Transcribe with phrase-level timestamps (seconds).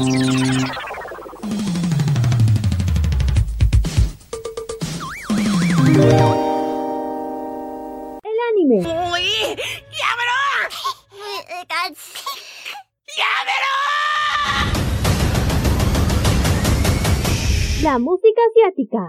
[0.00, 0.06] El
[8.48, 8.78] anime.
[9.12, 9.26] ¡Uy!
[9.92, 10.40] ¡Llámelo!
[17.82, 19.08] La música asiática.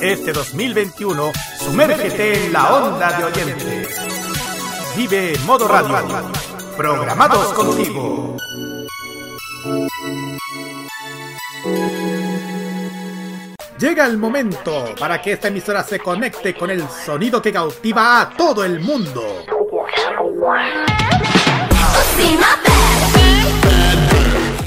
[0.00, 4.00] Este 2021, sumérgete en la onda de oyentes.
[4.96, 5.96] Vive Modo Radio.
[6.76, 8.36] Programados contigo.
[13.78, 18.30] Llega el momento para que esta emisora se conecte con el sonido que cautiva a
[18.30, 19.22] todo el mundo.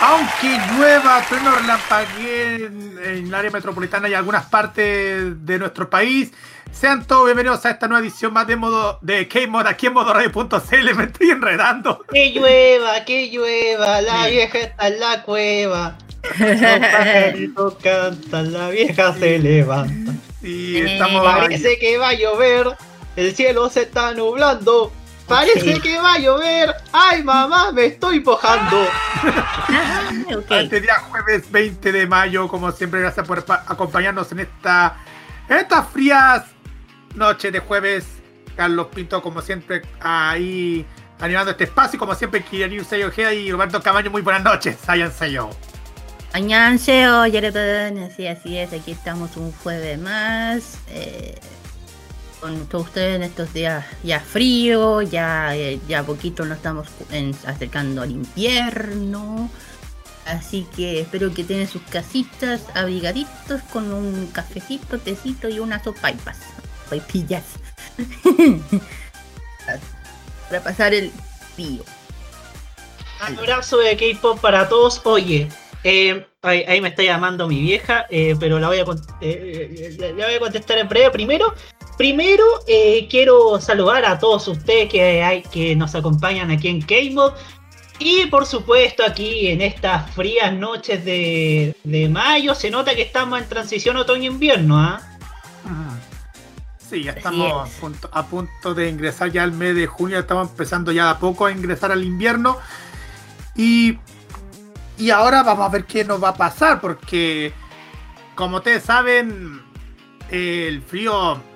[0.00, 6.32] Aunque llueva, trueno relampaguee en, en el área metropolitana y algunas partes de nuestro país,
[6.72, 10.94] sean todos bienvenidos a esta nueva edición más de modo de K-Mod aquí en modoradio.cl.
[10.96, 12.02] Me estoy enredando.
[12.10, 15.98] Que llueva, que llueva, la vieja está en la cueva.
[16.38, 20.12] Los pajaritos cantan, la vieja se levanta.
[20.42, 21.24] Y estamos.
[21.24, 22.68] Parece que va a llover,
[23.16, 24.92] el cielo se está nublando.
[25.30, 26.74] Parece que va a llover.
[26.92, 28.86] Ay, mamá, me estoy mojando.
[29.22, 30.50] Ah, ok.
[30.50, 34.96] Este día jueves 20 de mayo, como siempre, gracias por pa- acompañarnos en esta
[35.48, 36.44] en estas frías
[37.14, 38.04] noches de jueves.
[38.56, 40.84] Carlos Pinto, como siempre, ahí
[41.20, 41.96] animando este espacio.
[41.96, 44.76] Y como siempre, Kiryu Seyo Ojeda y Roberto Camaño, muy buenas noches.
[44.86, 45.48] Hayan Seyo.
[46.32, 50.78] Añanseo, así, así es, aquí estamos un jueves más.
[50.88, 51.38] eh,
[52.40, 56.88] con todos ustedes en estos días ya frío, ya, eh, ya poquito nos estamos
[57.46, 59.50] acercando al invierno.
[60.26, 66.38] Así que espero que tengan sus casitas abrigaditos con un cafecito, tecito y unas sopaipas.
[66.84, 67.44] Sopaipillas.
[70.48, 71.10] Para pasar el
[71.54, 71.84] frío.
[73.20, 75.00] Abrazo de K-pop para todos.
[75.04, 75.48] Oye,
[75.84, 81.10] eh, ahí, me está llamando mi vieja, eh, pero la voy a contestar en breve.
[81.10, 81.54] Primero,
[82.00, 87.34] primero eh, quiero saludar a todos ustedes que, hay, que nos acompañan aquí en K-Mod.
[87.98, 93.38] Y por supuesto aquí en estas frías noches de, de mayo se nota que estamos
[93.38, 95.02] en transición otoño-invierno, ¿ah?
[96.78, 100.20] Sí, ya estamos a punto, a punto de ingresar ya al mes de junio.
[100.20, 102.56] Estamos empezando ya a poco a ingresar al invierno.
[103.54, 103.98] Y,
[104.96, 106.80] y ahora vamos a ver qué nos va a pasar.
[106.80, 107.52] Porque,
[108.34, 109.60] como ustedes saben,
[110.30, 111.49] el frío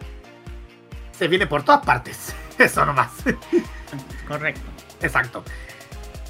[1.19, 2.35] se viene por todas partes.
[2.59, 3.11] Eso nomás.
[4.29, 4.63] Correcto.
[5.01, 5.45] Exacto.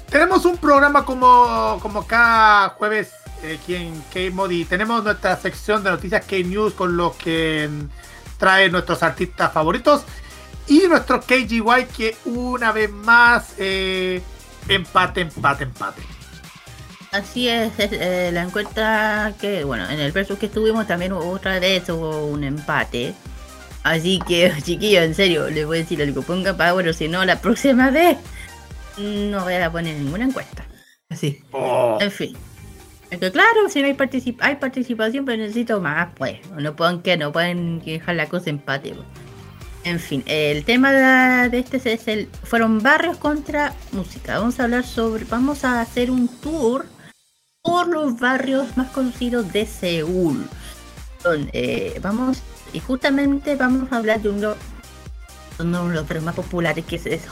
[0.09, 3.11] Tenemos un programa como, como cada jueves
[3.43, 7.69] eh, aquí en K-Mod y tenemos nuestra sección de noticias K-News con los que
[8.37, 10.03] traen nuestros artistas favoritos
[10.67, 14.21] y nuestro KGY que una vez más eh,
[14.67, 16.01] empate, empate, empate.
[17.11, 21.29] Así es, es, eh, la encuesta que, bueno, en el versus que estuvimos también hubo
[21.29, 23.13] otra vez hubo un empate.
[23.85, 27.23] Así que, chiquillos, en serio, les voy a decir algo, ponga para bueno, si no,
[27.23, 28.17] la próxima vez
[28.97, 30.65] no voy a poner ninguna encuesta.
[31.07, 32.35] Así, Oh, en fin.
[33.11, 36.39] Es que claro, si no hay, particip hay participación, pero necesito más, pues.
[36.57, 38.93] No pueden que no pueden dejar la cosa empate.
[38.95, 39.05] pues.
[39.83, 44.39] En fin, el tema de, este es el fueron barrios contra música.
[44.39, 46.87] Vamos a hablar sobre, vamos a hacer un tour
[47.61, 50.47] por los barrios más conocidos de Seúl.
[51.21, 52.41] Son, eh, vamos
[52.73, 54.55] y justamente vamos a hablar de uno,
[55.57, 57.27] de los barrios más populares que es, es.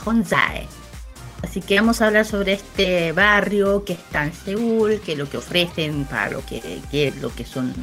[1.42, 5.28] Así que vamos a hablar sobre este barrio que está en Seúl, que es lo
[5.28, 7.74] que ofrecen para lo que, que lo que son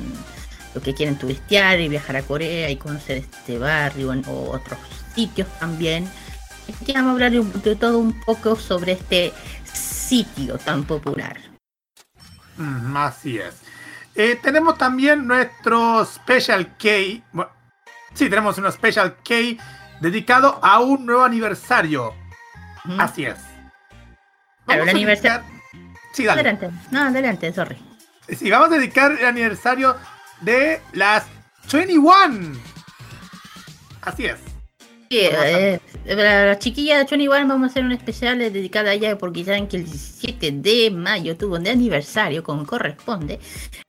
[0.74, 4.80] lo que quieren turistear y viajar a Corea y conocer este barrio o otros
[5.14, 6.10] sitios también.
[6.68, 9.34] Y vamos a hablar de, de todo un poco sobre este
[9.74, 11.38] sitio tan popular.
[12.58, 13.56] Mm, así es.
[14.16, 16.88] Eh, tenemos también nuestro Special K.
[17.32, 17.52] Bueno,
[18.14, 19.36] sí, tenemos un Special K
[20.02, 22.14] dedicado a un nuevo aniversario.
[22.98, 23.38] Así es.
[24.66, 25.44] Claro, el aniversario-
[26.14, 26.42] Sí, dale.
[26.42, 27.78] Adelante, no, adelante, sorry.
[28.28, 29.96] Sí, vamos a dedicar el aniversario
[30.42, 31.26] de las
[31.72, 32.58] 21.
[34.02, 34.40] Así es.
[35.12, 39.18] Sí, eh, para la chiquilla de 21 vamos a hacer un especial dedicado a ella
[39.18, 43.40] porque saben que el 17 de mayo tuvo un aniversario como corresponde.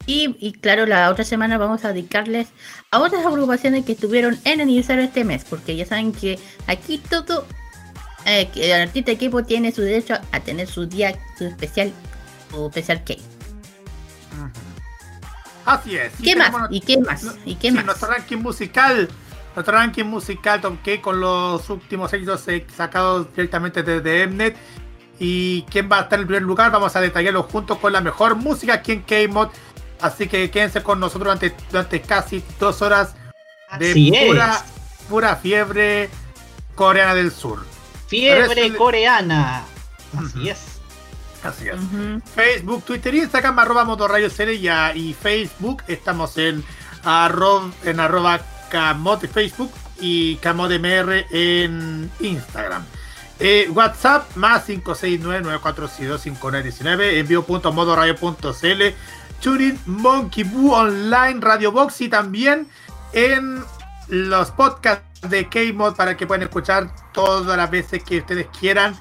[0.05, 2.49] Y, y claro, la otra semana vamos a dedicarles
[2.91, 7.47] a otras agrupaciones que estuvieron en aniversario este mes, porque ya saben que aquí todo,
[8.27, 11.93] eh, el artista equipo tiene su derecho a tener su día, su especial,
[12.51, 13.15] su especial K.
[15.65, 16.13] Así es.
[16.21, 16.51] ¿Qué Y más?
[16.51, 17.25] tenemos- ¿Y qué más?
[17.47, 17.85] ¿Y qué sí, más?
[17.85, 19.09] Nuestro ranking musical.
[19.55, 22.45] Nuestro ranking musical Tom K con los últimos éxitos
[22.75, 24.57] sacados directamente desde Mnet.
[25.19, 28.01] Y quién va a estar en el primer lugar, vamos a detallarlo junto con la
[28.01, 29.49] mejor música aquí en K-Mod.
[30.01, 33.15] Así que quédense con nosotros durante, durante casi dos horas
[33.79, 35.07] de Así pura, es.
[35.09, 36.11] pura fiebre
[36.75, 37.65] coreana del sur.
[38.09, 39.63] Fiebre coreana.
[40.19, 40.81] Así es.
[41.45, 41.77] Así es.
[42.35, 45.83] Facebook, Twitter, Instagram, arroba motorrayos y, a- y Facebook.
[45.87, 46.65] Estamos en,
[47.05, 48.41] arroba, en arroba
[48.73, 49.71] camote Facebook
[50.01, 52.83] y camodemr en Instagram.
[53.39, 58.83] Eh, WhatsApp más 569-9462-5919, envío.modoradio.cl,
[59.43, 62.67] Tuning, Monkey Boo Online, Radio Box y también
[63.13, 63.63] en
[64.09, 68.97] los podcasts de K-Mod para que puedan escuchar todas las veces que ustedes quieran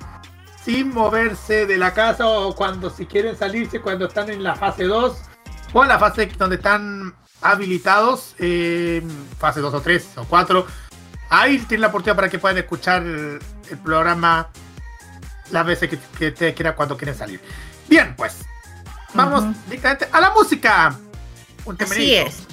[0.66, 4.84] sin moverse de la casa o cuando si quieren salirse cuando están en la fase
[4.84, 5.18] 2
[5.72, 9.02] o en la fase donde están habilitados, eh,
[9.40, 10.66] fase 2 o 3 o 4.
[11.30, 13.40] Ahí tienen la oportunidad para que puedan escuchar el,
[13.70, 14.50] el programa
[15.52, 17.42] las veces que, que ustedes quieran cuando quieren salir.
[17.88, 18.38] Bien, pues
[19.14, 20.98] vamos directamente a la música.
[21.66, 22.44] Un Así es.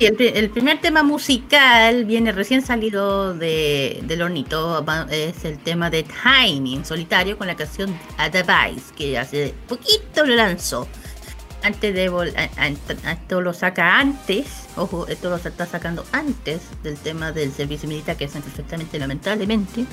[0.00, 4.84] El, pri- el primer tema musical viene recién salido de, del hornito.
[5.10, 10.24] Es el tema de Tiny en solitario con la canción A Device, que hace poquito
[10.26, 10.88] lo lanzó.
[11.62, 12.10] Antes de
[13.10, 18.16] esto lo saca antes, ojo, esto lo está sacando antes del tema del servicio militar
[18.16, 19.84] que hacen perfectamente, lamentablemente,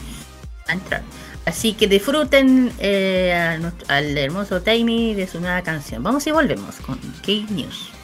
[0.68, 1.04] a entrar.
[1.46, 6.02] Así que disfruten eh, a al hermoso Tiny de su nueva canción.
[6.04, 7.90] Vamos y volvemos con K-News.
[7.90, 7.99] Yeah.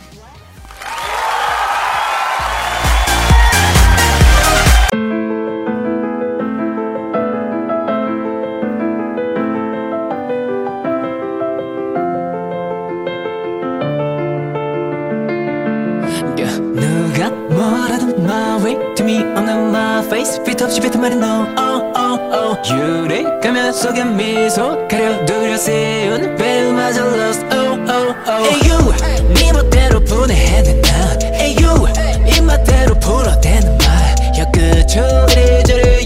[20.66, 27.06] 없이 뱉은 말이 no oh oh oh 유리 가면 속에 미소 가려 두려 세운 배우마저
[27.06, 30.90] lost oh oh oh you 네 멋대로 분해해낸 나
[31.22, 31.88] Hey you
[32.28, 36.06] 입맛대로 풀어대는 말야 그저 이리저리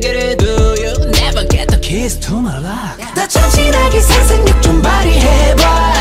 [0.00, 0.50] get it do
[0.82, 0.92] you
[1.22, 5.93] never get the keys to my lock 나 참신하게 상상력 좀 발휘해봐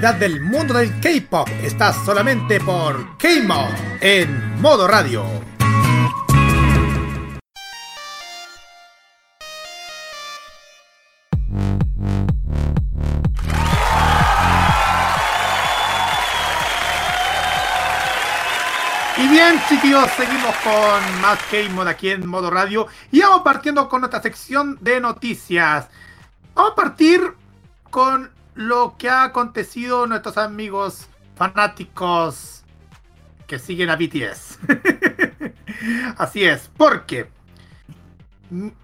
[0.00, 3.68] del mundo del K-pop está solamente por K-Mod
[4.00, 5.26] en modo radio.
[19.18, 22.86] Y bien, chiquillos, seguimos con más K-Mod aquí en modo radio.
[23.12, 25.89] Y vamos partiendo con nuestra sección de noticias.
[29.00, 32.64] Que ha acontecido nuestros amigos fanáticos
[33.46, 34.58] que siguen a BTS.
[36.18, 37.30] Así es, porque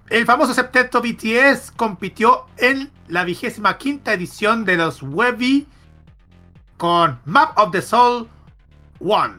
[0.09, 5.67] el famoso septeto BTS compitió en la vigésima quinta edición de los Webby
[6.79, 8.27] con Map of the Soul
[9.01, 9.35] 1.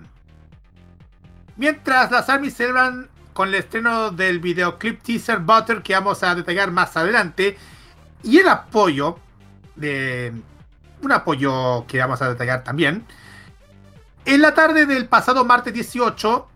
[1.55, 6.69] Mientras las ARMY celebran con el estreno del videoclip teaser Butter que vamos a detallar
[6.69, 7.57] más adelante
[8.21, 9.17] y el apoyo
[9.75, 10.33] de
[11.01, 13.05] un apoyo que vamos a detallar también.
[14.25, 16.47] En la tarde del pasado martes 18,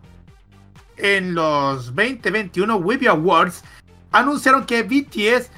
[0.97, 3.63] en los 2021 Webby Awards,
[4.11, 5.49] anunciaron que BTS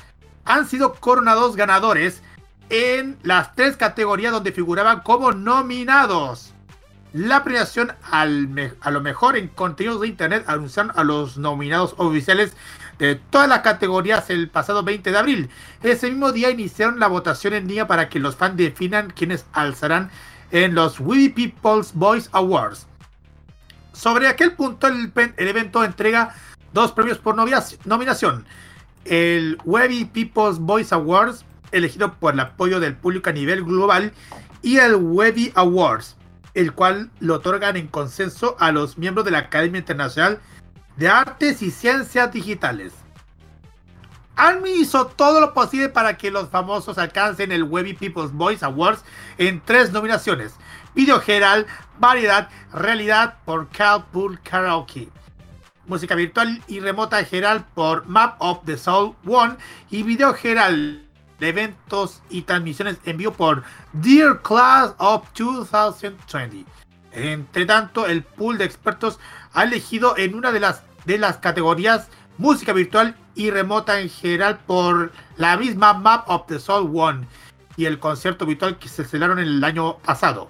[0.46, 2.22] han sido coronados ganadores
[2.70, 6.54] en las tres categorías donde figuraban como nominados.
[7.14, 12.56] La premiación al a lo mejor en contenidos de internet anunciaron a los nominados oficiales
[13.00, 15.50] de todas las categorías el pasado 20 de abril.
[15.82, 20.12] Ese mismo día iniciaron la votación en línea para que los fans definan quienes alzarán
[20.52, 22.88] en los We People's Voice Awards.
[23.92, 26.36] Sobre aquel punto, el, el evento entrega
[26.74, 28.46] dos premios por nominación.
[29.06, 34.14] El Webby People's Voice Awards, elegido por el apoyo del público a nivel global,
[34.62, 36.16] y el Webby Awards,
[36.54, 40.40] el cual lo otorgan en consenso a los miembros de la Academia Internacional
[40.96, 42.94] de Artes y Ciencias Digitales.
[44.36, 49.04] ARMY hizo todo lo posible para que los famosos alcancen el Webby People's Voice Awards
[49.38, 50.56] en tres nominaciones:
[50.96, 51.68] Video Geral,
[52.00, 55.10] Variedad, Realidad por Carpool Karaoke,
[55.86, 59.56] Música Virtual y Remota Geral por Map of the Soul One
[59.92, 61.08] y Video Geral
[61.40, 66.66] de eventos y transmisiones en vivo por Dear Class of 2020.
[67.12, 69.20] Entre tanto, el pool de expertos
[69.54, 74.60] ha elegido en una de las, de las categorías música virtual y remota en general
[74.66, 77.28] por la misma Map of the Soul One
[77.78, 80.50] y el concierto virtual que se celebraron el año pasado.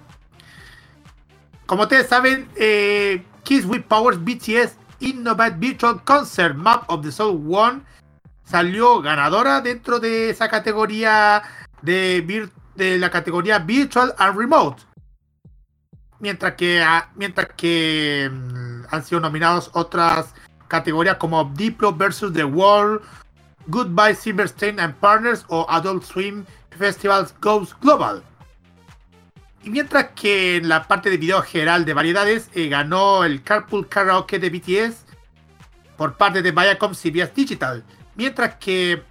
[1.66, 7.42] Como ustedes saben, eh, Kiss with Powers BTS Innovate Virtual Concert Map of the Soul
[7.48, 7.82] One
[8.44, 11.42] salió ganadora dentro de esa categoría
[11.82, 14.82] de, de la categoría Virtual and Remote.
[16.24, 20.34] Mientras que, ah, mientras que mm, han sido nominados otras
[20.68, 22.32] categorías como Diplo vs.
[22.32, 23.02] The World,
[23.66, 26.46] Goodbye Silverstein and Partners o Adult Swim
[26.78, 28.22] Festivals Goes Global.
[29.64, 33.86] Y mientras que en la parte de video general de variedades eh, ganó el Carpool
[33.86, 35.04] Karaoke de BTS
[35.98, 37.84] por parte de Viacom CBS Digital.
[38.14, 39.02] Mientras que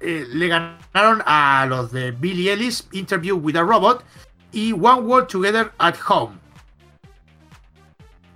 [0.00, 4.02] eh, le ganaron a los de Billie Eilish, Interview with a Robot
[4.50, 6.42] y One World Together at Home.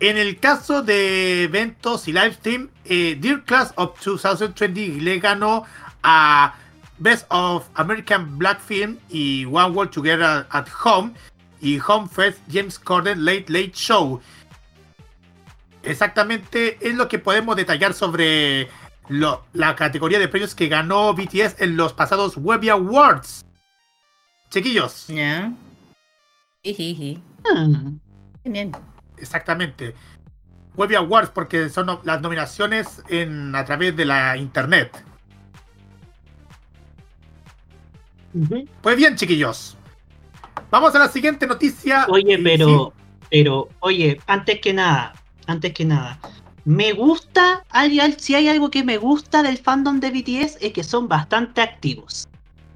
[0.00, 5.64] En el caso de eventos y livestream, eh, Dear Class of 2020 le ganó
[6.04, 6.54] a
[6.98, 11.12] Best of American Black Film y One World Together at Home
[11.60, 14.20] y Home Fest James Corden Late Late Show.
[15.82, 18.68] Exactamente es lo que podemos detallar sobre
[19.08, 23.44] lo- la categoría de premios que ganó BTS en los pasados Webby Awards.
[24.50, 25.06] Chiquillos.
[27.44, 27.98] Hmm.
[28.44, 28.72] Bien.
[29.20, 29.94] Exactamente.
[30.76, 35.04] Webby Awards porque son no- las nominaciones en, a través de la internet.
[38.82, 39.76] Pues bien, chiquillos.
[40.70, 42.06] Vamos a la siguiente noticia.
[42.08, 42.92] Oye, pero,
[43.30, 45.14] pero, oye, antes que nada,
[45.46, 46.18] antes que nada,
[46.64, 50.72] me gusta, hay, al- si hay algo que me gusta del fandom de BTS es
[50.72, 52.28] que son bastante activos.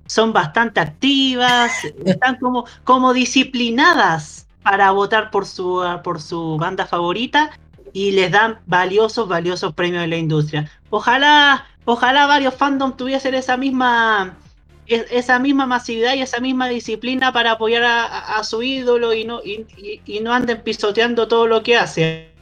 [0.07, 1.73] Son bastante activas,
[2.05, 7.51] están como, como disciplinadas para votar por su, por su banda favorita
[7.93, 10.71] y les dan valiosos, valiosos premios de la industria.
[10.91, 14.35] Ojalá, ojalá varios fandom tuviesen esa misma,
[14.87, 19.41] es- esa misma masividad y esa misma disciplina para apoyar a, su ídolo y no,
[19.45, 22.33] y, y- y no anden pisoteando todo lo que hace.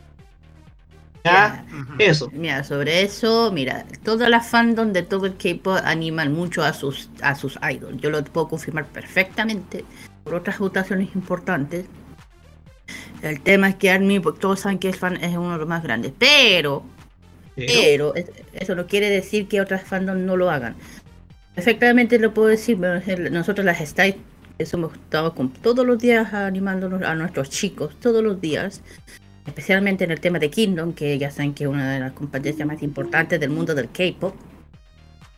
[1.25, 1.65] ¿Ya?
[1.69, 1.77] sí.
[1.77, 1.93] Ujú.
[1.99, 2.31] Eso.
[2.33, 7.11] Mira, sobre eso, mira, todas las fandom de todo el K-pop animan mucho a sus
[7.23, 8.01] a sus idols.
[8.01, 9.85] Yo lo puedo confirmar perfectamente
[10.25, 11.87] por otras votaciones importantes.
[13.23, 15.83] El tema es que Army, todos saben que el fan es uno de los más
[15.83, 16.83] grandes, pero,
[17.55, 20.75] pero es- eso no quiere decir que otras fandom no lo hagan.
[21.55, 22.79] Perfectamente lo puedo decir,
[23.31, 23.81] nosotros las
[24.59, 28.83] que somos, estamos con, todos los días animándonos a nuestros chicos, todos los días
[29.47, 32.69] especialmente en el tema de Kingdom, que ya saben que es una de las competencias
[32.69, 34.35] más importantes del mundo del K-pop.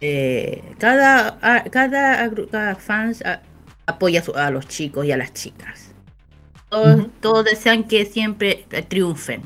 [0.00, 1.38] Eh, cada,
[1.70, 3.40] cada, cada fans a-
[3.86, 5.91] apoya a los chicos y a las chicas.
[6.72, 9.42] Todos, todos desean que siempre triunfen,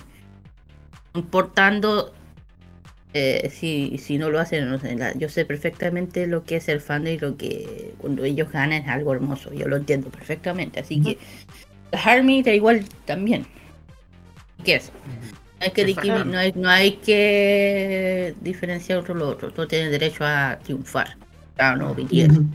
[1.15, 2.13] importando
[3.15, 4.69] eh, si, si no lo hacen.
[4.69, 8.25] no sé, la- yo sé perfectamente lo que es el fan y lo que cuando
[8.25, 9.53] ellos ganan es algo hermoso.
[9.53, 10.81] Yo lo entiendo perfectamente.
[10.81, 11.19] Así que
[11.93, 13.47] la Army da igual también.
[14.65, 14.93] ¿Qué es?
[15.61, 16.03] No hay, que Exacto.
[16.03, 19.53] discrimi- no, hay, no hay que diferenciar uno lo otro.
[19.53, 21.17] Todos tienen derecho a triunfar.
[21.57, 21.93] Claro, no.
[21.93, 22.47] Ujú.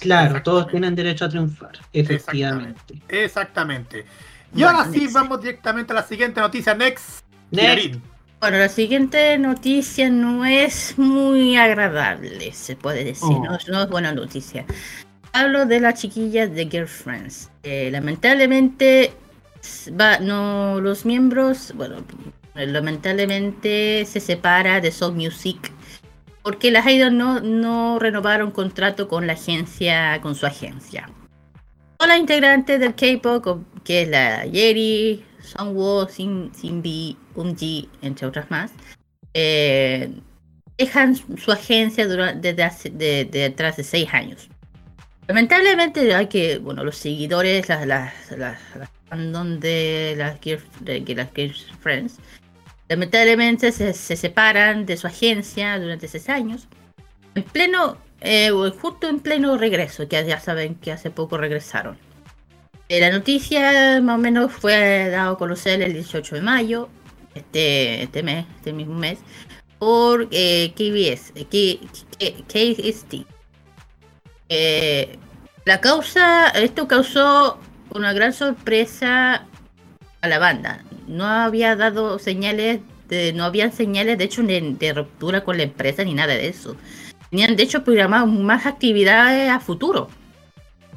[0.00, 0.44] Claro, Exactamente.
[0.44, 3.00] todos tienen derecho a triunfar, efectivamente.
[3.08, 4.04] Exactamente.
[4.54, 5.14] Y Bueno, ahora sí, next.
[5.14, 6.74] vamos directamente a la siguiente noticia.
[6.74, 7.24] Next.
[8.40, 13.28] Bueno, la siguiente noticia no es muy agradable, se puede decir.
[13.30, 13.44] Oh.
[13.44, 14.66] No, es- no es buena noticia.
[15.32, 17.50] Hablo de las chiquillas de Girlfriends.
[17.62, 19.12] Eh, lamentablemente,
[19.98, 21.96] va, no, los miembros, bueno,
[22.54, 25.72] lamentablemente se separa de Soul Music
[26.44, 31.08] porque las idols no, no renovaron contrato con la agencia, con su agencia.
[31.96, 38.50] Todas las integrantes del K-pop, que es la Yeri, Songwoo, Sin, Sinbi, Umji, entre otras
[38.50, 38.72] más,
[39.32, 40.12] eh,
[40.76, 44.48] dejan su agencia durante, desde hace, de, de seis años.
[45.26, 50.38] Lamentablemente hay que, bueno, los seguidores, las, las, las, las fandom de las,
[51.16, 52.18] las Girlfriends,
[52.88, 56.68] lamentablemente se, se separan de su agencia durante seis años.
[57.34, 61.98] En pleno, eh, justo en pleno regreso, que ya saben que hace poco regresaron.
[62.88, 66.88] Eh, la noticia más o menos fue dado a conocer el 18 de mayo,
[67.34, 69.18] este, este mes, este mismo mes,
[69.78, 71.78] por eh, KBS, eh,
[72.46, 73.26] KST.
[74.48, 75.18] Eh,
[75.64, 77.58] la causa, esto causó
[77.90, 79.46] una gran sorpresa
[80.24, 80.82] a la banda.
[81.06, 85.64] No había dado señales, de, no habían señales de hecho de, de ruptura con la
[85.64, 86.76] empresa ni nada de eso.
[87.30, 90.08] Tenían de hecho programado más actividades a futuro.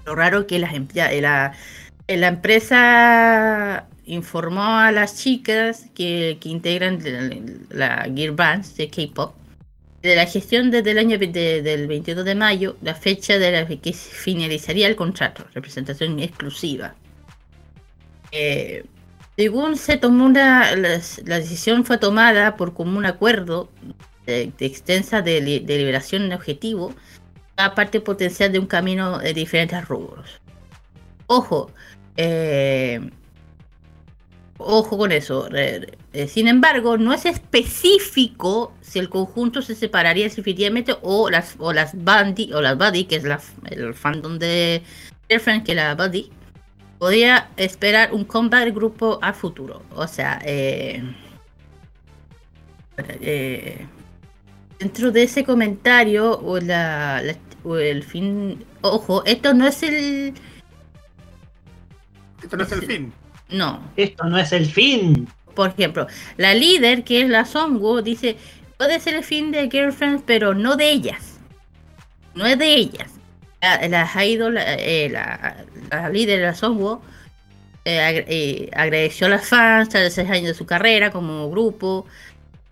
[0.06, 1.54] Lo raro que las empleadas, la,
[2.08, 7.00] la empresa informó a las chicas que, integran
[7.70, 9.36] la, Gear Bands de K-pop
[10.02, 13.68] de la gestión desde el año de- del 22 de mayo, la fecha de la
[13.68, 16.96] que finalizaría el contrato, representación exclusiva.
[18.32, 18.86] Eh,
[19.38, 21.00] según se tomó una, la,
[21.38, 23.70] decisión fue tomada por común acuerdo
[24.26, 26.94] de, de extensa deli- deliberación de objetivo,
[27.56, 30.42] a parte potencial de un camino de diferentes rubros.
[31.28, 31.72] Ojo,
[32.18, 33.10] eh,
[34.58, 35.48] ojo con eso.
[36.28, 41.94] sin embargo, no es específico si el conjunto se separaría definitivamente o las o las
[41.96, 44.82] Bundy o las Buddy, que es la, el fandom de
[45.30, 46.32] Girlfriend, que la Buddy,
[47.00, 49.84] podría esperar un comeback del grupo a futuro.
[49.96, 51.04] O sea, eh,
[52.98, 53.86] eh,
[54.80, 60.34] dentro de ese comentario o, la, la- o el fin, ojo, esto no es el,
[62.42, 63.14] Esto no es el fin.
[63.50, 65.28] no, Esto no es el fin.
[65.56, 66.08] por ejemplo,
[66.38, 68.38] la líder, que es la Songwoo, dice,
[68.78, 71.40] puede ser el fin de Girlfriends, pero no de ellas.
[72.36, 73.12] No es de ellas.
[73.62, 77.02] La, la idol, eh, la, la líder, la Songwoo,
[77.86, 82.06] eh, eh, agradeció a las fans tras seis años de su carrera como grupo,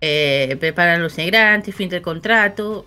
[0.00, 2.86] eh, preparan los integrantes, fin del contrato.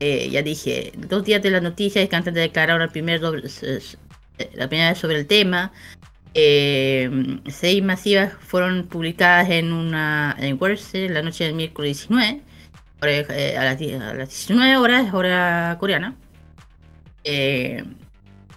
[0.00, 3.18] Eh, ya dije, dos días de la noticia es que antes de declarar la primera,
[3.20, 3.48] doble-
[4.54, 5.72] la primera vez sobre el tema,
[6.34, 7.10] eh,
[7.48, 12.42] seis masivas fueron publicadas en una en Wednesday, la noche del miércoles 19
[13.00, 16.14] hora- eh, a, las, 10 a las 19 horas hora coreana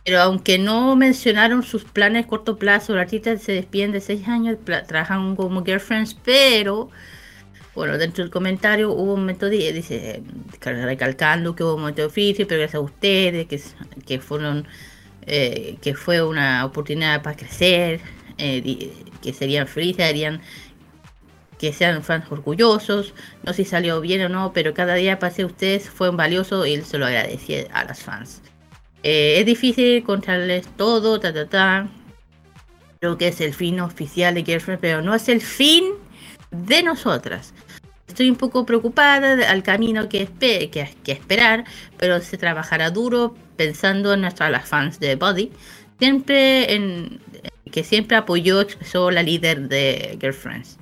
[0.10, 4.28] pero aunque no mencionaron sus planes a corto plazo, la artista se despiden de seis
[4.28, 6.90] años, trabajan como girlfriends, pero
[7.76, 10.24] bueno, dentro del comentario hubo un momento, de, dice,
[10.62, 13.62] recalcando que hubo un momento difícil, pero gracias a ustedes, que,
[14.08, 14.68] que fueron,
[15.28, 18.02] eh, que fue una oportunidad para crecer,
[18.40, 18.92] eh,
[19.22, 20.42] que serían felices, harían
[21.60, 25.46] que sean fans orgullosos, no sé si salió bien o no, pero cada día para
[25.46, 28.42] ustedes fue valioso y él se lo agradecía a las fans.
[29.04, 31.88] Eh, es difícil contarles todo, ta ta ta.
[33.00, 35.86] Creo que es el fin oficial de Girlfriend, pero no es el fin
[36.52, 37.54] de nosotras.
[38.08, 41.64] Estoy un poco preocupada al camino que, espe- que, esperar,
[41.98, 45.52] pero se trabajará duro pensando en nuestras fans de Body.
[46.00, 47.20] Siempre en
[47.72, 50.78] que siempre apoyó, expresó la líder de Girlfriends.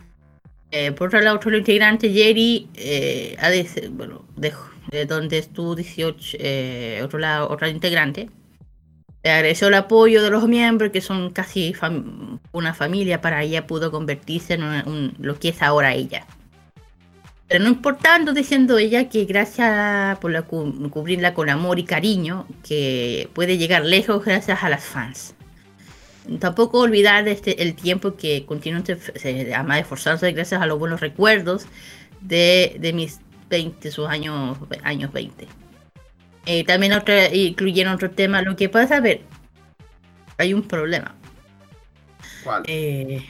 [0.72, 5.76] Eh, por otro lado, otro integrante, Jerry, eh, ha de- bueno, dejó- de donde estuvo
[5.76, 8.30] 18, eh, otro lado, otra integrante,
[9.24, 11.74] le agradeció el apoyo de los miembros, que son casi
[12.54, 16.26] una familia para ella, pudo convertirse en lo que es ahora ella.
[17.50, 22.46] Pero no importando, diciendo ella que gracias por la cu- cubrirla con amor y cariño,
[22.68, 25.34] que puede llegar lejos gracias a las fans.
[26.40, 30.78] Tampoco olvidar este, el tiempo que continúan se, se- además de esforzarse gracias a los
[30.78, 31.66] buenos recuerdos
[32.20, 35.48] de, de mis 20, sus años, años 20.
[36.46, 38.42] Eh, también otra, incluyeron otro tema.
[38.42, 39.22] Lo que pasa, a ver,
[40.38, 41.16] hay un problema.
[42.44, 42.64] ¿Cuál?
[42.68, 43.22] Eh,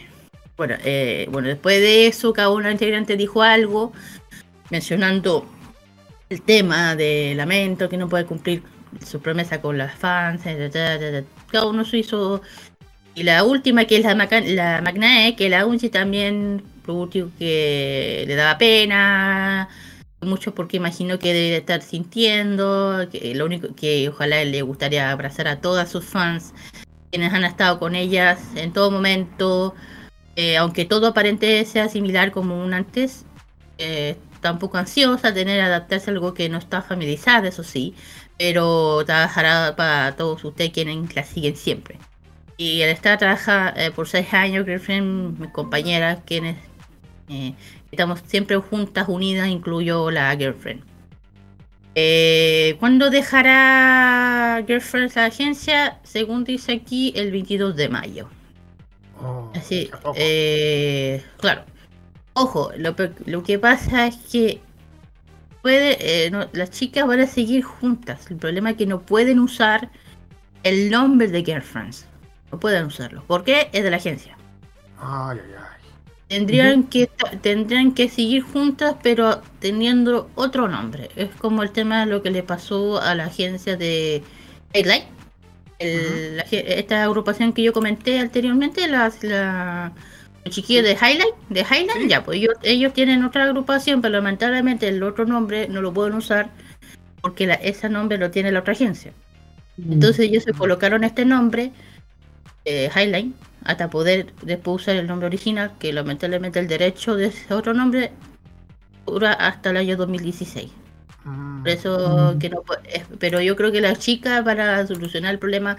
[0.55, 3.91] bueno, eh, bueno, después de eso, cada uno de los integrantes dijo algo
[4.69, 5.47] mencionando
[6.29, 8.63] el tema de Lamento, que no puede cumplir
[9.05, 10.43] su promesa con las fans.
[11.51, 12.41] Cada uno se hizo.
[13.15, 18.25] Y la última, que es la, la Magnae, que la Unchi también, lo último que
[18.27, 19.69] le daba pena.
[20.21, 25.47] Mucho porque imagino que debe estar sintiendo, que lo único que ojalá le gustaría abrazar
[25.47, 26.53] a todas sus fans,
[27.11, 29.75] quienes han estado con ellas en todo momento,
[30.35, 33.25] eh, aunque todo aparente sea similar como un antes,
[33.77, 37.93] eh, está un poco ansiosa, tener adaptarse a algo que no está familiarizada, eso sí,
[38.37, 41.97] pero trabajará para todos ustedes quienes la siguen siempre.
[42.57, 46.57] Y él está trabaja eh, por seis años, Girlfriend, mi compañera, quienes
[47.29, 47.53] eh,
[47.91, 50.83] estamos siempre juntas, unidas, incluyo la Girlfriend.
[51.95, 55.99] Eh, ¿Cuándo dejará Girlfriend la agencia?
[56.03, 58.29] Según dice aquí, el 22 de mayo.
[59.19, 61.63] Oh, Así, eh, claro.
[62.33, 62.95] Ojo, lo,
[63.25, 64.61] lo que pasa es que
[65.63, 68.29] puede, eh, no- las chicas van a seguir juntas.
[68.29, 69.89] El problema es que no pueden usar
[70.61, 72.05] el nombre de Girlfriends.
[72.51, 73.23] No pueden usarlo.
[73.23, 73.69] ¿Por qué?
[73.73, 74.37] Es de la agencia.
[74.99, 75.63] Ay, ay, ay.
[76.27, 77.09] Tendrían, que,
[77.41, 81.09] tendrían que seguir juntas, pero teniendo otro nombre.
[81.15, 84.23] Es como el tema de lo que le pasó a la agencia de.
[85.79, 89.93] El- la ge- esta agrupación que yo comenté anteriormente, las, la,
[90.43, 92.07] los chiquillos de Highlight, de Sí.
[92.09, 96.15] ya, pues ellos, ellos tienen otra agrupación, pero lamentablemente el otro nombre no lo pueden
[96.15, 96.49] usar
[97.21, 99.11] porque la- ese nombre lo tiene la otra agencia.
[99.77, 101.71] Entonces ellos se colocaron este nombre,
[102.65, 107.53] eh, Highline, hasta poder después usar el nombre original, que lamentablemente el derecho de ese
[107.53, 108.11] otro nombre
[109.05, 110.71] dura hasta el año 2016.
[111.23, 111.59] Mm.
[111.59, 112.63] Por eso que no
[113.19, 115.77] pero yo creo que las chicas van a solucionar el problema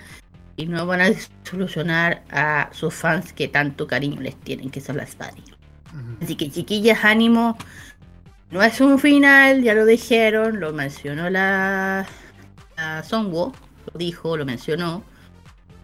[0.57, 1.11] y no van a
[1.45, 5.45] solucionar a sus fans que tanto cariño les tienen, que son las Bunny.
[5.95, 6.25] Ujú.
[6.25, 7.57] Así que chiquillas, ánimo.
[8.51, 12.07] No es un final, ya lo dijeron, lo mencionó la,
[12.77, 13.53] la Songwo,
[13.93, 15.05] lo dijo, lo mencionó.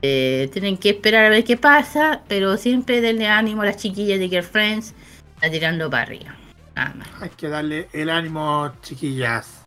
[0.06, 4.18] Eh, tienen que esperar a ver qué pasa, pero siempre denle ánimo a las chiquillas
[4.18, 4.92] de Girlfriends,
[5.36, 6.36] está tirando para arriba.
[6.76, 7.08] Nada más.
[7.22, 9.64] Hay que darle el ánimo, chiquillas.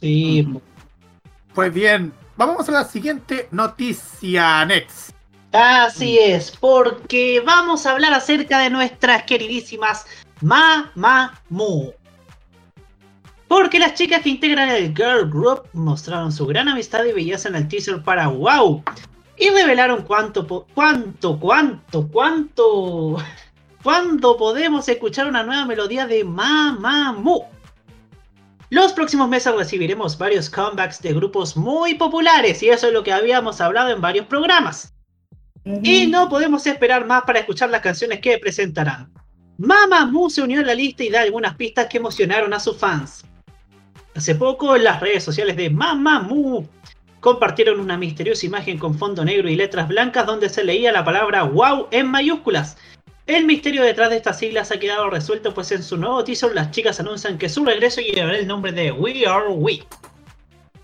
[0.00, 0.48] Sí.
[1.52, 5.10] Pues bien, vamos a la siguiente noticia, Next.
[5.52, 10.06] Así es, porque vamos a hablar acerca de nuestras queridísimas
[10.40, 11.92] Mamamoo.
[13.48, 17.56] Porque las chicas que integran el Girl Group mostraron su gran amistad y belleza en
[17.56, 18.82] el teaser para WOW.
[19.38, 23.16] Y revelaron cuánto, cuánto, cuánto, cuánto,
[23.82, 27.46] cuándo podemos escuchar una nueva melodía de Mamamoo.
[28.70, 33.12] Los próximos meses recibiremos varios comebacks de grupos muy populares y eso es lo que
[33.12, 34.92] habíamos hablado en varios programas.
[35.82, 39.12] Y no podemos esperar más para escuchar las canciones que presentarán.
[39.58, 43.24] Mamamoo se unió a la lista y da algunas pistas que emocionaron a sus fans.
[44.14, 46.68] Hace poco en las redes sociales de Mamamoo
[47.20, 51.44] compartieron una misteriosa imagen con fondo negro y letras blancas donde se leía la palabra
[51.44, 52.76] WOW en mayúsculas.
[53.26, 56.70] El misterio detrás de estas siglas ha quedado resuelto pues en su nuevo teaser las
[56.70, 59.82] chicas anuncian que su regreso llevará el nombre de We Are We.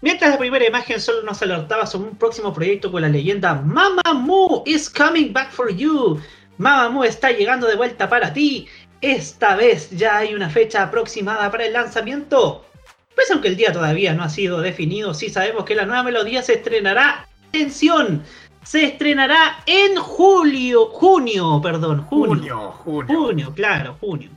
[0.03, 4.63] Mientras la primera imagen solo nos alertaba sobre un próximo proyecto con la leyenda Mamamoo
[4.67, 6.21] is coming back for you.
[6.59, 8.69] Mamamoo está llegando de vuelta para ti.
[9.01, 12.67] Esta vez ya hay una fecha aproximada para el lanzamiento.
[13.15, 16.43] Pues aunque el día todavía no ha sido definido, sí sabemos que la nueva melodía
[16.43, 17.29] se estrenará.
[17.49, 18.23] ¡Atención!
[18.65, 22.35] Se estrenará en julio, junio, perdón, junio.
[22.35, 23.21] Junio, junio.
[23.21, 24.31] Junio, claro, junio.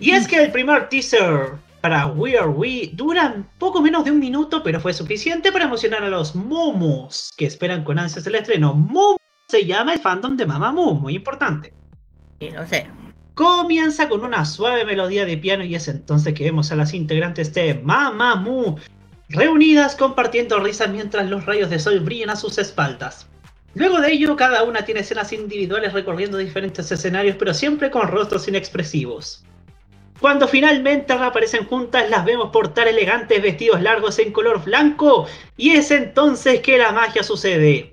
[0.00, 4.18] Y es que el primer teaser para We Are We dura poco menos de un
[4.18, 8.74] minuto, pero fue suficiente para emocionar a los momos que esperan con ansias el estreno.
[8.74, 9.16] Momo
[9.48, 11.72] se llama el fandom de Mamamoo, muy importante.
[12.40, 12.88] Sí, lo sé.
[13.42, 17.52] Comienza con una suave melodía de piano y es entonces que vemos a las integrantes
[17.52, 18.76] de Mamamoo
[19.30, 23.26] reunidas compartiendo risas mientras los rayos de sol brillan a sus espaldas.
[23.74, 28.46] Luego de ello, cada una tiene escenas individuales recorriendo diferentes escenarios, pero siempre con rostros
[28.46, 29.44] inexpresivos.
[30.20, 35.26] Cuando finalmente reaparecen juntas, las vemos portar elegantes vestidos largos en color blanco,
[35.56, 37.91] y es entonces que la magia sucede.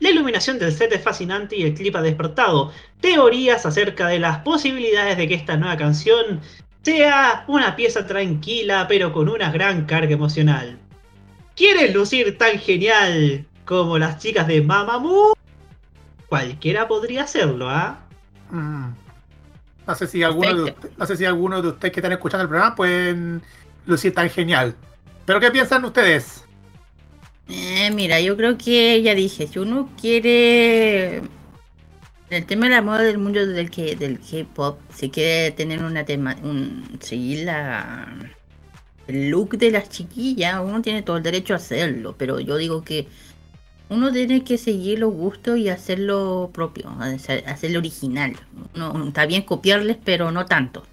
[0.00, 4.38] La iluminación del set es fascinante y el clip ha despertado teorías acerca de las
[4.38, 6.40] posibilidades de que esta nueva canción
[6.82, 10.78] sea una pieza tranquila pero con una gran carga emocional.
[11.56, 15.34] ¿Quieres lucir tan genial como las chicas de Mamamoo?
[16.28, 17.98] Cualquiera podría hacerlo, ¿ah?
[18.50, 18.90] Mm.
[19.86, 22.42] No sé si alguno de usted- no sé si alguno de ustedes que están escuchando
[22.42, 23.42] el programa pueden
[23.86, 24.76] lucir tan genial.
[25.24, 26.44] Pero ¿qué piensan ustedes?
[27.48, 31.22] Eh, mira, yo creo que ya dije, si uno quiere
[32.30, 36.04] el tema de la moda del mundo del que del K-pop, si quiere tener una
[36.04, 38.08] tema, un, seguir la
[39.06, 42.84] el look de las chiquillas, uno tiene todo el derecho a hacerlo, pero yo digo
[42.84, 43.08] que
[43.90, 48.36] uno tiene que seguir los gustos y hacerlo propio, hacer- hacerlo original.
[48.74, 50.84] No, está bien copiarles, pero no tanto.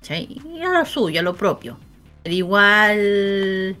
[0.00, 0.38] ¿Cachai?
[0.44, 1.78] Y a lo suyo, a lo propio.
[2.22, 3.76] Pero igual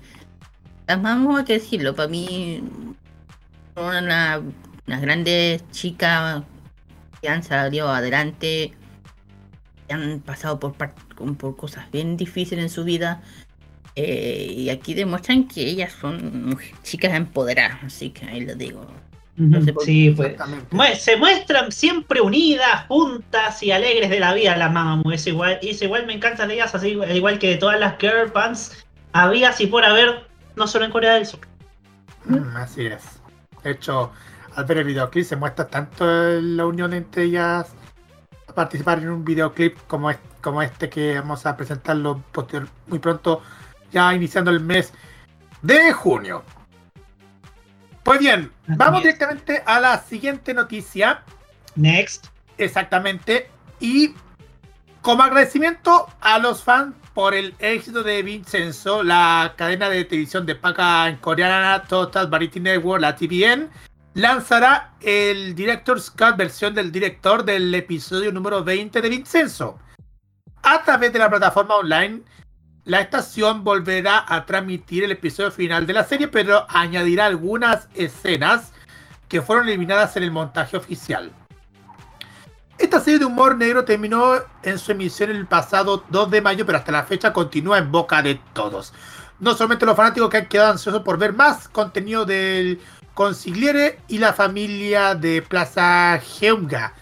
[0.88, 2.62] las vamos a decirlo, para mí
[3.74, 4.42] son una-
[4.86, 6.42] unas grandes chicas
[7.20, 8.72] que han salido adelante,
[9.86, 10.74] que han pasado por,
[11.56, 13.22] cosas bien difíciles en su vida.
[14.00, 18.86] eh, y aquí demuestran que ellas son chicas empoderadas, así que ahí lo digo.
[19.36, 20.36] No sé Sí, pues.
[21.00, 25.10] Se muestran siempre unidas, juntas y alegres de la vida las Mamamoo.
[25.10, 28.30] Es igual, es igual me encantan ellas, así al igual que de todas las girl
[28.32, 30.27] bands había y por haber,
[30.58, 31.40] no solo en Corea del Sur.
[32.24, 33.02] Mm, así es.
[33.62, 34.12] De hecho,
[34.54, 37.68] al ver el videoclip se muestra tanto la unión entre ellas
[38.48, 42.98] a participar en un videoclip como, es- como este que vamos a presentarlo posterior- muy
[42.98, 43.42] pronto,
[43.92, 44.92] ya iniciando el mes
[45.62, 46.42] de junio.
[48.02, 49.04] Pues bien, Así vamos es.
[49.04, 51.22] directamente a la siguiente noticia.
[51.76, 52.26] Next.
[52.56, 53.50] Exactamente.
[53.80, 54.14] Y
[55.02, 60.54] como agradecimiento a los fans por el éxito de Vincenzo, la cadena de televisión de
[60.54, 63.68] paga en coreana Total Variety Network, la TVN,
[64.14, 69.80] lanzará el Director's Cut versión del director del episodio número 20 de Vincenzo.
[70.62, 72.20] A través de la plataforma online,
[72.84, 78.72] la estación volverá a transmitir el episodio final de la serie, pero añadirá algunas escenas
[79.26, 81.32] que fueron eliminadas en el montaje oficial.
[82.78, 86.78] Esta serie de humor negro terminó en su emisión el pasado 2 de mayo, pero
[86.78, 88.94] hasta la fecha continúa en boca de todos.
[89.40, 92.80] No solamente los fanáticos que han quedado ansiosos por ver más contenido del
[93.14, 96.94] consigliere y la familia de Plaza Geumga.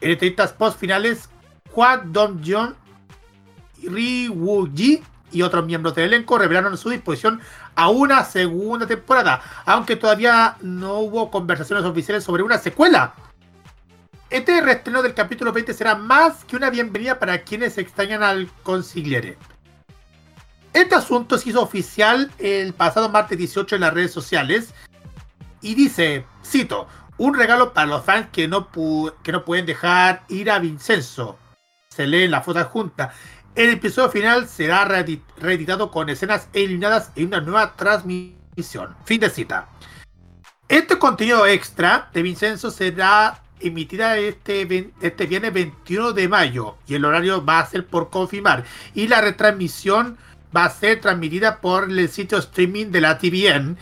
[0.00, 1.28] En entrevistas post finales,
[1.74, 2.76] Hwang Dong-jeon,
[3.82, 5.02] Ri Woo-ji
[5.32, 7.40] y otros miembros del elenco revelaron su disposición
[7.74, 13.14] a una segunda temporada, aunque todavía no hubo conversaciones oficiales sobre una secuela.
[14.30, 19.36] Este reestreno del capítulo 20 será más que una bienvenida para quienes extrañan al consigliere.
[20.72, 24.72] Este asunto se hizo oficial el pasado martes 18 en las redes sociales
[25.60, 26.86] y dice, cito,
[27.18, 28.68] un regalo para los fans que no,
[29.22, 31.36] que no pueden dejar ir a Vincenzo.
[31.88, 33.12] Se lee en la foto adjunta.
[33.56, 38.94] El episodio final será reedit- reeditado con escenas eliminadas en una nueva transmisión.
[39.04, 39.68] Fin de cita.
[40.68, 47.04] Este contenido extra de Vincenzo será emitida este, este viernes 21 de mayo y el
[47.04, 50.16] horario va a ser por confirmar y la retransmisión
[50.54, 53.76] va a ser transmitida por el sitio streaming de la TVN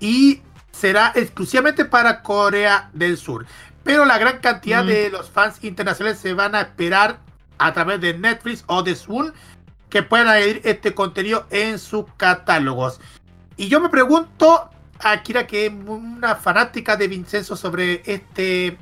[0.00, 0.40] y
[0.70, 3.46] será exclusivamente para Corea del Sur.
[3.84, 4.88] Pero la gran cantidad Mm.
[4.88, 7.18] de los fans internacionales se van a esperar
[7.58, 9.32] a través de Netflix o de Zoom
[9.88, 13.00] que puedan añadir este contenido en sus catálogos.
[13.56, 18.78] Y yo me pregunto, Akira, que es una fanática de Vincenzo sobre este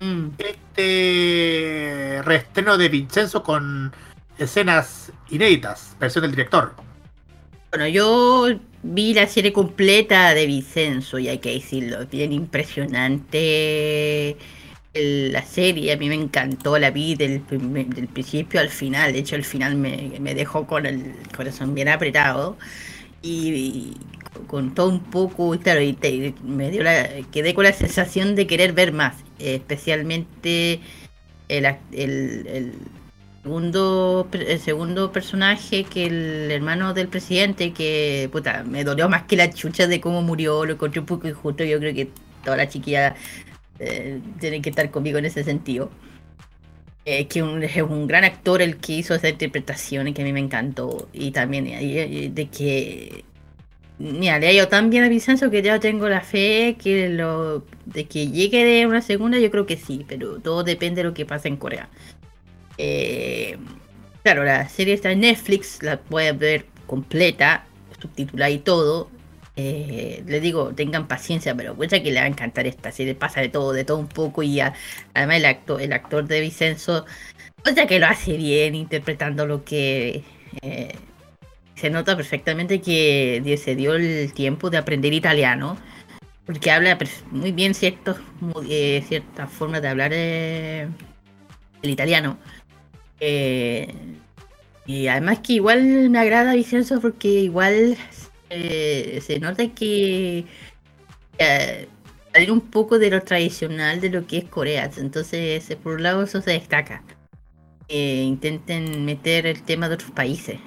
[0.00, 0.28] Mm.
[0.38, 3.92] este reestreno de Vincenzo con
[4.38, 6.74] escenas inéditas, versión del director.
[7.70, 8.48] Bueno, yo
[8.82, 14.36] vi la serie completa de Vicenzo y hay que decirlo, bien impresionante
[14.94, 15.92] la serie.
[15.92, 17.42] A mí me encantó, la vi del,
[18.12, 19.12] principio al final.
[19.12, 22.56] De hecho, el final me, me dejó con el corazón bien apretado
[23.22, 23.96] y, y
[24.46, 28.34] con todo un poco, y claro, y te- me dio la, quedé con la sensación
[28.36, 30.80] de querer ver más, especialmente
[31.48, 32.74] el, el, el
[33.42, 39.36] segundo el segundo personaje que el hermano del presidente que puta me dolió más que
[39.36, 42.10] la chucha de cómo murió lo encontré un poco injusto yo creo que
[42.44, 43.14] todas las chiquillas
[43.78, 45.90] eh, tienen que estar conmigo en ese sentido.
[47.06, 50.32] Eh, que es un gran actor el que hizo esa interpretación y que a mí
[50.34, 53.24] me encantó y también de que
[54.00, 57.62] Mira, le ha ido tan bien a Vicenzo que ya tengo la fe que lo
[57.84, 61.12] de que llegue de una segunda, yo creo que sí, pero todo depende de lo
[61.12, 61.90] que pase en Corea.
[62.78, 63.58] Eh,
[64.22, 67.66] claro, la serie está en Netflix, la pueden ver completa,
[68.00, 69.10] subtitulada y todo.
[69.56, 73.42] Eh, les digo, tengan paciencia, pero cuenta que le va a encantar esta serie, pasa
[73.42, 77.04] de todo, de todo un poco y además el actor, el actor de Vicenzo,
[77.66, 80.24] o sea que lo hace bien interpretando lo que
[80.62, 80.94] eh,
[81.80, 85.78] se nota perfectamente que se dio el tiempo de aprender italiano,
[86.44, 86.98] porque habla
[87.30, 90.88] muy bien eh, ciertas formas de hablar eh,
[91.82, 92.38] el italiano.
[93.20, 93.94] Eh,
[94.86, 97.96] y además que igual me agrada Vicenzo porque igual
[98.50, 100.44] eh, se nota que
[101.38, 101.88] eh,
[102.32, 104.90] salir un poco de lo tradicional de lo que es Corea.
[104.96, 107.02] Entonces, eh, por un lado, eso se destaca.
[107.88, 110.58] Eh, intenten meter el tema de otros países.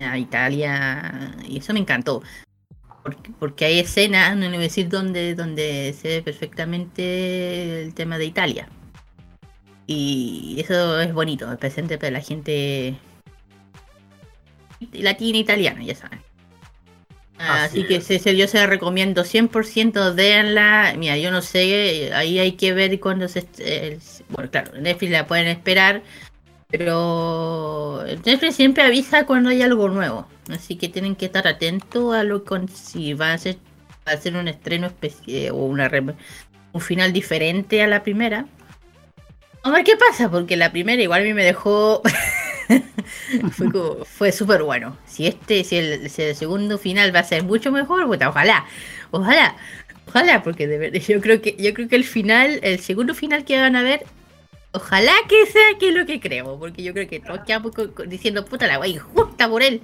[0.00, 2.22] A Italia, y eso me encantó.
[3.02, 7.94] Porque, porque hay escenas, no le voy a decir dónde, donde se ve perfectamente el
[7.94, 8.68] tema de Italia.
[9.86, 12.96] Y eso es bonito, es presente para la gente
[14.92, 16.20] latina italiana, ya saben.
[17.38, 18.36] Así Así, que es.
[18.36, 20.94] yo se la recomiendo 100%, véanla.
[20.98, 23.40] Mira, yo no sé, ahí hay que ver cuando se...
[23.40, 26.02] est- el- bueno, claro, en Netflix la pueden esperar,
[26.68, 30.26] pero Netflix siempre avisa cuando hay algo nuevo.
[30.50, 33.58] Así que tienen que estar atentos a lo con si va a ser,
[34.04, 35.90] a ser un estreno especial o una
[36.72, 38.46] un final diferente a la primera.
[39.62, 42.02] A ver qué pasa, porque la primera igual a mí me dejó.
[43.52, 43.68] fue
[44.04, 44.96] fue súper bueno.
[45.06, 48.66] Si este, si el, si el segundo final va a ser mucho mejor, puta, ojalá.
[49.10, 49.56] Ojalá.
[50.06, 53.44] Ojalá, porque de verdad, yo creo que, yo creo que el final, el segundo final
[53.44, 54.04] que van a ver,
[54.76, 56.58] ojalá que sea que es lo que creo.
[56.58, 57.72] Porque yo creo que todos quedamos
[58.06, 59.82] diciendo puta la wea injusta por él.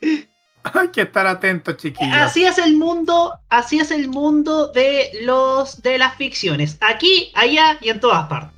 [0.74, 2.12] Hay que estar atentos, chiquillos.
[2.16, 6.76] Así es el mundo, así es el mundo de los de las ficciones.
[6.80, 8.50] Aquí, allá y en todas partes.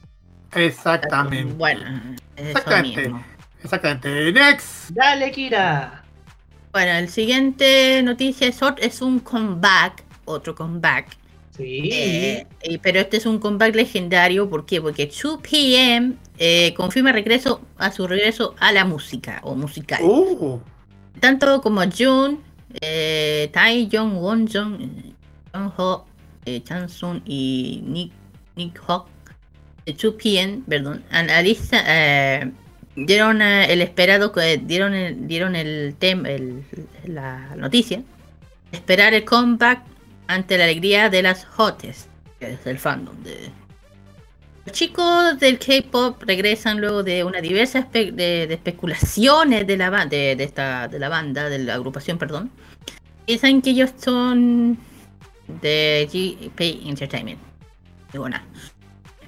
[0.54, 1.52] Exactamente.
[1.52, 2.00] Bueno,
[2.34, 3.02] eso Exactamente.
[3.02, 3.24] mismo.
[3.62, 4.32] Exactamente.
[4.32, 4.90] Next.
[4.92, 6.02] Dale, Kira.
[6.72, 11.14] Bueno, el siguiente noticia es, ot- es un comeback, otro comeback.
[11.58, 11.90] Sí.
[11.92, 14.80] Eh, y- pero este es un comeback legendario, ¿por qué?
[14.80, 20.00] Porque 2PM eh, confirma regreso a su regreso a la música o musical.
[20.02, 20.60] Uh,
[21.20, 22.40] Tanto como Jun,
[22.80, 24.78] eh, Tae Jong, Won Jong,
[25.52, 26.06] Jong Ho,
[26.46, 28.12] eh, Chan Sun y Nick,
[28.54, 29.08] Nick Hawk,
[29.84, 32.52] de 2PM, perdón, analiza, eh,
[32.94, 36.28] dieron eh, el esperado, que- dieron el, dieron el tema,
[37.04, 38.02] la noticia,
[38.70, 39.82] esperar el comeback
[40.28, 43.50] ante la alegría de las hotes, que es el fandom de...
[44.66, 50.04] Los chicos del K-pop regresan luego de una diversa espe- de, de especulaciones de la,
[50.06, 52.50] de, de esta, de la banda, de la agrupación, perdón.
[53.24, 54.76] Piensan que ellos son
[55.62, 57.40] de GP Entertainment.
[58.12, 58.44] Digo nada.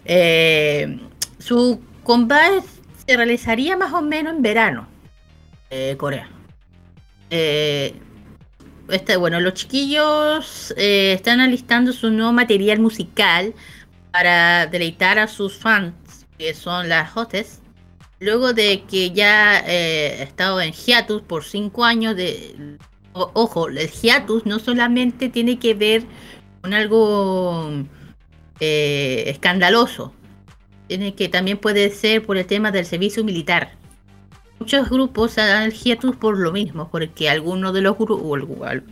[0.04, 0.98] Eh,
[1.38, 2.62] su combate
[3.06, 4.88] se realizaría más o menos en verano.
[5.70, 6.28] Eh, Corea.
[7.30, 7.94] Eh,
[8.92, 13.55] este, bueno, los chiquillos eh, están alistando su nuevo material musical
[14.11, 15.94] para deleitar a sus fans,
[16.38, 17.61] que son las hotes.
[18.18, 22.77] Luego de que ya eh, estado en hiatus por cinco años de...
[23.12, 26.04] ojo, el hiatus no solamente tiene que ver
[26.60, 27.71] con algo
[28.60, 30.12] eh, escandaloso.
[30.88, 33.79] Tiene que también puede ser por el tema del servicio militar.
[34.61, 38.85] Muchos grupos el hiatus por lo mismo, porque algunos de los grupos, o algu- al-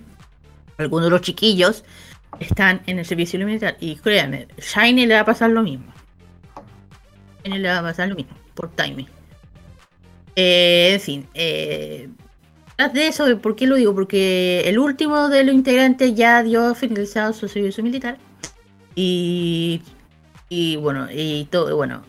[0.79, 1.85] algunos de los chiquillos
[2.41, 3.77] están en el servicio militar.
[3.79, 5.93] Y créanme, Shiny le va a pasar lo mismo.
[7.45, 9.07] Shiny le va a pasar lo mismo, por timing.
[10.37, 12.09] Eh, en fin, eh,
[12.95, 13.95] de eso, ¿por qué lo digo?
[13.95, 18.17] Porque el último de los integrantes ya dio finalizado su servicio militar.
[18.95, 19.83] Y,
[20.49, 22.03] y bueno, y todo, bueno,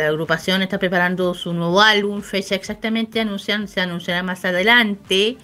[0.00, 5.36] La agrupación está preparando su nuevo álbum, fecha exactamente anuncian, se anunciará más adelante.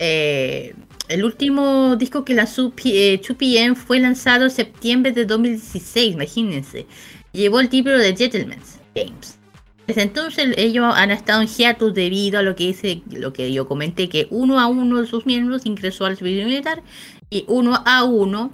[0.00, 0.74] Eh,
[1.06, 6.88] el último disco que lanzó eh, 2PM fue lanzado en septiembre de 2016, imagínense.
[7.30, 9.38] Llevó el título de Gentleman's Games.
[9.86, 13.68] Desde entonces ellos han estado en hiatus debido a lo que dice, lo que yo
[13.68, 16.82] comenté, que uno a uno de sus miembros ingresó al servicio militar
[17.30, 18.50] y uno a uno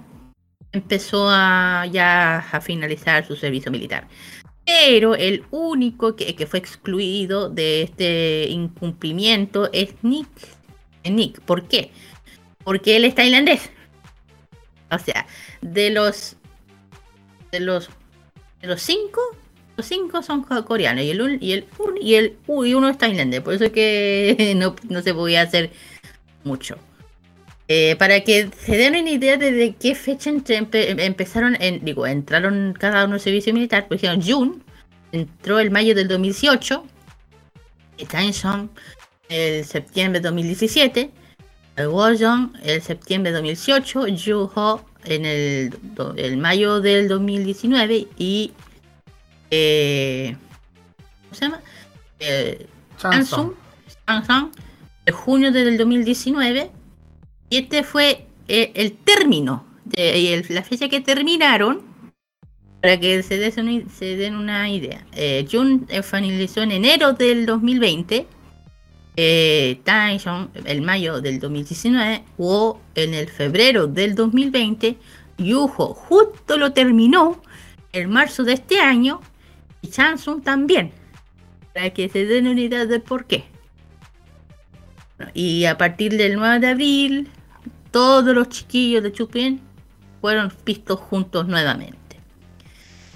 [0.71, 4.07] empezó a ya a finalizar su servicio militar.
[4.65, 10.27] Pero el único que, que fue excluido de este incumplimiento es Nick.
[11.03, 11.91] Nick, ¿por qué?
[12.63, 13.69] Porque él es tailandés.
[14.91, 15.25] O sea,
[15.61, 16.35] de los
[17.51, 17.89] de los
[18.61, 19.19] de los cinco,
[19.77, 21.65] los cinco son co- coreanos y el y el
[22.01, 25.71] y el y uno es tailandés, por eso es que no, no se podía hacer
[26.43, 26.77] mucho.
[27.73, 31.85] Eh, para que se den una idea de, de qué fecha entre- empe- empezaron, en,
[31.85, 34.61] digo, entraron cada uno al servicio militar, por ejemplo, Jun
[35.13, 36.83] entró el mayo del 2018,
[37.97, 38.67] y Tae-sung
[39.29, 41.11] el septiembre de 2017,
[41.77, 45.73] el Wojong el septiembre de 2018, Yoo-ho en el,
[46.17, 48.51] el mayo del 2019 y
[49.49, 50.35] eh,
[51.23, 51.61] ¿cómo se llama?
[52.19, 52.67] Eh.
[52.97, 53.53] Samsung,
[54.05, 54.51] Samsung,
[55.05, 56.69] de junio del 2019.
[57.51, 61.81] Y este fue eh, el término, de, la fecha que terminaron,
[62.81, 65.05] para que se, des den una idea.
[65.11, 68.25] Eh, Jun finalizó en enero del 2020.
[69.17, 74.95] Eh, Taeyong el mayo del 2019 o en el febrero del 2020
[75.37, 77.41] Yuho justo lo terminó
[77.91, 79.19] en marzo de este año
[79.81, 80.93] y Samsung también
[81.73, 83.43] para que se den una idea del por qué.
[85.33, 87.29] Y a partir del 9 de abril,
[87.91, 89.61] todos los chiquillos de Chupin
[90.21, 91.97] fueron vistos juntos nuevamente.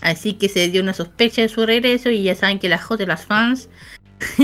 [0.01, 2.97] Así que se dio una sospecha de su regreso y ya saben que las J
[2.97, 3.69] de las fans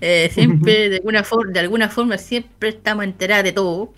[0.00, 3.92] eh, siempre de alguna, forma, de alguna forma siempre estamos enteradas de todo.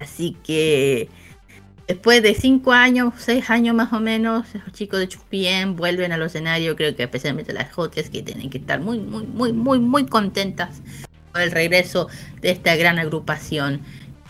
[0.00, 1.08] Así que
[1.86, 6.16] después de 5 años, 6 años más o menos, los chicos de Chupien vuelven a
[6.16, 9.78] los escenarios, creo que especialmente las Jotes que tienen que estar muy, muy, muy, muy,
[9.78, 10.82] muy contentas
[11.32, 12.08] por el regreso
[12.40, 13.82] de esta gran agrupación.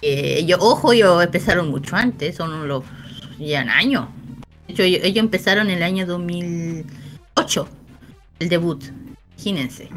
[0.03, 2.85] Eh, ellos, ojo, ellos empezaron mucho antes, son los
[3.39, 4.07] ya años.
[4.67, 7.69] De hecho, ellos, ellos empezaron en el año 2008,
[8.41, 8.85] el debut.
[9.37, 9.89] Imagínense.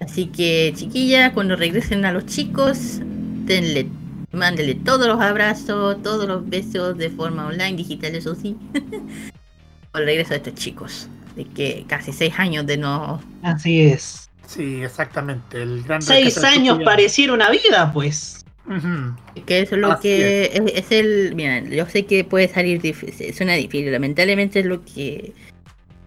[0.00, 3.88] Así que, chiquillas, cuando regresen a los chicos, denle,
[4.32, 8.56] mándenle todos los abrazos, todos los besos de forma online, digital, eso sí.
[9.92, 11.08] Por el regreso de estos chicos.
[11.36, 13.20] De que casi seis años de no.
[13.42, 14.30] Así es.
[14.46, 15.62] Sí, exactamente.
[15.62, 18.39] El gran Seis años pareciera una vida, pues.
[18.66, 19.16] Ujú.
[19.46, 20.60] Que eso es lo Así que es.
[20.74, 21.34] es el.
[21.34, 23.90] Miren, yo sé que puede salir difícil, suena difícil.
[23.90, 25.34] Lamentablemente es lo que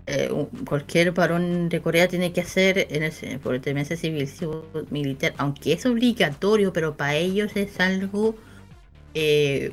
[0.08, 0.30] eh,
[0.66, 5.86] cualquier varón de Corea tiene que hacer en el, por el servicio militar, aunque es
[5.86, 8.36] obligatorio, pero para ellos es algo.
[9.14, 9.72] eh,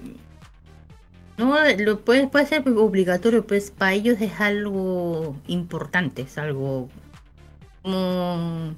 [1.39, 6.89] no, lo puede, puede ser obligatorio, pues para ellos es algo importante, es algo
[7.83, 8.75] como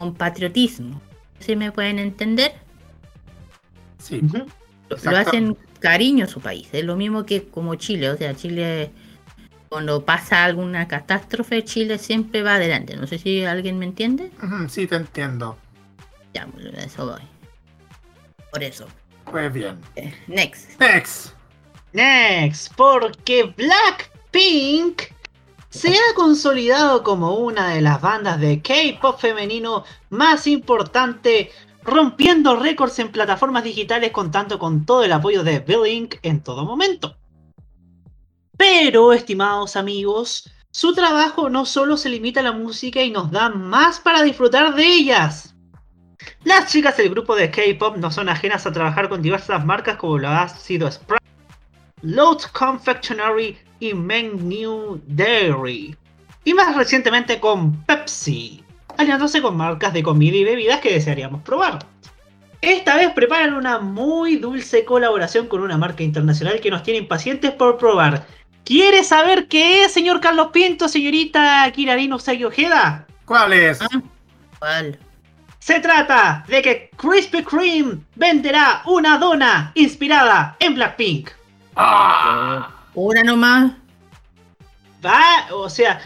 [0.00, 1.00] un patriotismo.
[1.38, 2.52] ¿Sí me pueden entender?
[4.02, 4.20] Sí.
[4.88, 6.68] Lo- hacen cariño a su país.
[6.72, 8.10] Es lo mismo que como Chile.
[8.10, 8.90] O sea, Chile,
[9.68, 12.96] cuando pasa alguna catástrofe, Chile siempre va adelante.
[12.96, 14.30] No sé si alguien me entiende.
[14.68, 15.56] Sí, te entiendo.
[16.34, 17.22] Ya, a eso voy.
[18.50, 18.86] Por eso.
[19.30, 19.78] Pues bien.
[19.96, 20.78] Eh, next.
[20.80, 21.34] Next.
[21.92, 25.02] Next, porque Blackpink
[25.68, 31.50] se ha consolidado como una de las bandas de K-pop femenino más importante,
[31.84, 37.16] rompiendo récords en plataformas digitales contando con todo el apoyo de Blink en todo momento.
[38.56, 43.48] Pero, estimados amigos, su trabajo no solo se limita a la música y nos da
[43.48, 45.54] más para disfrutar de ellas.
[46.44, 50.18] Las chicas del grupo de K-pop no son ajenas a trabajar con diversas marcas como
[50.18, 51.22] lo ha sido Sprite.
[52.02, 55.96] Load Confectionery y Men New Dairy.
[56.44, 58.64] Y más recientemente con Pepsi,
[59.02, 61.80] aliándose con marcas de comida y bebidas que desearíamos probar.
[62.60, 67.50] Esta vez preparan una muy dulce colaboración con una marca internacional que nos tiene impacientes
[67.50, 68.24] por probar.
[68.64, 73.06] ¿Quiere saber qué es, señor Carlos Pinto, señorita Kirarino Usagi Ojeda?
[73.24, 73.82] ¿Cuál es?
[73.82, 73.88] Ah.
[74.58, 74.98] ¿Cuál?
[75.58, 81.30] Se trata de que Krispy Kreme venderá una dona inspirada en Blackpink.
[81.76, 83.72] Ah, Una nomás.
[85.04, 86.00] Va, o sea.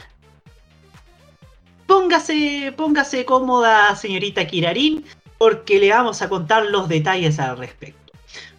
[1.86, 5.04] Póngase, póngase cómoda, señorita Kirarin,
[5.38, 8.12] porque le vamos a contar los detalles al respecto.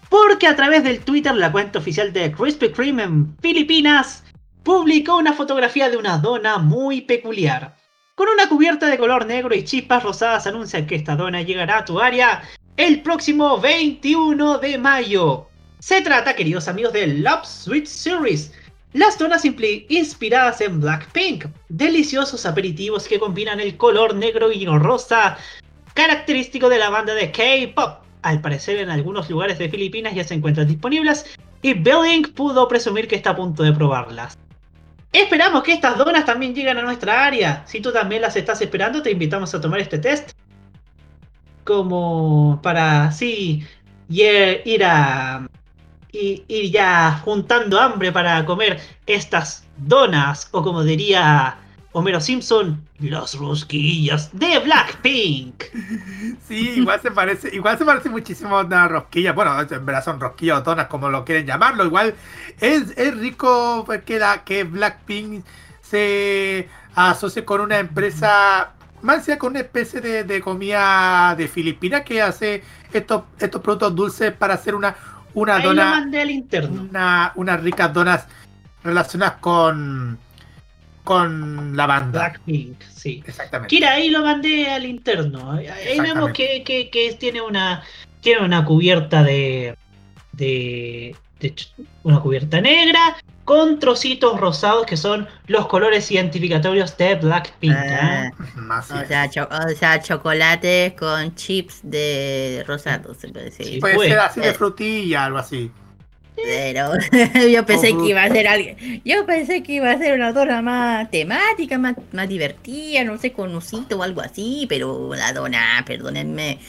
[0.10, 4.24] Porque a través del Twitter, la cuenta oficial de Krispy Kreme en Filipinas,
[4.64, 7.76] publicó una fotografía de una dona muy peculiar.
[8.16, 11.86] Con una cubierta de color negro y chispas rosadas anuncian que esta dona llegará a
[11.86, 12.42] tu área
[12.78, 15.48] el próximo 21 de mayo.
[15.80, 18.52] Se trata, queridos amigos, de Love Sweet Series.
[18.94, 21.46] Las donas inspiradas en Blackpink.
[21.70, 25.38] Deliciosos aperitivos que combinan el color negro y rosa
[25.94, 28.04] característico de la banda de K-pop.
[28.22, 31.26] Al parecer en algunos lugares de Filipinas ya se encuentran disponibles
[31.62, 34.38] y Belling pudo presumir que está a punto de probarlas.
[35.14, 37.64] Esperamos que estas donas también lleguen a nuestra área.
[37.66, 40.32] Si tú también las estás esperando, te invitamos a tomar este test.
[41.64, 43.66] Como para así
[44.08, 45.48] ye- ir a
[46.12, 51.58] i- ir ya juntando hambre para comer estas donas o como diría
[51.92, 55.64] Homero Simpson, las rosquillas de Blackpink.
[56.48, 59.34] Sí, igual se parece, igual se parece muchísimo a una rosquilla.
[59.34, 61.86] Bueno, en verdad son rosquillas o donas, como lo quieren llamarlo.
[61.86, 62.16] Igual
[62.60, 65.46] es, es rico que, la, que Blackpink
[65.82, 72.02] se asocie con una empresa, más sea con una especie de, de comida de Filipinas
[72.04, 74.96] que hace estos, estos productos dulces para hacer una,
[75.38, 76.82] una Ahí lo dona, mandé al interno.
[76.90, 78.26] una, unas ricas donas
[78.84, 80.18] relacionadas con,
[81.04, 82.20] con la banda.
[82.30, 83.24] Blackpink, sí.
[83.26, 83.70] Exactamente.
[83.76, 85.52] Kira, ahí lo mandé al interno.
[85.52, 87.84] Ahí vemos que, que- que tiene una
[88.22, 89.78] tiene una cubierta de,
[90.34, 91.54] de, de
[92.04, 93.16] una cubierta negra
[93.48, 97.74] con trocitos rosados que son los colores identificatorios de Blackpink.
[97.74, 98.32] Ah, ¿eh?
[98.70, 103.66] Así o, sea, cho- o sea, chocolates con chips de rosado, se puede decir.
[103.66, 103.80] Sí.
[103.80, 104.54] Puede pues, ser así de eh.
[104.54, 105.72] frutilla, algo así.
[106.36, 106.92] Pero
[107.50, 108.72] yo pensé que iba a ser algo.
[109.06, 113.32] Yo pensé que iba a ser una dona más temática, más, más divertida, no sé,
[113.32, 116.60] con usito o algo así, pero la dona, perdónenme,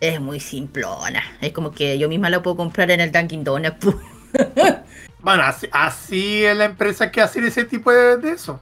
[0.00, 1.22] es muy simplona.
[1.42, 3.88] Es como que yo misma la puedo comprar en el Dunkin' Donuts.
[5.24, 8.60] Bueno, así, así es la empresa que hace ese tipo de, de eso.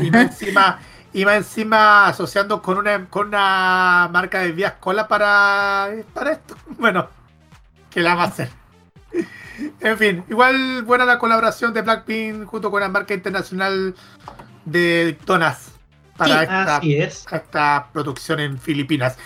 [0.00, 0.80] Y más encima,
[1.12, 6.56] y más encima asociando con una, con una marca de vías cola para, para esto.
[6.78, 7.08] Bueno,
[7.90, 8.50] que la va a hacer.
[9.80, 13.94] En fin, igual buena la colaboración de Blackpink junto con la marca internacional
[14.64, 15.72] de donas
[16.16, 17.28] para Sí, esta, Así es.
[17.32, 19.18] esta producción en Filipinas.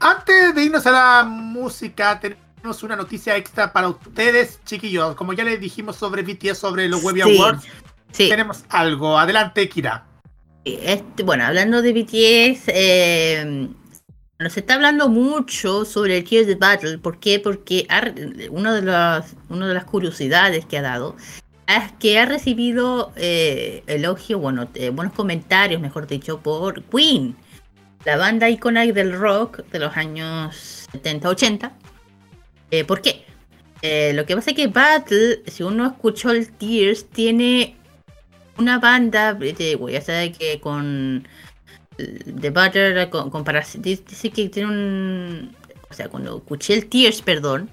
[0.00, 2.45] Antes de irnos a la música, tenemos
[2.82, 5.14] una noticia extra para ustedes, chiquillos.
[5.14, 7.36] Como ya les dijimos sobre BTS, sobre los Webby Sí.
[7.38, 7.64] Awards,
[8.12, 9.18] Sí, tenemos algo.
[9.18, 10.04] Adelante, Kira.
[10.64, 13.68] este, bueno, hablando de BTS, eh,
[14.38, 16.98] nos está hablando mucho sobre el Tears the Battle.
[16.98, 17.38] ¿Por qué?
[17.40, 18.02] Porque ha
[18.50, 21.14] uno de las, una de las curiosidades que ha dado
[21.68, 27.36] es que ha recibido eh, elogio, bueno, eh, buenos comentarios, mejor dicho, por Queen,
[28.04, 31.72] la banda icónica del rock de los años 70-80.
[32.70, 33.24] Eh, ¿Por qué?
[33.82, 37.76] Eh, lo que pasa es que Battle, si uno escuchó el Tears, tiene
[38.58, 41.28] una banda, bueno, ya sabe que con
[41.96, 45.56] The Butter, con, comparación, dice que tiene un,
[45.90, 47.70] o sea, cuando escuché el Tears, perdón,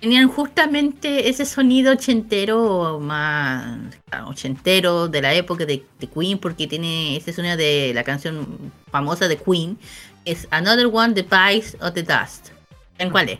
[0.00, 3.78] tenían justamente ese sonido ochentero, más
[4.26, 9.28] ochentero de la época de, de Queen, porque tiene ese sonido de la canción famosa
[9.28, 9.78] de Queen,
[10.24, 12.48] es Another One, The Pies of the Dust.
[12.98, 13.38] ¿En cuál es?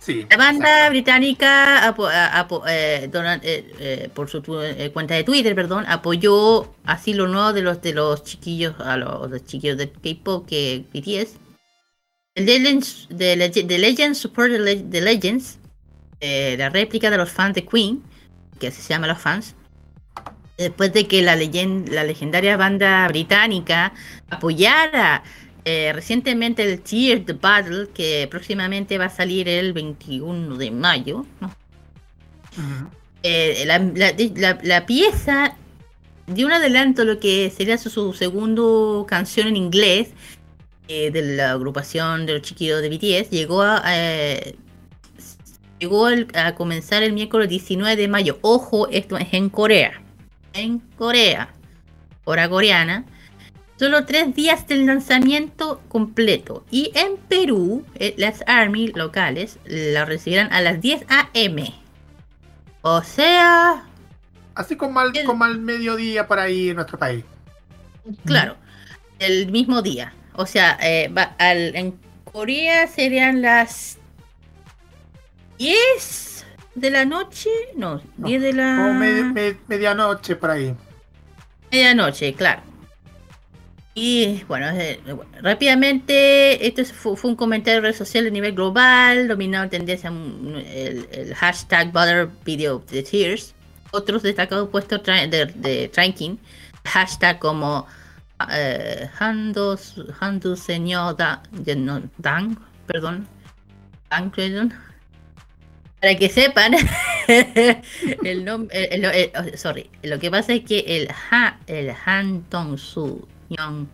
[0.00, 0.26] Sí.
[0.30, 0.90] La banda exacto.
[0.92, 3.40] británica, apo- a- apo- eh, eh,
[3.78, 4.58] eh, por su tu-
[4.94, 9.30] cuenta de Twitter, perdón, apoyó así lo nuevo de los de los chiquillos, a los,
[9.30, 11.36] los chiquillos de K-pop que BTS.
[12.34, 15.58] El Legends, Leg- The Legends Support the, Le- the Legends,
[16.20, 18.02] la réplica de los fans de Queen,
[18.58, 19.54] que así se llama los fans,
[20.56, 23.92] después de que la legendaria banda británica
[24.30, 25.22] apoyara
[25.64, 31.26] eh, recientemente el Tear the Battle, que próximamente va a salir el 21 de mayo.
[33.22, 35.56] Eh, la, la- la- la pieza
[36.26, 40.08] dio un adelanto a lo que sería su, su segundo canción en inglés
[40.88, 43.30] eh, de la agrupación de los chiquillos de BTS.
[43.30, 44.56] Llegó a, eh,
[45.78, 48.38] llegó el- a comenzar el miércoles 19 de mayo.
[48.42, 50.02] Ojo, esto es en Corea.
[50.54, 51.52] En Corea.
[52.24, 53.04] Hora coreana.
[53.80, 56.66] Solo tres días del lanzamiento completo.
[56.70, 61.72] Y en Perú, eh, las Army locales la recibirán a las 10 a.m.
[62.82, 63.86] O sea,
[64.54, 67.24] Así como al, El- como al mediodía por ahí en nuestro país.
[68.26, 68.56] claro,
[69.18, 70.12] el mismo día.
[70.34, 73.96] O sea, eh, va al- en Corea serían las
[75.56, 77.48] 10 de la noche.
[77.76, 80.74] No, 10 de la Como me- me- medianoche por ahí.
[81.72, 82.60] medianoche, claro.
[83.94, 84.66] Y bueno,
[85.42, 90.10] rápidamente, esto es- fue, un comentario de redes sociales a nivel global, dominado en tendencia
[90.10, 93.54] mm, el, hashtag Butter Video de Tears.
[93.92, 95.26] otros destacados puestos de,
[95.56, 96.36] de ranking,
[96.84, 97.86] hashtag como
[98.52, 101.42] eh, Handu Señor Da-
[102.18, 103.26] Dan, perdón,
[104.08, 104.72] Dan, perdón.
[106.00, 106.72] Para que sepan,
[108.24, 113.86] el nombre, sorry, lo que pasa es que el Ha, el Han Tong Su Young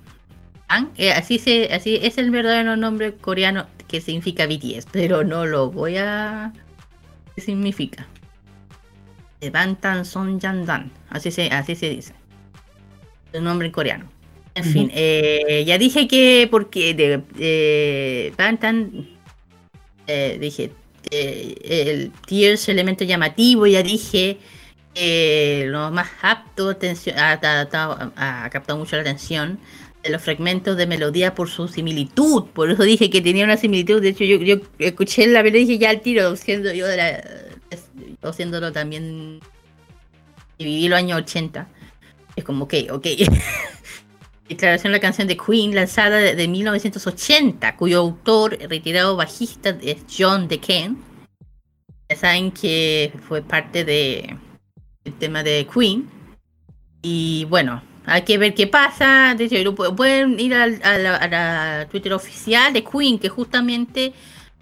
[0.97, 5.71] eh, así se, así es el verdadero nombre coreano que significa BTS, pero no lo
[5.71, 6.53] voy a
[7.35, 8.07] ¿Qué significa?
[9.53, 12.15] Bantan Son Dan, así se, así se dice.
[13.33, 14.11] El nombre en coreano.
[14.55, 19.07] En fin, eh, ya dije que porque de, eh, Bantan,
[20.07, 20.73] dije,
[21.11, 24.39] el tier es elemento llamativo, ya dije
[24.97, 29.59] que lo más apto ha, ha- ha- captado mucho la atención
[30.03, 32.45] de los fragmentos de melodía por su similitud.
[32.55, 34.01] Por eso dije que tenía una similitud.
[34.01, 37.25] De hecho, yo, escuché la melodía y dije ya al tiro, siendo yo de la,
[38.23, 39.41] yo siéndolo también
[40.59, 41.69] y viví los años 80.
[42.35, 43.07] Es como, ok, ok.
[44.49, 49.99] Declaración de la canción de Queen lanzada de, de 1980, cuyo autor retirado bajista es
[50.17, 50.97] John DeCane.
[52.09, 54.37] Ya saben que fue parte de
[55.07, 56.09] el tema de Queen.
[57.03, 59.35] Y bueno, hay que ver qué pasa.
[59.37, 64.13] De hecho, pueden ir al- a, la, a la Twitter oficial de Queen, que justamente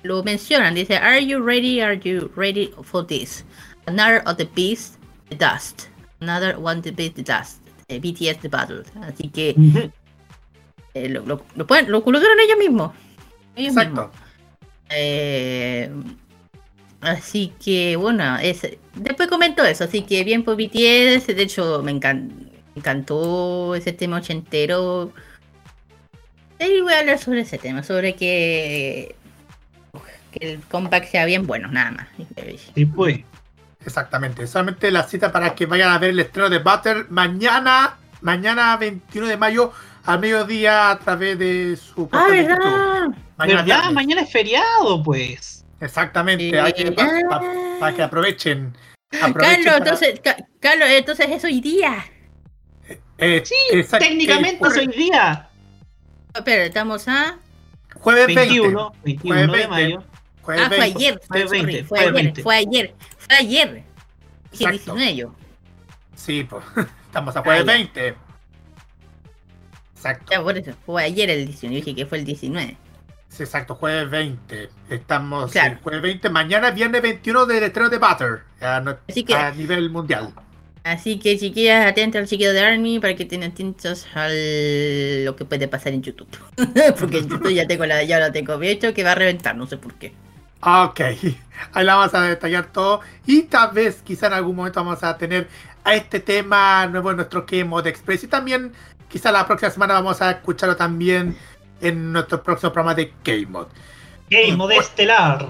[0.03, 0.75] lo mencionan.
[0.75, 1.81] Dice, Are you ready?
[1.81, 3.45] Are you ready for this?
[3.87, 4.97] Another of the beast,
[5.31, 5.89] the dust.
[6.21, 7.61] Another one to beat the dust.
[7.89, 8.83] Eh, BTS The Battle.
[9.03, 9.55] Así que
[10.95, 12.93] eh, lo, lo, lo pueden- lo colocaron ellos mismos.
[13.57, 14.11] Ellos Exacto.
[14.11, 14.17] mismos.
[14.91, 15.91] Eh,
[17.05, 18.63] así que bueno, es,
[18.95, 22.29] después comento eso, así que bien por BTS, de hecho me, encan-
[22.75, 25.13] me encantó ese tema ochentero.
[26.61, 29.15] Y voy a hablar sobre ese tema, sobre que,
[30.33, 32.09] que el comeback sea bien bueno, nada más.
[32.75, 33.21] Sí, pues.
[33.85, 34.47] Exactamente.
[34.47, 39.27] Solamente la cita para que vayan a ver el estreno de Butter mañana, mañana 21
[39.27, 39.73] de mayo,
[40.05, 42.27] al mediodía a través de su Ah.
[42.31, 42.59] ¿verdad?
[43.37, 43.91] Mañana ¿Verdad?
[43.93, 45.54] Mañana es feriado, pues.
[45.85, 46.59] Exactamente.
[46.59, 47.43] Hay que, pa- pa-
[47.81, 48.77] para que aprovechen.
[49.23, 52.05] aprovechen Carlos, para- entonces, Ca- Carlos, entonces es hoy día.
[53.19, 55.49] eh, Sí, exact- técnicamente eh, es hoy día.
[56.35, 57.39] Espera, estamos a.
[57.95, 58.41] Jueves 20.
[58.47, 59.69] 21, 21 de 20.
[59.69, 60.05] mayo.
[60.43, 60.97] Jueves Ah, fue 20.
[60.99, 61.21] ayer.
[61.27, 62.43] Fue 20, fue ayer, 20.
[62.43, 62.95] fue ayer.
[63.19, 63.69] Fue ayer.
[64.51, 64.95] Dije Exacto.
[64.95, 65.35] 19 yo.
[66.17, 66.65] Sí, pues.
[67.07, 67.73] Estamos a jueves Ah, ya.
[67.73, 68.15] 20.
[69.95, 70.27] Exacto.
[70.33, 70.73] Ya, por eso.
[70.85, 71.77] Fue ayer el 19.
[71.77, 72.77] Dije que fue el 19.
[73.37, 74.71] Sí, exacto, jueves 20.
[74.91, 75.73] Estamos Claro.
[75.73, 76.31] el jueves 20.
[76.31, 78.43] Mañana viernes 21 del estreno de Butter.
[78.61, 78.77] A,
[79.09, 80.33] Así que- a nivel mundial.
[80.85, 85.45] Así que chiquillas, atentas al chiquillo de Army para que estén atentos a lo que
[85.49, 86.29] puede pasar en YouTube.
[87.01, 89.67] Porque en YouTube ya tengo la, ya lo tengo hecho que va a reventar, no
[89.67, 90.13] sé por qué.
[90.61, 91.01] Ok,
[91.73, 93.01] ahí la vamos a detallar todo.
[93.27, 95.49] Y tal vez, quizá en algún momento vamos a tener
[95.83, 98.25] a este tema nuevo en nuestro Game Mode Express.
[98.25, 98.73] Y también,
[99.09, 101.37] quizá la próxima semana vamos a escucharlo también
[101.85, 103.71] en nuestro próximo programa de Game Mode.
[104.31, 105.47] Game de Estelar.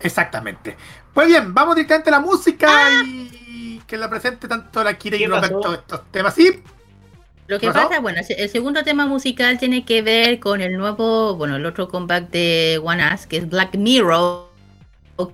[0.00, 0.76] Exactamente.
[1.12, 2.68] Pues bien, vamos directamente a la música
[3.04, 5.48] y que la presente tanto la Kira y ¿Qué pasó?
[5.48, 6.34] Roberto estos temas.
[6.34, 6.62] Sí,
[7.48, 7.88] Lo que ¿Pasó?
[7.88, 11.88] pasa, bueno, el segundo tema musical tiene que ver con el nuevo, bueno, el otro
[11.88, 14.48] comeback de One Us, que es Black Mirror.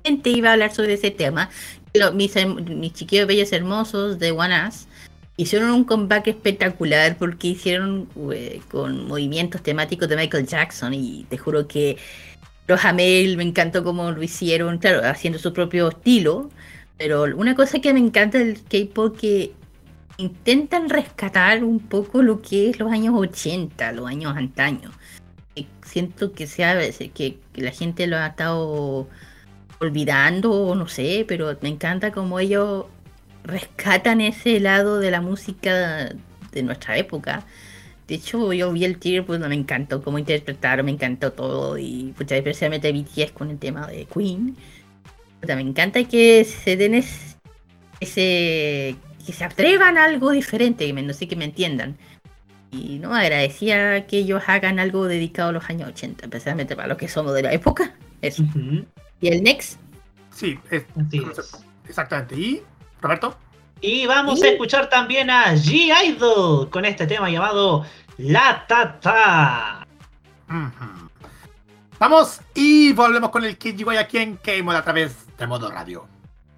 [0.02, 1.50] ¿Quién te iba a hablar sobre ese tema?
[2.14, 4.86] Mis, mis chiquillos bellos hermosos de One Us
[5.36, 11.38] hicieron un comeback espectacular porque hicieron eh, con movimientos temáticos de Michael Jackson y te
[11.38, 11.96] juro que
[12.66, 16.50] los amé, me encantó cómo lo hicieron, claro, haciendo su propio estilo.
[16.96, 19.52] Pero una cosa que me encanta del K-pop que
[20.16, 24.92] intentan rescatar un poco lo que es los años 80, los años antaños.
[25.54, 29.08] Y siento que sea que, que la gente lo ha estado
[29.80, 32.86] olvidando, no sé, pero me encanta cómo ellos
[33.44, 36.14] rescatan ese lado de la música
[36.52, 37.44] de nuestra época.
[38.08, 41.78] De hecho, yo vi el tier, pues no me encantó cómo interpretaron, me encantó todo,
[41.78, 44.56] y pues, especialmente BTS con el tema de Queen.
[45.46, 47.36] Me encanta que se den es-
[48.00, 51.96] ese que se atrevan a algo diferente, que me- no sé que me entiendan.
[52.70, 56.98] Y no, agradecía que ellos hagan algo dedicado a los años 80, especialmente para los
[56.98, 57.94] que somos de la época.
[58.20, 58.42] Eso.
[59.20, 59.78] Y el next,
[60.30, 61.64] sí, es- así es.
[61.88, 62.34] exactamente.
[62.36, 62.62] ¿Y
[63.04, 63.36] Roberto?
[63.82, 64.46] Y vamos ¿Y?
[64.46, 67.84] a escuchar también a G-Idol con este tema llamado
[68.16, 69.86] La Tata.
[71.98, 76.08] Vamos y volvemos con el Kid GY aquí en Mode a través de Modo Radio.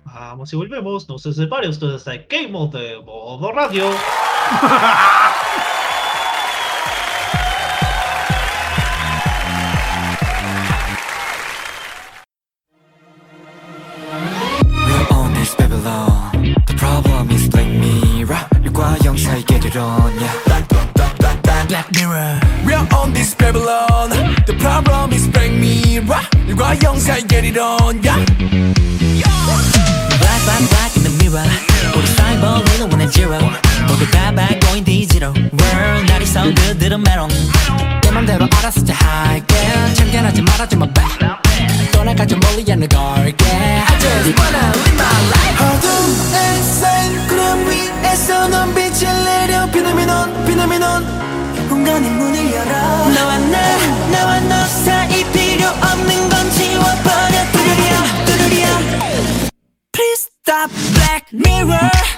[0.04, 3.90] Vamos y volvemos, no se separe ustedes de Mode de modo radio.
[19.66, 20.46] 이러냐
[21.66, 22.38] Black Mirror.
[22.64, 24.10] We're on this Babylon.
[24.46, 28.22] The problem is Black Mirror 일과 영사에 get it on yeah.
[30.22, 31.44] Black black black in the mirror.
[31.96, 33.38] 우리 사이버 위로 and zero.
[33.88, 37.28] 모두 back going digital World 날이 사운드들은 메롱
[38.02, 39.56] 내 맘대로 알아서 잘 할게.
[39.94, 46.25] 참견하지 말아주마 back 떠나가지 멀리 하는 걸게 I just wanna live my life.
[59.92, 62.15] Please Stop black mirror.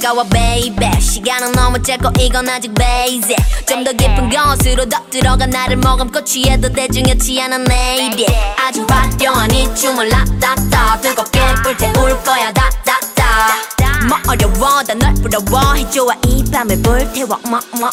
[0.00, 1.00] 다가와 baby.
[1.00, 3.36] 시간은 너무 짧고 이건 아직 basic.
[3.66, 8.26] 좀 더 깊은 곳으로 더 들어가 나를 머금고 취해도 대중이었지 않은 내일이
[8.58, 13.54] 아주 화려한 이 춤을 라따따 뜨겁게 불태울 거야 다다다.
[14.08, 17.90] 뭐 어려워 다널 부러워 해줘 이 밤을 불태워 뭐뭐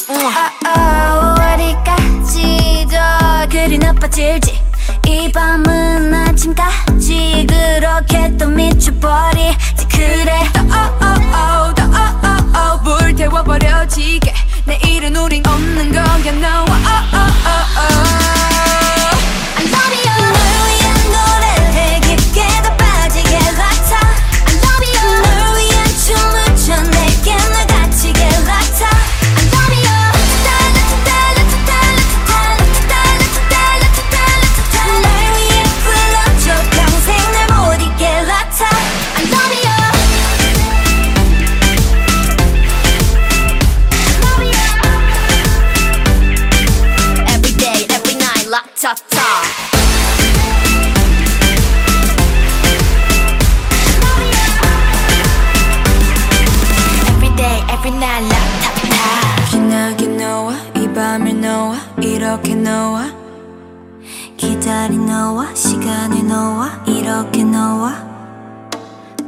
[1.53, 4.59] 어디까지 더 그리 나빠질지.
[5.07, 9.87] 이 밤은 아침까지 그렇게 또 미쳐버리지.
[9.91, 10.49] 그래.
[10.53, 10.71] 또 oh
[11.03, 11.80] oh oh
[13.22, 14.34] 태워버려지게.
[14.65, 17.50] 내일은 우린 없는 거야 oh oh oh oh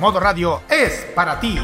[0.00, 1.58] Modo Radio es para ti.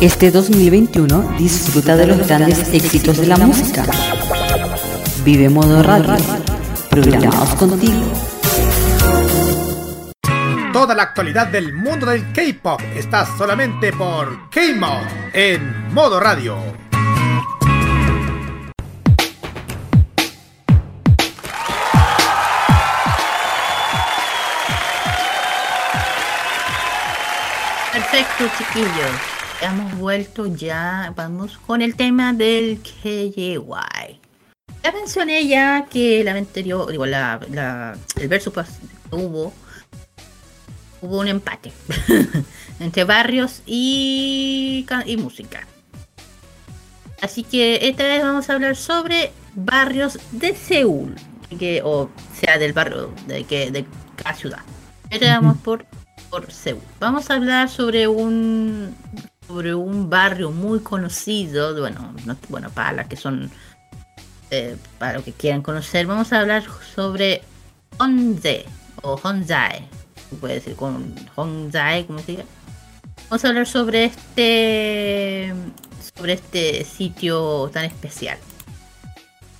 [0.00, 3.84] Este 2021 disfruta de los grandes éxitos de la música.
[5.22, 6.16] Vive Modo Radio.
[6.88, 8.02] Programados contigo.
[10.72, 16.81] Toda la actualidad del mundo del K-pop está solamente por K-Mod en Modo Radio.
[28.38, 29.20] Chiquillos.
[29.60, 31.12] Hemos vuelto ya.
[31.16, 34.20] Vamos con el tema del KJY.
[34.82, 38.52] Ya mencioné ya que la anterior, digo, la, la- el verso
[39.12, 39.52] hubo,
[41.00, 41.72] hubo un empate
[42.80, 45.66] entre barrios y, y música.
[47.20, 51.14] Así que esta vez vamos a hablar sobre barrios de Seúl,
[51.56, 52.10] que, o
[52.40, 54.60] sea, del barrio de, que, de cada ciudad.
[55.10, 55.86] Esta vamos por,
[56.98, 58.94] Vamos a hablar sobre un
[59.46, 63.50] sobre un barrio muy conocido, bueno, no- bueno para las que son
[64.50, 66.64] eh, para los que quieran conocer, vamos a hablar
[66.94, 67.42] sobre
[67.98, 68.64] Hondae
[69.02, 69.86] o Hondae,
[70.30, 72.44] se puede decir con Hondae, como se diga.
[73.28, 75.54] Vamos a hablar sobre este
[76.16, 78.38] sobre este sitio tan especial.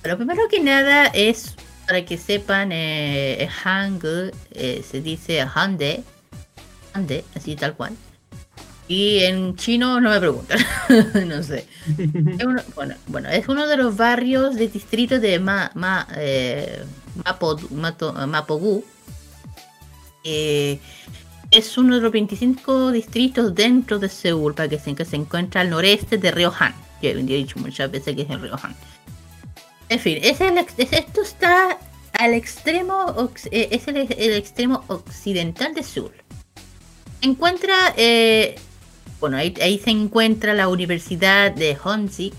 [0.01, 1.55] Pero primero que nada es
[1.87, 3.47] para que sepan eh,
[4.51, 6.03] eh, se dice Hande,
[7.35, 7.93] Así tal cual.
[8.87, 10.59] Y en chino no me preguntan,
[11.27, 11.65] no sé.
[12.75, 16.83] Bueno, bueno, es uno de los barrios de distrito de Ma, Ma, eh,
[17.23, 17.57] Mapo-
[18.27, 18.83] Mapogu.
[20.23, 20.79] Eh,
[21.51, 25.61] es uno de los 25 distritos dentro de Seúl, para que se, que se encuentra
[25.61, 26.73] al noreste de Ryohan.
[27.01, 28.75] Yo he dicho muchas veces que es en Ryohan.
[29.89, 31.77] En fin, es el es- esto está
[32.13, 36.11] al extremo, eh, es el, el extremo occidental de Seúl.
[37.23, 38.55] Encuentra, eh,
[39.21, 42.33] bueno, ahí, ahí se encuentra la Universidad de Honsi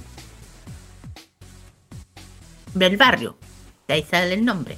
[2.75, 3.35] del barrio.
[3.89, 4.77] De ahí sale el nombre.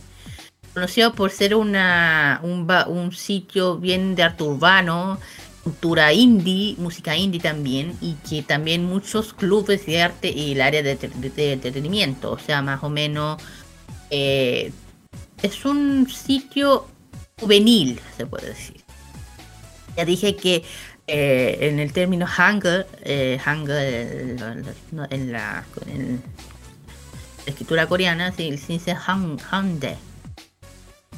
[0.73, 5.19] Conocido por ser una, un, sitio bien de arte urbano,
[5.65, 10.85] cultura indie, música indie también, y que también muchos clubes de arte y el área
[10.85, 10.93] de
[11.53, 12.31] entretenimiento.
[12.31, 13.43] O sea, más o menos
[14.11, 14.71] eh,
[15.43, 16.87] es un sitio
[17.41, 18.86] juvenil, se puede decir.
[19.97, 20.63] Ya dije que
[21.07, 23.39] eh, en el término Hangul, eh,
[23.69, 24.37] eh,
[25.11, 25.65] en la,
[27.47, 29.39] escritura coreana se, dice Han.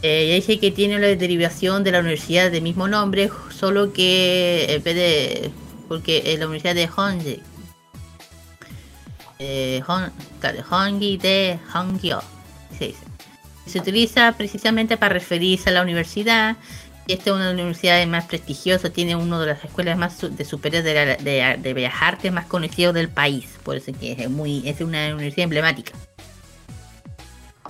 [0.03, 4.67] Eh, ya dije que tiene la derivación de la universidad del mismo nombre, solo que
[4.69, 5.51] en vez de.
[5.89, 7.43] porque es la universidad de Hongji.
[9.41, 10.13] Eh, Hon-
[10.71, 12.21] Hongji de Hongyo.
[12.79, 12.95] se.
[13.67, 16.57] Se utiliza precisamente para referirse a la universidad.
[17.09, 20.45] Esta es una de las universidades más prestigiosas, tiene una de las escuelas más de
[20.45, 23.47] superiores de, la- de, bellas artes más conocidos del país.
[23.63, 25.93] Por eso que es muy es una universidad emblemática.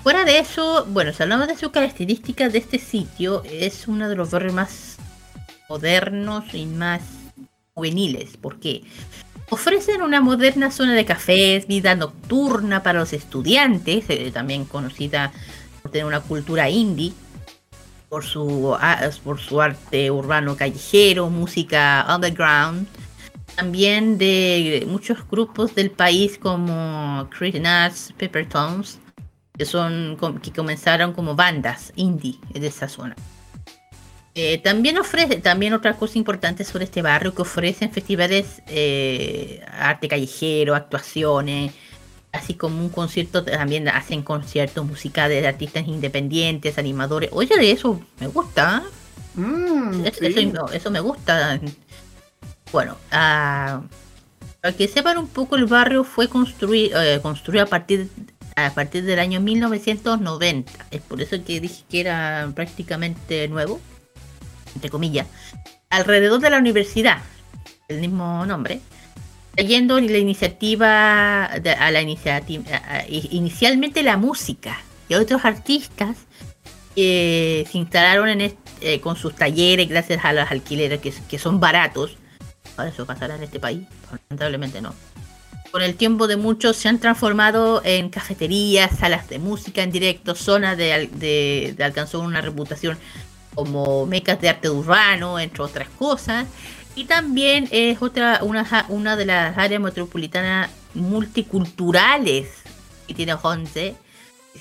[0.03, 4.16] Fuera de eso, bueno, si hablamos de sus características de este sitio, es uno de
[4.16, 4.97] los barrios más
[5.68, 7.03] modernos y más
[7.74, 8.36] juveniles.
[8.39, 8.82] ¿Por qué?
[9.51, 15.30] Ofrecen una moderna zona de cafés, vida nocturna para los estudiantes, eh, también conocida
[15.82, 17.12] por tener una cultura indie,
[18.09, 18.76] por su,
[19.24, 22.86] por su arte urbano callejero, música underground,
[23.54, 28.98] también de muchos grupos del país como Chris Nuts, Peppertones,
[29.56, 33.16] que son que comenzaron como bandas indie de esa zona.
[34.34, 40.06] Eh, también ofrece, también otra cosa importante sobre este barrio que ofrecen festivales eh, arte
[40.06, 41.72] callejero, actuaciones,
[42.33, 47.31] así como un concierto, también hacen conciertos musicales de artistas independientes, animadores.
[47.33, 48.83] Oye, de eso me gusta.
[49.35, 50.26] Mm, Es- sí.
[50.53, 51.61] eso, eso me gusta.
[52.72, 53.83] Bueno, ah,
[54.61, 58.09] para que sepan un poco, el barrio fue construido, eh, construido a partir
[58.57, 60.72] a partir del año 1990.
[60.91, 63.81] Es por eso que dije que era prácticamente nuevo,
[64.74, 65.29] entre comillas,
[65.91, 67.18] alrededor de la universidad,
[67.87, 68.81] el mismo nombre,
[69.59, 72.62] trayendo la iniciativa a la iniciativa
[73.09, 74.78] inicialmente la música
[75.09, 76.16] y otros artistas
[76.94, 82.16] que se instalaron en eh, con sus talleres gracias a los alquileres que, son baratos.
[82.76, 83.80] Ahora eso pasará en este país,
[84.28, 84.94] lamentablemente no.
[85.72, 90.36] Con el tiempo de muchos se han transformado en cafeterías, salas de música en directo,
[90.36, 92.96] zonas de, de, de alcanzó una reputación
[93.56, 96.46] como mecas de arte urbano, entre otras cosas.
[96.99, 102.49] Y también es otra una, una de las áreas metropolitanas multiculturales
[103.07, 103.94] que tiene Honde,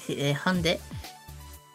[0.08, 0.80] eh, Honde,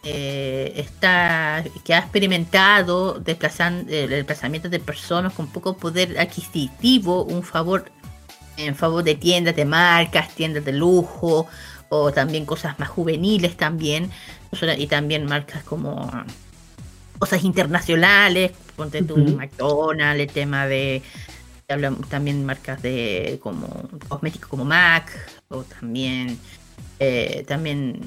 [0.05, 7.43] eh, está, que ha experimentado desplazan- el desplazamiento de personas con poco poder adquisitivo, un
[7.43, 7.91] favor
[8.57, 11.49] en favor de tiendas de marcas, tiendas de lujo,
[11.89, 14.13] o también cosas más juveniles también,
[14.79, 16.09] y también marcas como
[17.19, 19.37] cosas internacionales, ponte tu Ujú.
[19.37, 21.03] McDonald's, el tema de
[21.69, 23.67] hablamos también marcas de como
[24.09, 25.11] cosméticos como MAC,
[25.49, 26.39] o también
[26.99, 28.01] eh, también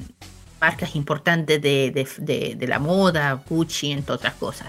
[0.60, 4.68] marcas importantes de, de- de- de la moda, Gucci, entre otras cosas.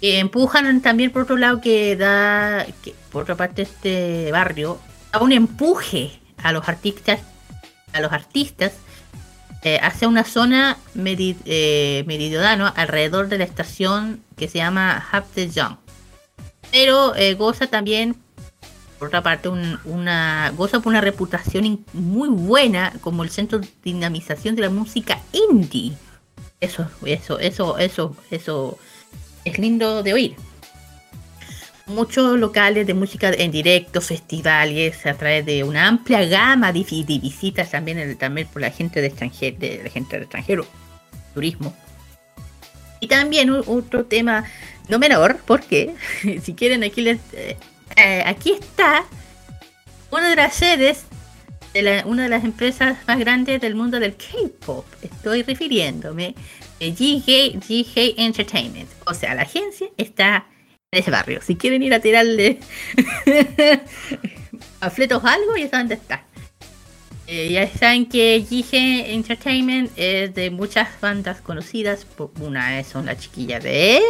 [0.00, 4.78] Que empujan también por otro lado que da, que por otra parte este barrio,
[5.12, 7.20] da un empuje a los artistas,
[7.92, 8.72] a los artistas
[9.62, 15.76] eh, hacia una zona meri- eh, meridional alrededor de la estación que se llama Hapdejong.
[16.70, 18.16] Pero eh, goza también,
[18.98, 23.68] por otra parte, un- una goza por una reputación muy buena como el centro de
[23.84, 25.20] dinamización de la música
[25.50, 25.92] indie.
[26.60, 28.78] Eso, eso, eso, eso, eso
[29.44, 30.36] es lindo de oír.
[31.86, 37.18] Muchos locales de música en directo, festivales, a través de una amplia gama de, de
[37.18, 40.66] visitas también, también por la gente de extranjero, de gente del extranjero,
[41.32, 41.74] turismo.
[43.00, 44.44] Y también otro tema
[44.88, 45.94] no menor, porque
[46.42, 47.56] si quieren aquí les, eh,
[47.96, 49.04] eh, aquí está
[50.10, 51.04] una de las sedes
[51.74, 54.86] de la- una de las empresas más grandes del mundo del K-pop.
[55.02, 56.34] Estoy refiriéndome
[56.80, 58.88] a GK, GK Entertainment.
[59.06, 60.46] O sea, la agencia está
[60.90, 61.40] en ese barrio.
[61.42, 62.58] Si quieren ir a tirarle
[64.80, 66.24] a fletos algo, ya saben dónde está.
[67.30, 72.06] Eh, ya saben que Jige Entertainment es de muchas bandas conocidas.
[72.40, 74.00] Una es son la chiquilla de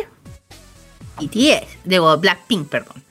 [1.20, 3.02] BTS, digo Blackpink, perdón.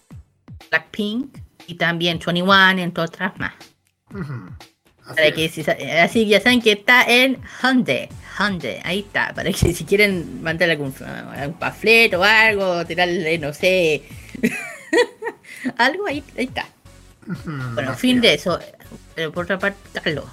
[0.70, 1.38] Blackpink
[1.68, 3.53] y también 21, entre otras más.
[4.14, 4.49] Ujú.
[5.03, 8.08] Así Para que si así ya saben que está en Hyundai.
[8.39, 9.34] Hyundai, ahí está.
[9.34, 10.93] Para que si quieren mandar algún,
[11.36, 14.03] algún panfleto o algo, tirarle, no sé.
[15.78, 16.66] algo ahí, ahí está.
[17.74, 18.58] Bueno, así fin de eso.
[19.15, 20.25] Pero por otra parte, Carlos.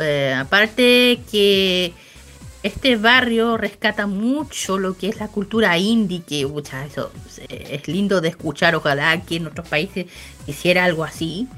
[0.00, 1.92] eh, aparte que
[2.62, 6.46] este barrio rescata mucho lo que es la cultura indie, que
[6.86, 7.10] eso
[7.48, 8.74] eh, es lindo de escuchar.
[8.76, 10.06] Ojalá que en otros países
[10.46, 11.48] hiciera algo así.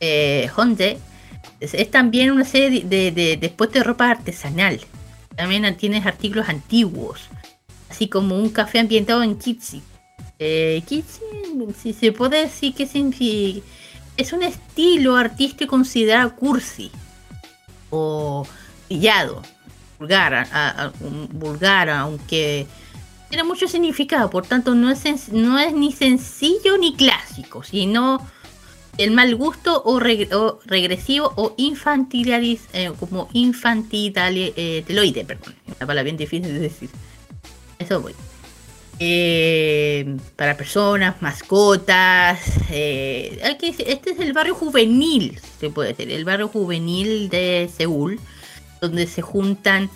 [0.00, 0.50] Eh,
[1.60, 4.80] es también una serie de, de, después de ropa artesanal.
[5.36, 7.20] También tienes artículos antiguos,
[7.88, 9.80] así como un café ambientado en Kitsi.
[10.38, 11.20] Eh, Kitsi,
[11.80, 13.64] si se puede decir que significa-
[14.16, 16.90] es un estilo artístico considerado cursi
[17.90, 18.46] o
[18.88, 19.42] pillado,
[19.98, 20.46] vulgar,
[21.32, 22.66] vulgar, aunque
[23.28, 28.26] tiene mucho significado, por tanto no es, no es ni sencillo ni clásico, sino
[28.98, 36.02] el mal gusto o, reg- o regresivo o infantilis, eh, como infantiloide, perdón, una palabra
[36.02, 36.90] bien difícil de decir.
[37.78, 38.14] Eso voy.
[38.98, 42.40] Eh, para personas, mascotas.
[42.70, 48.20] eh, este es el barrio juvenil, se puede decir, el barrio juvenil de Seúl,
[48.80, 49.90] donde se juntan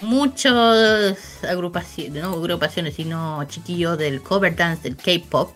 [0.00, 5.52] muchas agrupaciones, no agrupaciones, sino chiquillos del cover dance, del K-pop.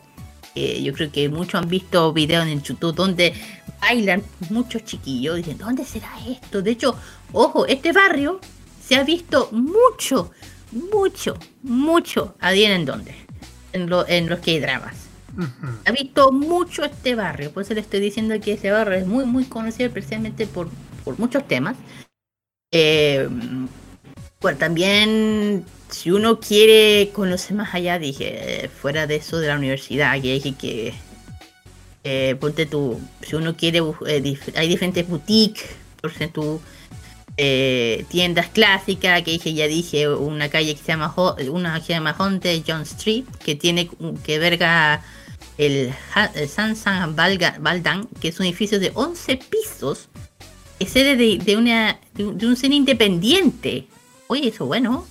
[0.54, 3.32] Eh, yo creo que muchos han visto videos en YouTube donde
[3.80, 5.36] bailan muchos chiquillos.
[5.36, 6.60] Dicen, ¿dónde será esto?
[6.60, 6.94] De hecho,
[7.32, 8.40] ojo, este barrio
[8.86, 10.30] se ha visto mucho,
[10.72, 12.34] mucho, mucho.
[12.40, 13.14] ¿Adivinen dónde?
[13.72, 14.94] En, lo- en los K-dramas.
[15.36, 15.72] Ujú.
[15.86, 19.24] Ha visto mucho este barrio, por eso le estoy diciendo que ese barrio es muy,
[19.24, 20.68] muy conocido precisamente por,
[21.04, 21.76] por muchos temas.
[22.70, 23.28] Eh,
[24.40, 29.56] bueno, también si uno quiere conocer más allá, dije, eh, fuera de eso de la
[29.56, 30.94] universidad, que dije que,
[32.04, 35.64] eh, ponte tú, si uno quiere, eh, dif- hay diferentes boutiques,
[36.00, 36.60] por ejemplo,
[37.36, 41.86] eh, tiendas clásicas, que dije, ya dije, una calle que se llama, Ho- una que
[41.86, 43.88] se llama Haunted John Street, que tiene
[44.24, 45.02] que verga
[45.58, 45.92] el,
[46.34, 50.08] el Sansan Valdan, que es un edificio de 11 pisos,
[50.78, 53.86] es sede de, una, de, un- cine independiente.
[54.28, 55.06] Oye, eso bueno.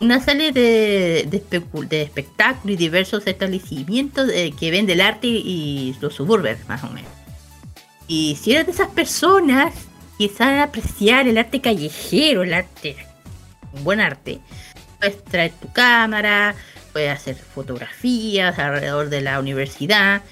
[0.00, 5.26] Una sala de, de, especu- de espectáculo y diversos establecimientos eh, que vende el arte
[5.26, 7.10] y los suburbios, más o menos.
[8.06, 9.74] Y si eres de esas personas
[10.18, 12.96] que saben apreciar el arte callejero, el arte,
[13.72, 14.40] un buen arte,
[14.98, 16.54] puedes traer tu cámara,
[16.92, 20.22] puedes hacer fotografías alrededor de la universidad,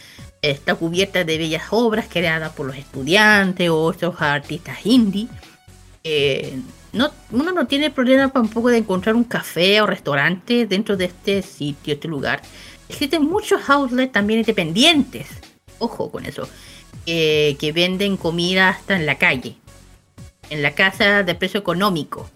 [0.42, 5.28] está cubierta de bellas obras creadas por los estudiantes o otros artistas indie.
[6.02, 6.58] Eh,
[6.92, 11.42] no, uno no tiene problema tampoco de encontrar un café o restaurante dentro de este
[11.42, 12.42] sitio, este lugar.
[12.88, 15.28] Existen muchos outlets también independientes,
[15.78, 16.48] ojo con eso,
[17.04, 19.56] eh, que venden comida hasta en la calle,
[20.50, 22.30] en la casa de precio económico.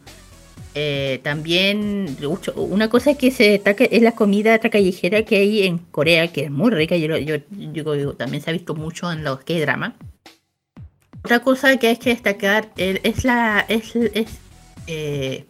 [0.75, 2.17] Eh, también
[2.55, 6.51] una cosa que se destaca es la comida callejera que hay en Corea, que es
[6.51, 6.97] muy rica.
[6.97, 9.97] Yo, yo, yo digo, también se ha visto mucho en los K-drama.
[11.25, 14.39] Otra cosa que hay que destacar es la es, es,
[14.87, 15.45] eh,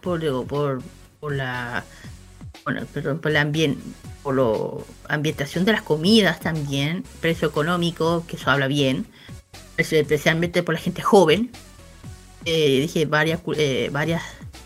[0.00, 0.82] por, por,
[1.20, 1.84] por la
[2.68, 3.78] bueno, perdón, por la ambien-
[4.22, 9.06] por lo ambientación de las comidas también, precio económico, que eso habla bien,
[9.78, 11.50] especialmente por la gente joven.
[12.44, 13.90] Eh, dije varias, eh,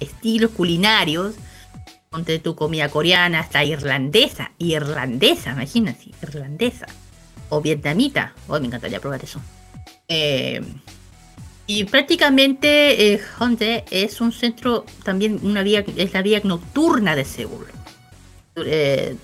[0.00, 1.34] estilos culinarios,
[2.10, 6.86] ponte tu comida coreana, hasta irlandesa, irlandesa, imagínate, irlandesa,
[7.50, 9.40] o vietnamita, oh, me encantaría probar eso.
[10.08, 10.60] Eh,
[11.68, 17.24] y prácticamente eh, Hyundai es un centro, también una vía, es la vía nocturna de
[17.24, 17.66] Seúl.
[18.56, 19.16] Eh,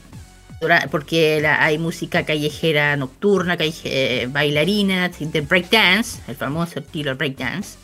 [0.90, 7.78] porque hay música callejera nocturna, calle- eh, bailarinas, de breakdance, el famoso estilo breakdance.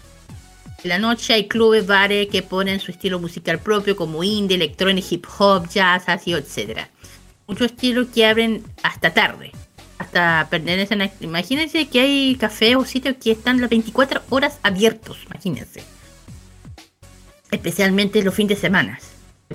[0.82, 5.06] En la noche hay clubes, bares que ponen su estilo musical propio como indie, electrónica,
[5.10, 6.80] hip hop, jazz, así, etc.
[7.46, 9.52] Muchos estilos que abren hasta tarde.
[9.98, 11.10] Hasta pertenecen a...
[11.20, 15.84] Imagínense que hay cafés o sitios que están las 24 horas abiertos, imagínense.
[17.50, 18.98] Especialmente los fines de semana.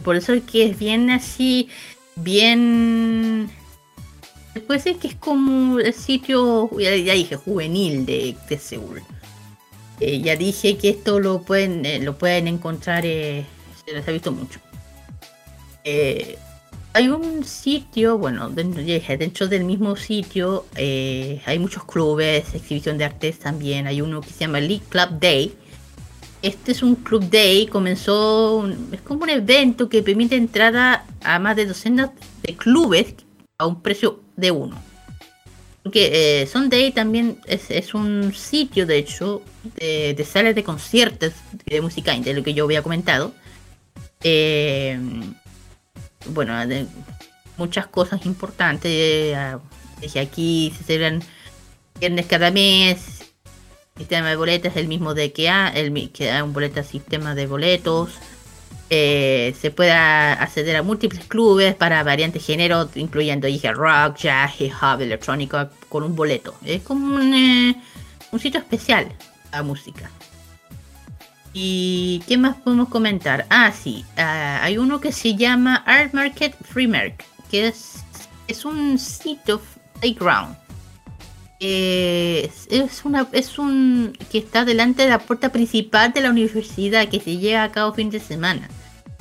[0.04, 1.70] Por eso es que es bien así,
[2.16, 3.50] bien...
[4.68, 9.02] Puede ser que es como el sitio, ya, dije, juvenil de, Seúl.
[10.00, 13.46] Eh, ya dije que esto lo pueden, eh, lo pueden encontrar, eh,
[13.86, 14.60] Se ha visto mucho.
[16.94, 23.40] Hay un sitio, bueno, dentro, dentro del mismo sitio hay muchos clubes, exhibición de artes
[23.40, 23.88] también.
[23.88, 25.54] Hay uno que se llama League Club Day.
[26.41, 31.56] Este es un club day, comenzó, es como un evento que permite entrada a más
[31.57, 32.11] de docenas
[32.44, 33.14] de clubes
[33.57, 34.82] a un precio de uno.
[35.84, 39.41] Porque eh, Sunday también es, es un sitio, de hecho,
[39.76, 41.34] de, de salas de conciertos
[41.66, 43.34] de música indie, lo que yo había comentado.
[44.24, 44.99] Eh,
[46.28, 46.86] bueno, de
[47.57, 48.91] muchas cosas importantes.
[48.91, 49.57] eh,
[50.22, 51.22] aquí se celebran
[51.99, 53.29] viernes cada mes.
[54.00, 57.48] Sistema de boletas el mismo de que ha, el que da un boleta sistema de
[57.48, 58.12] boletos.
[58.90, 64.72] Eh, se puede acceder a múltiples clubes para variantes géneros, incluyendo dije rock, jazz, hip
[64.82, 66.56] hop, electrónico, con un boleto.
[66.64, 67.76] Es como un, eh,
[68.32, 69.12] un sitio especial
[69.52, 70.10] a música.
[71.52, 73.46] ¿Y qué más podemos comentar?
[73.50, 78.06] Ah, sí, ah, hay uno que se llama Art Market Free Market, que es,
[78.48, 79.62] es un sitio
[80.00, 80.56] playground.
[81.60, 87.19] Es, una, es un que está delante de la puerta principal de la universidad que
[87.19, 88.69] se lleva a cabo fin de semana.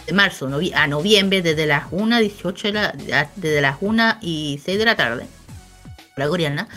[0.06, 4.60] De marzo a noviembre, desde las 1 a 18 de la, desde las 1 y
[4.64, 5.26] 6 de la tarde.
[6.16, 6.68] La coreana.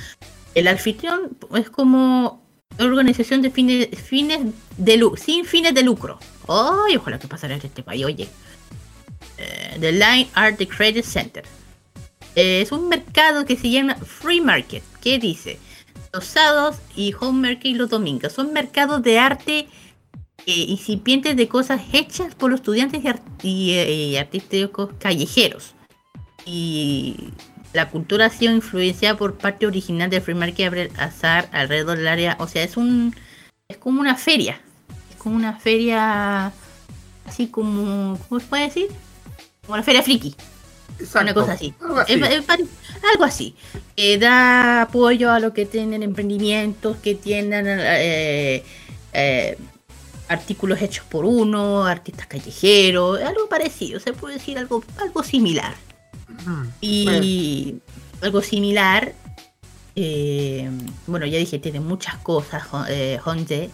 [0.54, 2.42] El anfitrión es como
[2.80, 4.40] organización de fines, fines
[4.78, 6.20] de sin fines de lucro.
[6.48, 8.28] Ay, ojalá que pasara en este país, oye.
[9.38, 11.44] Eh, The Line Art Credit Center.
[12.36, 14.84] Eh, es un mercado que se llama Free Market.
[15.02, 15.60] ¿Qué dice?
[16.14, 18.34] Los sábados y Home Market y los domingos.
[18.34, 19.68] Son mercados de arte
[20.46, 25.74] eh, incipientes de cosas hechas por los estudiantes y, art- eh, artísticos callejeros.
[26.46, 27.16] Y
[27.74, 32.08] la cultura ha sido influenciada por parte original del Free Market Abre- Azar alrededor del
[32.08, 32.36] área.
[32.40, 33.16] O sea, es un.
[33.68, 34.60] Es como una feria.
[35.12, 36.52] Es como una feria.
[37.26, 38.20] Así como.
[38.28, 38.88] ¿Cómo se puede decir?
[39.62, 40.36] Como una feria friki.
[41.00, 41.34] Una Exacto.
[41.34, 41.74] cosa así.
[41.82, 42.14] Algo así.
[43.14, 43.26] Algo.
[43.98, 48.64] Eh, da apoyo a los que tienen emprendimientos, que tienen eh,
[49.14, 49.58] eh,
[50.28, 55.74] artículos hechos por uno, artistas callejeros, algo parecido, se puede decir algo, algo similar.
[56.46, 56.64] Mm.
[56.82, 57.76] Y
[58.22, 59.14] algo similar,
[59.96, 60.70] eh,
[61.08, 62.88] bueno, ya dije, tiene muchas cosas, Hon-
[63.26, 63.70] Hongdae.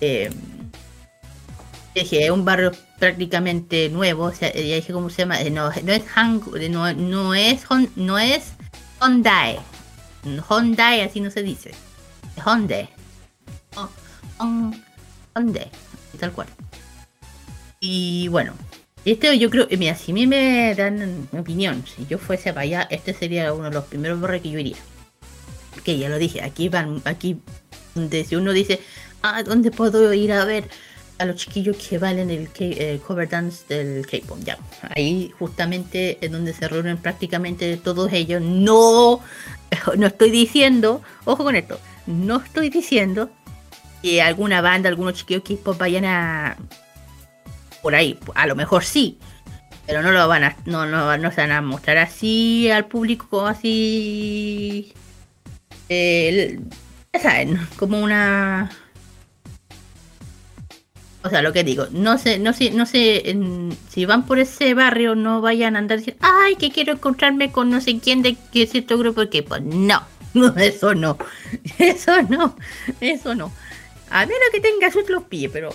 [0.00, 0.30] Eh,
[1.94, 5.70] dije, es un barrio prácticamente nuevo, o sea, ya dije cómo se llama, eh, no,
[5.84, 6.40] no es Hang,
[6.70, 8.52] no, no es Hon- no es
[9.00, 9.58] Hyundai.
[10.48, 11.72] Hyundai así no se dice.
[12.44, 12.88] Hyundai.
[13.76, 13.88] Oh,
[14.38, 14.82] Hon-
[15.34, 15.70] Hyundai,
[16.18, 16.48] tal cual.
[17.80, 18.54] Y bueno,
[19.04, 22.62] este yo creo, mira, si a mí me dan mi opinión, si yo fuese para
[22.62, 24.76] allá, este sería uno de los primeros barrios que yo iría.
[25.84, 27.38] Que ya lo dije, aquí van, aquí
[27.94, 28.80] donde si uno dice,
[29.22, 30.68] ah, ¿dónde puedo ir a ver
[31.18, 34.38] a los chiquillos que bailan el eh, cover dance del K-pop?
[34.44, 34.58] Ya,
[34.94, 38.42] ahí justamente es donde se reúnen prácticamente todos ellos.
[38.42, 39.20] No,
[39.96, 43.30] no estoy diciendo, ojo con esto, no estoy diciendo
[44.02, 46.56] que alguna banda, algunos chiquillos K-pop vayan a
[47.82, 49.16] por ahí, a lo mejor sí,
[49.86, 53.46] pero no lo van a, no, no, no se van a mostrar así al público
[53.46, 54.92] así,
[55.88, 56.58] eh,
[57.12, 58.70] ya saben, como una,
[61.26, 63.36] o sea, lo que digo, no sé, no sé, no sé,
[63.88, 67.68] si van por ese barrio no vayan a andar diciendo, ay, que quiero encontrarme con
[67.68, 70.02] no sé quién de que cierto grupo de K-pop, no,
[70.34, 71.18] no, eso no,
[71.78, 72.56] eso no,
[73.00, 73.52] eso no,
[74.10, 75.70] a menos que tenga sus los pies, pero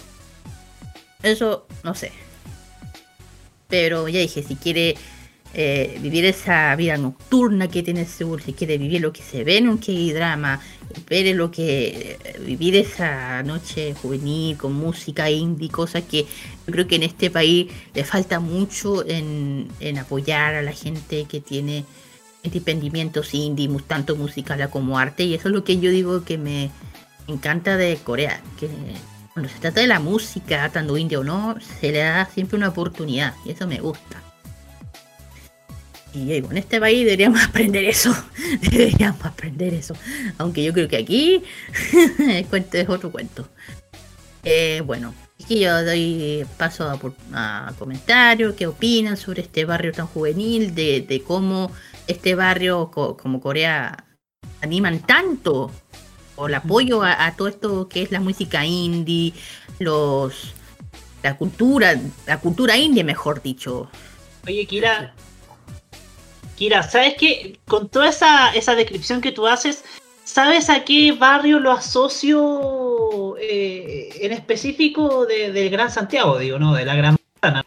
[1.22, 2.11] eso no sé.
[3.68, 4.95] Pero ya dije, si quiere
[5.53, 9.57] eh, vivir esa vida nocturna que tiene Seúl, si quiere vivir lo que se ve
[9.57, 10.61] en un K-drama,
[11.10, 16.88] ver lo que eh, vivir esa noche juvenil con música indie, cosas que yo creo
[16.88, 19.68] que en este país le falta mucho en,
[19.99, 21.84] apoyar a la gente que tiene
[22.44, 26.72] emprendimientos indie, tanto musical como arte, y eso es lo que yo digo que me
[27.28, 28.69] encanta de Corea, que
[29.34, 32.69] cuando se trata de la música, tanto indie o no, se le da siempre una
[32.69, 34.31] oportunidad, y eso me gusta.
[36.14, 38.14] Y en este país deberíamos aprender eso,
[38.72, 39.96] deberíamos aprender eso,
[40.38, 41.44] aunque yo creo que aquí
[42.20, 43.48] el cuento es otro cuento.
[44.44, 45.14] Eh, bueno,
[45.44, 47.00] aquí yo doy paso a,
[47.68, 51.72] a comentarios, qué opinan sobre este barrio tan juvenil, de, de cómo
[52.08, 54.04] este barrio co- como Corea
[54.62, 55.72] animan tanto
[56.36, 59.34] por el apoyo a, a todo esto que es la música indie,
[59.80, 60.54] los
[61.24, 63.90] la cultura, la cultura indie mejor dicho.
[64.48, 65.14] Oye, Kira.
[66.62, 67.58] Kira, ¿sabes qué?
[67.68, 69.84] Con toda esa, esa descripción que tú haces,
[70.26, 76.76] ¿sabes a qué barrio lo asocio eh, en específico de- del Gran Santiago, digo, no?
[76.76, 77.66] De la Gran Manzana.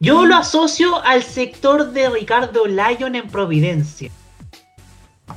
[0.00, 4.10] Yo lo asocio al sector de Ricardo Lyon en Providencia.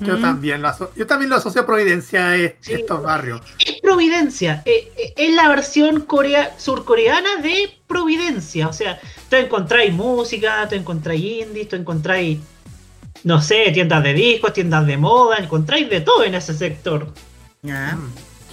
[0.02, 2.74] Yo también lo aso- yo también lo asocio a Providencia, eh, Sí.
[2.74, 3.40] estos barrios.
[3.66, 8.68] Es Providencia, eh, eh, es la versión corea surcoreana de Providencia.
[8.68, 9.00] O sea,
[9.30, 12.40] tú encontráis música, tú encontráis indies, tú encontráis,
[13.28, 17.12] no sé, tiendas de discos, tiendas de moda, encontráis de todo en ese sector.
[17.62, 17.70] Mm.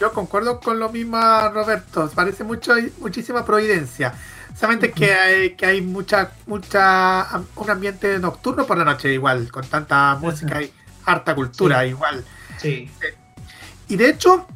[0.01, 1.16] Yo concuerdo con lo mismo,
[1.52, 2.10] Roberto.
[2.12, 4.12] Parece mucho, muchísima Providencia.
[4.59, 9.64] Solamente que hay, que hay mucha, mucha, un ambiente nocturno por la noche igual, con
[9.66, 10.72] tanta música y
[11.05, 11.88] harta cultura Sí.
[11.88, 12.24] igual.
[12.60, 12.90] Sí.
[13.88, 14.46] Y de hecho,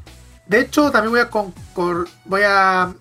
[0.47, 2.93] de hecho también voy a concor- voy a,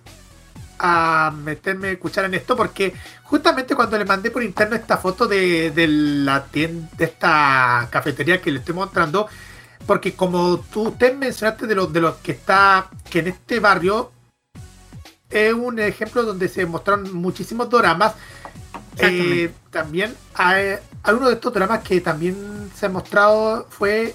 [0.78, 2.94] a meterme a escuchar en esto porque
[3.24, 8.40] justamente cuando le mandé por interno esta foto de, de la tienda, de esta cafetería
[8.40, 9.26] que le estoy mostrando,
[9.86, 14.12] porque como tú usted mencionaste de los de los que está que en este barrio
[15.30, 18.14] es un ejemplo donde se mostraron muchísimos doramas.
[18.96, 24.14] Eh, también hay, hay uno de estos dramas que también se ha mostrado fue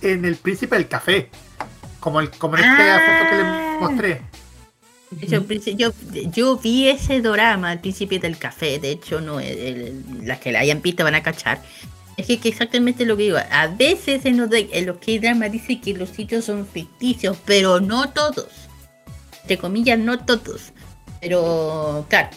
[0.00, 1.30] en El Príncipe del Café.
[2.00, 3.00] Como, el, como en esta Ah.
[3.00, 4.22] foto que le mostré.
[6.32, 10.52] Yo, vi ese drama al principio del café, de hecho, no el- el- las que
[10.52, 11.62] la hayan visto van a cachar.
[12.16, 15.80] Es que, exactamente lo que digo, a veces en los, de- en los K-drama dice
[15.80, 18.48] que los sitios son ficticios, pero no todos.
[19.42, 20.72] Entre comillas, no todos.
[21.20, 22.30] Pero, claro.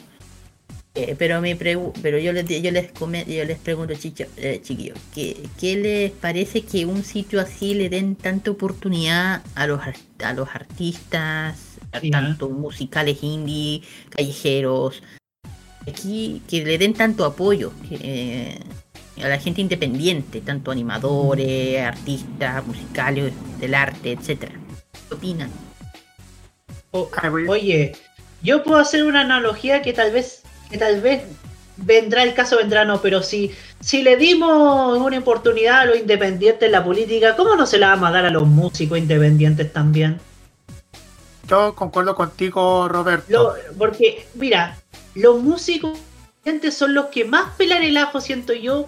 [0.96, 5.38] Eh, pero me pero yo les yo les yo les pregunto chicho, eh, chiquillos ¿qué,
[5.60, 9.80] qué les parece que un sitio así le den tanta oportunidad a los
[10.24, 15.02] a los artistas tanto musicales indie callejeros
[15.88, 18.60] aquí que le den tanto apoyo eh,
[19.24, 24.54] a la gente independiente tanto animadores artistas musicales del arte etcétera
[25.08, 25.50] ¿qué opinan?
[26.92, 27.92] O- voy- oye,
[28.42, 30.42] yo puedo hacer una analogía que tal vez,
[30.72, 31.24] que tal vez
[31.78, 36.64] vendrá el caso, vendrá no, pero si, si le dimos una oportunidad a los independientes
[36.66, 40.20] en la política, ¿cómo no se la vamos a dar a los músicos independientes también?
[41.50, 43.26] Yo concuerdo contigo, Roberto.
[43.30, 44.78] Lo- porque, mira,
[45.16, 45.98] los músicos
[46.72, 48.88] son los que más pelan el ajo, siento yo,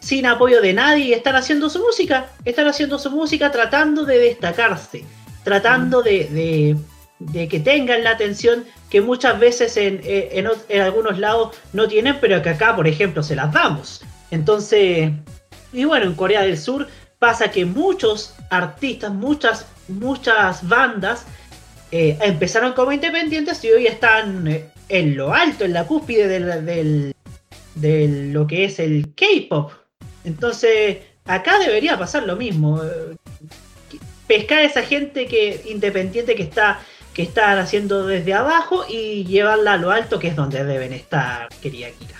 [0.00, 5.04] sin apoyo de nadie, están haciendo su música, están haciendo su música tratando de destacarse,
[5.44, 6.76] tratando de, de-
[7.20, 11.88] de que tengan la atención que muchas veces en, en, ot- en algunos lados no
[11.88, 14.02] tienen, pero que acá, por ejemplo, se las damos.
[14.30, 15.10] Entonces,
[15.72, 16.86] y bueno, en Corea del Sur
[17.18, 21.24] pasa que muchos artistas, muchas, muchas bandas
[21.90, 27.14] eh, empezaron como independientes y hoy están eh, en lo alto, en la cúspide del,
[27.74, 29.72] de lo que es el K-pop.
[30.24, 32.80] Entonces, acá debería pasar lo mismo.
[34.26, 36.80] Pescar a esa gente que independiente que está
[37.14, 41.48] que están haciendo desde abajo y llevarla a lo alto, que es donde deben estar,
[41.60, 42.14] querida Kira.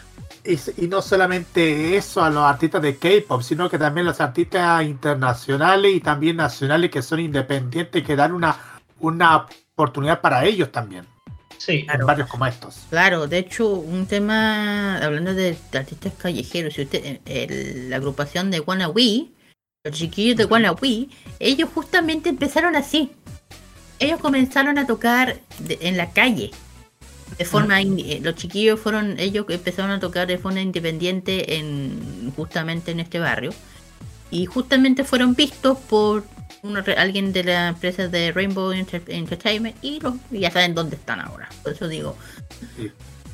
[0.44, 4.82] Y, y no solamente eso a los artistas de K-pop, sino que también los artistas
[4.82, 8.58] internacionales y también nacionales que son independientes que dan una,
[9.00, 11.04] una oportunidad para ellos también,
[11.58, 12.86] Sí, en barrios como estos.
[12.90, 18.60] Claro, de hecho, un tema, hablando de, artistas callejeros, si usted, el- la agrupación de
[18.60, 19.26] Wannabe,
[19.84, 21.08] los chiquillos de Wannabe,
[21.40, 23.10] ellos justamente empezaron así.
[23.98, 26.50] Ellos comenzaron a tocar de- en la calle.
[27.36, 32.32] De forma, in- eh, los chiquillos fueron, ellos empezaron a tocar de forma independiente en
[32.36, 33.52] justamente en este barrio.
[34.30, 36.24] Y justamente fueron vistos por
[36.96, 41.20] alguien de la empresa de Rainbow Enter- Entertainment y, los- y ya saben dónde están
[41.20, 41.48] ahora.
[41.62, 42.16] Por eso digo,
[42.76, 42.90] Sí.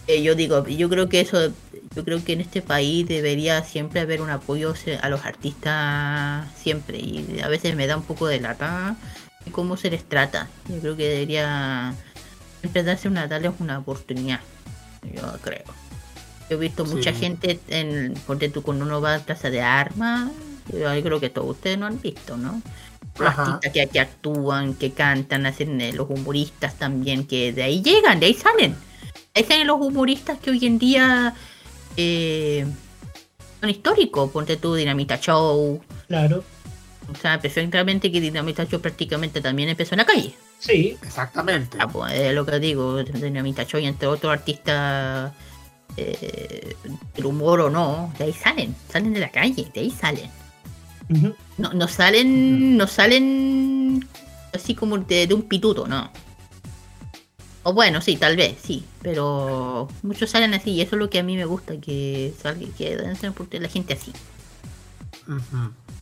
[0.06, 1.52] eh, yo digo, yo creo que eso,
[1.96, 6.98] yo creo que en este país debería siempre haber un apoyo a los artistas siempre
[6.98, 8.96] y a veces me da un poco de lata
[9.52, 10.48] cómo se les trata.
[10.68, 11.94] Yo creo que debería
[12.60, 14.40] siempre darse una darles una oportunidad.
[15.02, 15.64] Yo creo.
[16.50, 17.20] Yo he visto mucha Sí.
[17.20, 20.30] gente en ponte tú cuando uno va a plaza de armas,
[20.72, 22.60] yo creo que todos ustedes no han visto, ¿no?
[23.18, 28.20] Artistas que, que actúan, que cantan, hacen eh, los humoristas también, que de ahí llegan,
[28.20, 28.74] de ahí salen.
[29.34, 31.34] Ahí salen los humoristas que hoy en día
[31.96, 32.66] eh,
[33.60, 34.30] son históricos.
[34.30, 35.80] Ponte tú Dinamita Show.
[36.08, 36.44] claro.
[37.12, 40.34] O sea, perfectamente que Dinamita Show prácticamente también empezó en la calle.
[40.58, 41.76] Sí, Exactamente.
[41.78, 45.32] Ah, pues, es lo que digo, Dinamita Show y entre otros artistas
[45.96, 46.74] eh,
[47.14, 50.30] del humor o no, de ahí salen, salen de la calle, de ahí salen.
[51.08, 52.76] No, no, salen.
[52.76, 54.06] No salen
[54.52, 56.10] así como de, un pituto, no.
[57.62, 58.84] O bueno, sí, tal vez, sí.
[59.02, 62.66] Pero muchos salen así y eso es lo que a mí me gusta, que salga,
[62.76, 64.12] que den la gente así.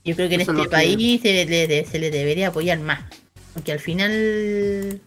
[0.04, 3.04] Yo creo que en este país se, le, se le debería apoyar más.
[3.54, 5.00] Porque al final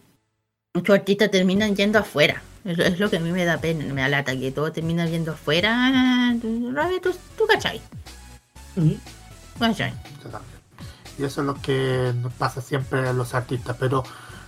[0.72, 2.42] muchos artistas terminan yendo afuera.
[2.64, 5.06] Es, es, lo que a mí me da pena, me da lata, que todo termina
[5.06, 6.34] yendo afuera.
[6.40, 7.80] Tú, tú, tú cachai.
[11.18, 13.76] Y eso es lo que nos pasa siempre a los artistas.
[13.78, 14.04] Pero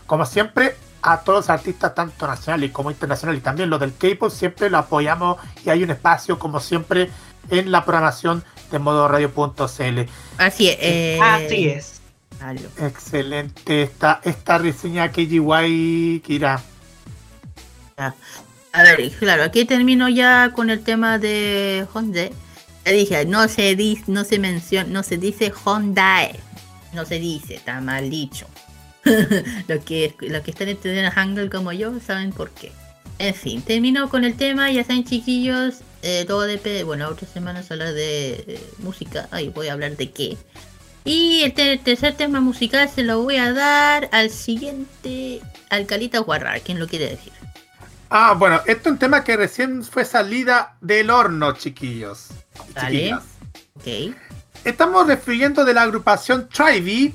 [0.06, 4.30] como siempre, a todos los artistas, tanto nacionales como internacionales, y también los del K-Pop,
[4.30, 7.10] siempre lo apoyamos y hay un espacio, como siempre,
[7.50, 10.00] en la programación de modo radio.cl.
[10.38, 10.76] Así es.
[10.80, 11.20] Eh.
[11.22, 12.00] Así es.
[12.78, 16.62] Excelente esta, esta reseña KGY Kira.
[17.96, 18.14] Ah.
[18.72, 22.28] A ver, claro, aquí termino ya con el tema de Honda.
[22.92, 26.38] Dije, no se dice, no se menciona, no se dice Hondae.
[26.92, 28.46] No se dice, está mal dicho.
[29.68, 32.72] los, que, los que están estudiando Hangul como yo saben por qué.
[33.18, 37.64] En fin, termino con el tema, ya saben chiquillos, eh, todo depende, bueno, otra semana
[37.68, 40.36] hablar de eh, música, ay, voy a hablar de qué.
[41.04, 45.40] Y el, tercer tema musical se lo voy a dar al siguiente,
[45.70, 47.32] al Calita Guarrar, quien lo quiere decir.
[48.10, 52.28] Ah, bueno, esto es un tema que recién fue salida del horno, chiquillos.
[53.76, 54.14] Okay.
[54.64, 57.14] Estamos refiriendo de la agrupación Tribe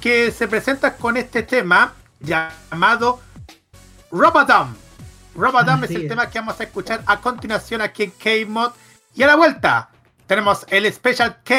[0.00, 3.20] que se presenta con este tema llamado
[4.10, 4.74] Robotom.
[5.34, 8.72] Robotom es el tema que vamos a escuchar a continuación aquí en K-Mod.
[9.14, 9.90] Y a la vuelta
[10.26, 11.54] tenemos el Special K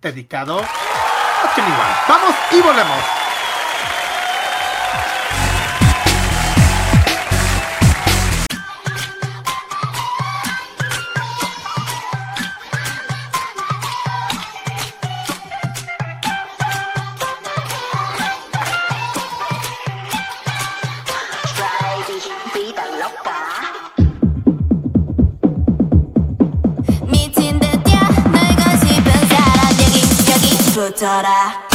[0.00, 1.96] dedicado a Chiniwan.
[2.08, 3.19] Vamos y volvemos.
[31.00, 31.69] 멈춰라.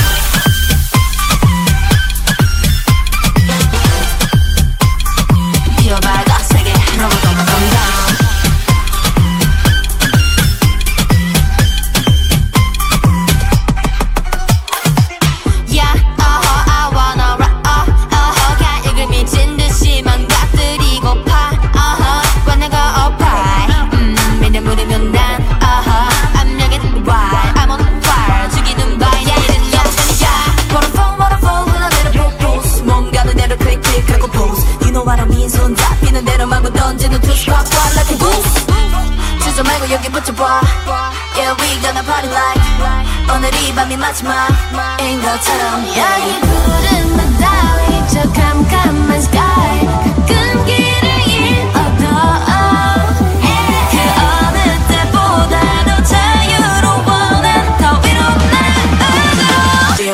[40.26, 40.62] 맞춰봐
[41.38, 49.18] Yeah we gonna party like 오늘 이 밤이 마지막인 것처럼 여기 푸른 바다 위저 캄캄한
[49.20, 52.16] sky 가끔 길을 잃어도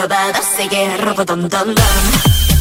[0.03, 2.60] About us again, rub a dum dum dum.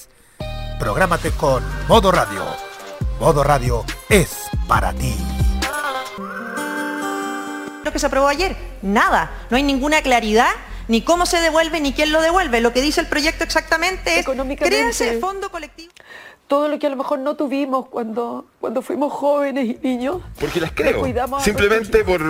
[0.81, 2.43] Prográmate con Modo Radio.
[3.19, 5.15] Modo Radio es para ti.
[7.85, 9.29] Lo que se aprobó ayer, nada.
[9.51, 10.49] No hay ninguna claridad
[10.87, 12.61] ni cómo se devuelve ni quién lo devuelve.
[12.61, 14.25] Lo que dice el proyecto exactamente es
[14.57, 15.93] créanse fondo colectivo.
[16.51, 20.17] Todo lo que a lo mejor no tuvimos cuando, cuando fuimos jóvenes y niños.
[20.37, 21.01] Porque las creo.
[21.45, 22.21] Simplemente por,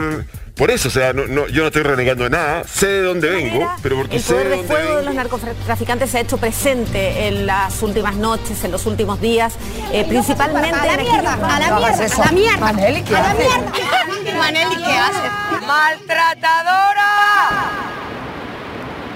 [0.56, 0.90] por eso.
[0.90, 2.64] O sea, no, no- yo no estoy renegando de nada.
[2.66, 5.16] Sé de dónde vengo, pero porque El sé poder de de dónde fuego de los
[5.16, 9.56] narcotraficantes se ha hecho presente en las últimas noches, en los últimos días,
[9.92, 12.58] eh, principalmente A la mierda, a la mierda, a la mierda.
[12.60, 13.48] Maneli, ¿qué a la haces?
[13.48, 14.38] mierda.
[14.38, 15.32] Maneli, ¿qué haces?
[15.66, 17.10] ¡Maltratadora!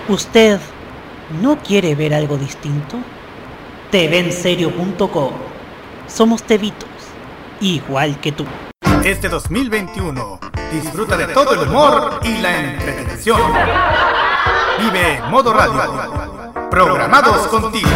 [0.08, 0.60] ¿Usted
[1.44, 2.98] no quiere ver algo distinto?
[3.96, 5.32] TVenserio.com
[6.06, 6.90] Somos tevitos,
[7.62, 8.46] igual que tú.
[9.06, 10.38] Este 2021
[10.70, 13.40] disfruta de todo el humor y la entretención.
[14.82, 16.70] Vive en Modo Radio.
[16.70, 17.88] Programados contigo.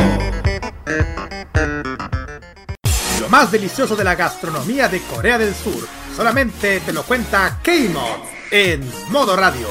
[3.19, 5.85] Lo más delicioso de la gastronomía de Corea del Sur
[6.15, 9.67] solamente te lo cuenta K-Mod en Modo Radio.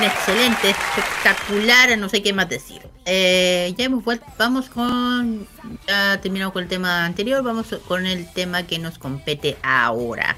[0.00, 2.82] Excelente, espectacular, no sé qué más decir.
[3.04, 5.46] Eh, ya hemos vuelto, vamos con,
[5.86, 10.36] ya terminamos con el tema anterior, vamos con el tema que nos compete ahora.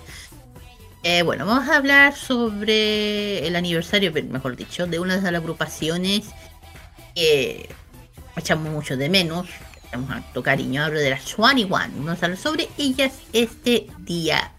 [1.05, 6.25] Eh, bueno, vamos a hablar sobre el aniversario, mejor dicho, de una de las agrupaciones
[7.15, 7.69] que
[8.37, 9.47] echamos mucho de menos,
[9.87, 14.51] echamos harto cariño, hablo de las 21, vamos a hablar sobre ellas este día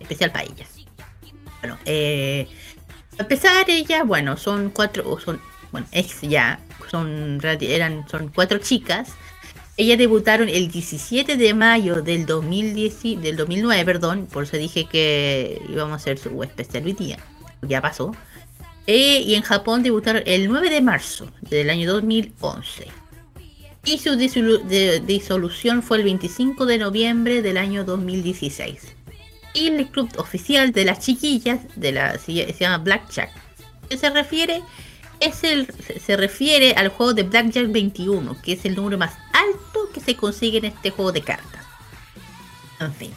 [0.00, 0.70] especial para ellas.
[1.60, 2.48] Bueno, eh,
[3.18, 5.40] a empezar ellas, bueno, son cuatro, o son,
[5.72, 6.60] bueno, ex ya,
[6.90, 9.10] son, eran, son cuatro chicas.
[9.78, 14.86] Ellas debutaron el 17 de mayo del 2010, y- del 2009, perdón, por eso dije
[14.86, 17.18] que íbamos a hacer su especial hoy día,
[17.62, 18.14] ya pasó.
[18.86, 22.86] Eh, y en Japón debutaron el 9 de marzo del año 2011.
[23.84, 28.95] Y su disolu- de- disolución fue el 25 de noviembre del año 2016.
[29.56, 33.30] Y el club oficial de las chiquillas de la se, se llama Blackjack.
[33.88, 34.62] ¿Qué se refiere?
[35.18, 35.66] Es el,
[36.04, 40.14] se refiere al juego de Blackjack 21, que es el número más alto que se
[40.14, 41.64] consigue en este juego de cartas.
[42.80, 43.10] En fin.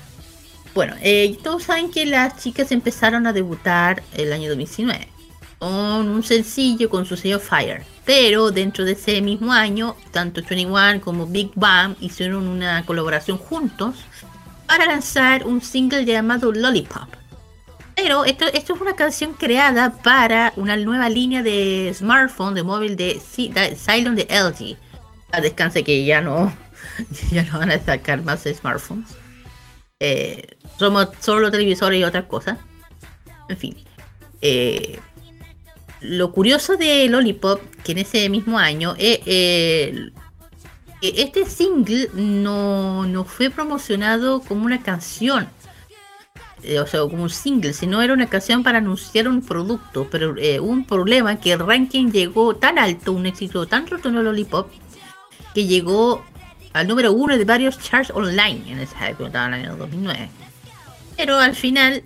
[0.73, 5.09] Bueno, eh, todos saben que las chicas empezaron a debutar el año 2019
[5.59, 7.83] con un sencillo con su sello Fire.
[8.05, 13.95] Pero dentro de ese mismo año, tanto 21 como Big Bang hicieron una colaboración juntos
[14.69, 17.09] para lanzar un single llamado Lollipop.
[17.95, 23.19] Pero esto, es una canción creada para una nueva línea de smartphone, de móvil de
[23.35, 24.77] de Silent de LG.
[25.31, 26.55] A descanse que ya no,
[27.31, 29.09] ya no van a sacar más smartphones.
[29.99, 32.59] Eh, somos solo televisores y otras cosas.
[33.49, 33.75] En fin.
[34.39, 34.99] Eh,
[36.01, 40.11] lo curioso de Lollipop, que en ese mismo año, eh, eh,
[41.01, 45.47] este single no, no fue promocionado como una canción,
[46.63, 50.35] eh, o sea, como un single, sino era una canción para anunciar un producto, pero
[50.37, 54.69] eh, un problema que el ranking llegó tan alto, un éxito tan rotundo Lollipop,
[55.53, 56.23] que llegó
[56.73, 60.29] al número uno de varios charts online en esa época, en el año 2009.
[61.15, 62.03] Pero al final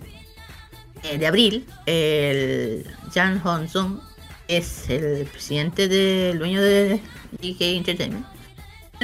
[1.02, 3.98] eh, de abril, el Jan Hong-sung
[4.46, 7.00] es el presidente del dueño de
[7.40, 8.33] GK Entertainment.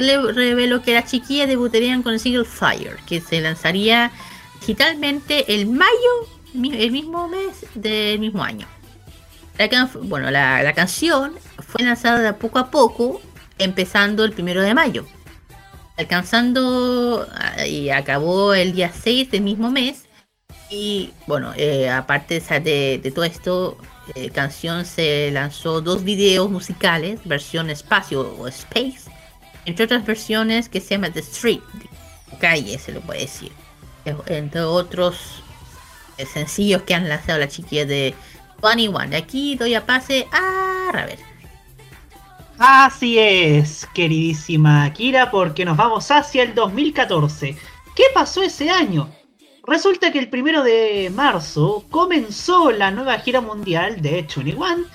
[0.01, 4.11] Le reveló que las chiquillas debutarían con el single Fire, que se lanzaría
[4.59, 5.91] digitalmente el mayo,
[6.53, 8.67] el mismo mes del mismo año.
[9.57, 13.21] La canción fue lanzada poco a poco,
[13.59, 15.05] empezando el primero de mayo,
[15.97, 20.05] alcanzando ah, y acabó el día 6 del mismo mes.
[20.71, 23.77] Y bueno, eh, aparte de todo esto,
[24.15, 29.10] eh, canción se lanzó dos videos musicales, versión espacio o space,
[29.65, 31.61] entre otras versiones que se llama The Street,
[32.39, 33.51] calle se lo puede decir,
[34.27, 35.43] entre otros
[36.17, 38.15] eh, sencillos que han lanzado la chiquilla de
[38.61, 39.15] 21.
[39.15, 41.19] Aquí doy a pase a Raver.
[42.57, 47.57] Así es, queridísima Kira, porque nos vamos hacia el 2014.
[47.95, 49.09] ¿Qué pasó ese año?
[49.65, 54.85] Resulta que el primero de marzo comenzó la nueva gira mundial de 21,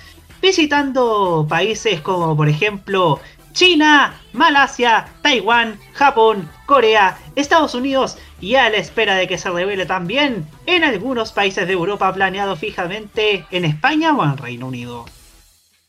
[0.40, 3.20] visitando países como por ejemplo
[3.56, 9.86] China, Malasia, Taiwán, Japón, Corea, Estados Unidos y a la espera de que se revele
[9.86, 15.06] también en algunos países de Europa planeado fijamente en España o en Reino Unido.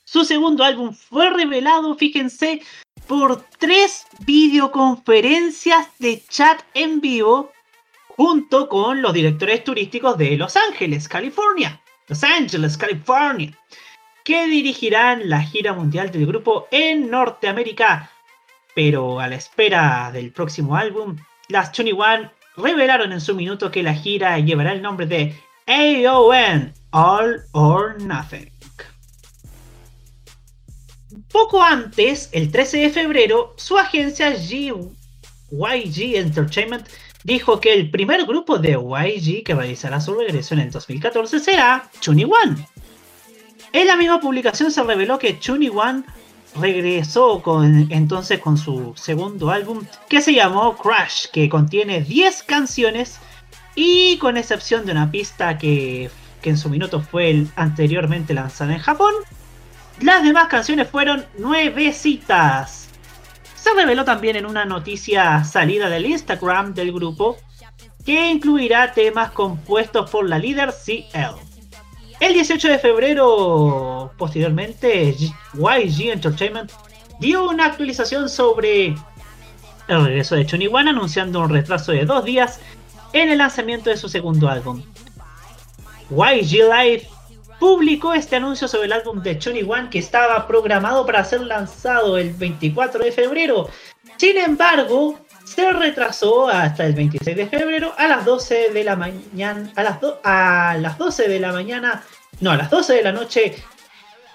[0.06, 2.62] Su segundo álbum fue revelado, fíjense,
[3.06, 7.52] por tres videoconferencias de chat en vivo
[8.08, 11.82] junto con los directores turísticos de Los Ángeles, California.
[12.08, 13.52] Los Ángeles, California.
[14.28, 18.12] Que dirigirán la gira mundial del grupo en Norteamérica.
[18.76, 21.16] Pero a la espera del próximo álbum,
[21.48, 25.34] las 21 revelaron en su minuto que la gira llevará el nombre de
[25.66, 28.52] AON, All or Nothing.
[31.32, 36.86] Poco antes, el 13 de febrero, su agencia YG Entertainment
[37.24, 41.90] dijo que el primer grupo de YG que realizará su regreso en el 2014 será
[42.02, 42.68] Chuni One.
[43.74, 46.04] En la misma publicación se reveló que Chuni One
[46.56, 47.44] regresó
[47.90, 53.20] entonces con su segundo álbum que se llamó Crash, que contiene 10 canciones
[53.76, 56.10] y con excepción de una pista que,
[56.42, 59.14] que en su minuto fue anteriormente lanzada en Japón,
[60.02, 62.88] las demás canciones fueron nuevecitas.
[63.56, 67.38] Se reveló también en una noticia salida del Instagram del grupo
[68.06, 71.47] que incluirá temas compuestos por la líder CL.
[72.20, 75.16] El 18 de febrero, posteriormente,
[75.54, 76.72] YG Entertainment
[77.20, 78.96] dio una actualización sobre
[79.88, 82.60] el regreso de Chun One anunciando un retraso de dos días
[83.14, 84.82] en el lanzamiento de su segundo álbum.
[86.10, 87.08] YG Live
[87.60, 92.18] publicó este anuncio sobre el álbum de Chun One que estaba programado para ser lanzado
[92.18, 93.70] el 24 de febrero.
[94.18, 99.72] Sin embargo, se retrasó hasta el 26 de febrero a las 12 de la mañana,
[99.76, 102.04] a las, a las 12 de la mañana,
[102.42, 103.56] no, a las 12 de la noche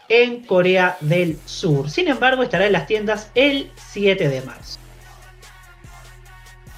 [0.09, 1.91] en Corea del Sur.
[1.91, 4.79] Sin embargo, estará en las tiendas el 7 de marzo.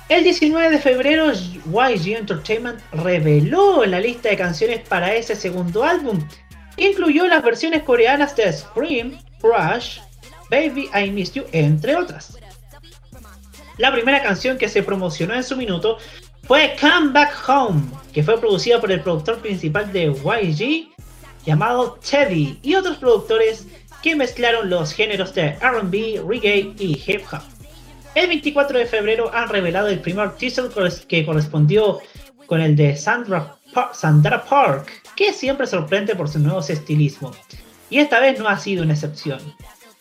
[0.08, 6.26] El 19 de febrero, YG Entertainment reveló la lista de canciones para ese segundo álbum.
[6.76, 10.00] Incluyó las versiones coreanas de Scream, Crush,
[10.50, 12.36] Baby I Miss You, entre otras.
[13.78, 15.98] La primera canción que se promocionó en su minuto
[16.44, 17.82] fue Come Back Home,
[18.12, 20.94] que fue producida por el productor principal de YG,
[21.44, 23.66] llamado Teddy, y otros productores
[24.02, 27.42] que mezclaron los géneros de RB, reggae y hip hop.
[28.14, 30.70] El 24 de febrero han revelado el primer teaser
[31.08, 32.00] que correspondió
[32.46, 33.56] con el de Sandra,
[33.92, 37.36] Sandra Park, que siempre sorprende por sus nuevos estilismos.
[37.90, 39.40] Y esta vez no ha sido una excepción.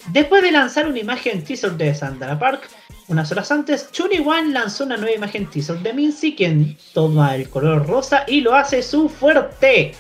[0.10, 2.70] Después de lanzar una imagen teaser de Sandra Park,
[3.08, 7.50] unas horas antes, Chuni One lanzó una nueva imagen teaser de Minzy, quien toma el
[7.50, 9.94] color rosa y lo hace su fuerte.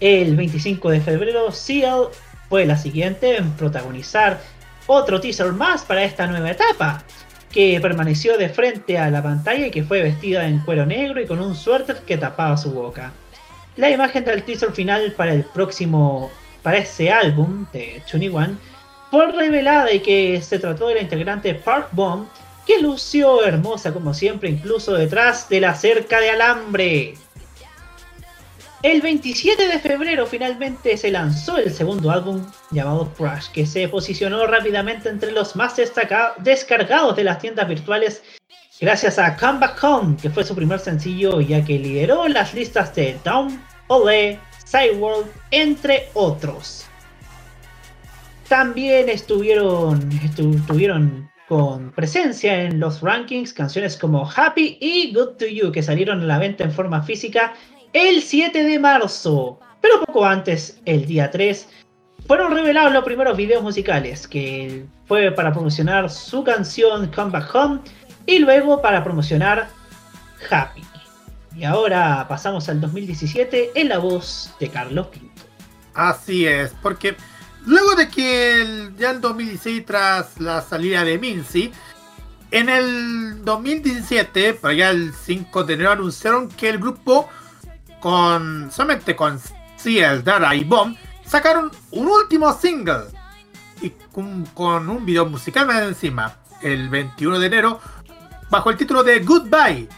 [0.00, 2.08] El 25 de febrero, Seal
[2.48, 4.40] fue la siguiente en protagonizar
[4.86, 7.04] otro teaser más para esta nueva etapa,
[7.50, 11.26] que permaneció de frente a la pantalla y que fue vestida en cuero negro y
[11.26, 13.12] con un suéter que tapaba su boca.
[13.76, 16.30] La imagen del teaser final para el próximo,
[16.62, 18.56] para ese álbum de Chuni One,
[19.12, 22.26] fue revelada y que se trató de la integrante Park Bomb,
[22.66, 27.14] que lució hermosa como siempre, incluso detrás de la cerca de alambre.
[28.82, 34.46] El 27 de febrero finalmente se lanzó el segundo álbum llamado Crash, que se posicionó
[34.46, 38.22] rápidamente entre los más descargados de las tiendas virtuales
[38.80, 42.94] gracias a Come Back Home, que fue su primer sencillo ya que lideró las listas
[42.94, 46.86] de Down, Olé, Cyworld, entre otros.
[48.52, 55.72] También estuvieron, estuvieron con presencia en los rankings canciones como Happy y Good to You,
[55.72, 57.54] que salieron a la venta en forma física
[57.94, 59.58] el 7 de marzo.
[59.80, 61.66] Pero poco antes, el día 3,
[62.26, 67.80] fueron revelados los primeros videos musicales, que fue para promocionar su canción Come Back Home
[68.26, 69.70] y luego para promocionar
[70.50, 70.82] Happy.
[71.56, 75.42] Y ahora pasamos al 2017 en la voz de Carlos Pinto.
[75.94, 77.16] Así es, porque
[77.66, 81.72] luego de que ya el 2016, tras la salida de Minzy,
[82.50, 87.28] en el 2017, para allá el 5 de enero, anunciaron que el grupo
[88.00, 89.40] con solamente con
[89.76, 93.04] Ciel, Dara y Bomb, sacaron un último single
[93.80, 97.80] y con, un video musical más encima, el 21 de enero,
[98.50, 99.88] bajo el título de Goodbye,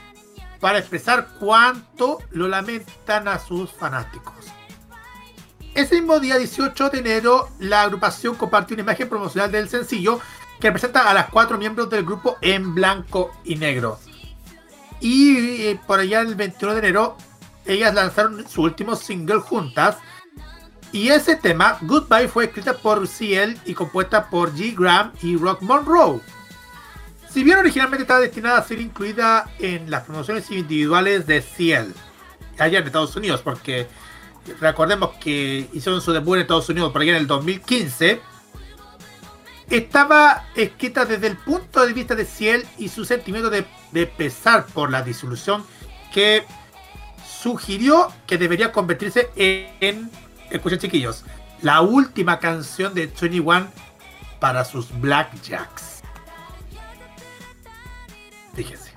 [0.60, 4.34] para expresar cuánto lo lamentan a sus fanáticos.
[5.74, 10.20] Ese mismo día 18 de enero, la agrupación compartió una imagen promocional del sencillo
[10.60, 13.98] que presenta a las cuatro miembros del grupo en blanco y negro.
[15.00, 17.16] Y eh, por allá el 21 de enero
[17.66, 19.96] ellas lanzaron su último single juntas
[20.92, 24.76] Y ese tema, Goodbye, fue escrita por CL y compuesta por G.
[24.78, 26.20] Graham y Rock Monroe.
[27.28, 31.92] Si bien originalmente estaba destinada a ser incluida en las promociones individuales de CL,
[32.60, 33.88] allá en Estados Unidos, porque
[34.60, 38.20] recordemos que hicieron su debut en Estados Unidos por allá en el 2015,
[39.70, 44.66] estaba escrita desde el punto de vista de Ciel y su sentimiento de, de pesar
[44.66, 45.64] por la disolución
[46.12, 46.44] que
[47.44, 50.10] sugirió que debería convertirse en,
[50.50, 51.24] escuchen chiquillos,
[51.60, 53.68] la última canción de 21
[54.40, 56.02] para sus Blackjacks.
[58.54, 58.92] Fíjense.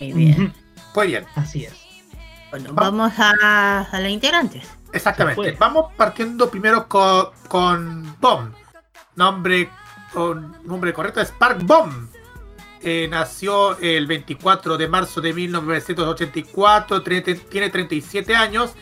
[0.00, 0.54] Muy bien.
[0.94, 1.24] Muy bien.
[1.34, 1.79] Así es.
[2.50, 4.66] Bueno, vamos a, a las integrantes.
[4.92, 5.56] Exactamente.
[5.58, 8.52] Vamos partiendo primero con, con Bomb.
[9.16, 9.68] Nombre,
[10.12, 12.08] con, nombre correcto es Park Bomb.
[12.82, 17.02] Eh, nació el 24 de marzo de 1984.
[17.02, 18.72] Tiene, tiene 37 años.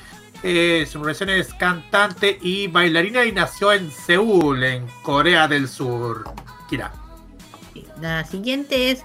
[0.42, 6.24] Eh, su profesión es cantante y bailarina y nació en Seúl, en Corea del Sur.
[6.70, 6.92] Kira.
[8.00, 9.02] La siguiente es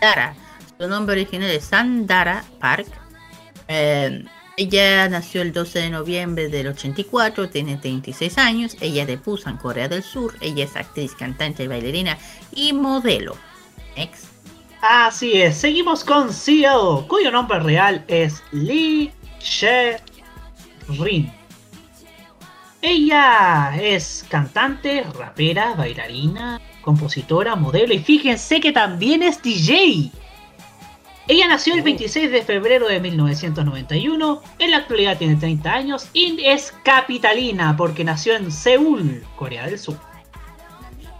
[0.00, 0.34] Dara.
[0.78, 2.86] Su nombre original es Sandara Park.
[3.68, 4.24] Eh,
[4.56, 8.76] ella nació el 12 de noviembre del 84, tiene 36 años.
[8.80, 10.34] Ella es de Busan, Corea del Sur.
[10.40, 12.16] Ella es actriz, cantante, bailarina
[12.52, 13.36] y modelo.
[13.96, 14.28] Ex.
[14.80, 19.10] Así es, seguimos con CL, cuyo nombre real es Lee
[19.40, 21.32] She-rin.
[22.82, 30.12] Ella es cantante, rapera, bailarina, compositora, modelo y fíjense que también es DJ.
[31.28, 36.40] Ella nació el 26 de febrero de 1991, en la actualidad tiene 30 años y
[36.44, 39.98] es capitalina porque nació en Seúl, Corea del Sur.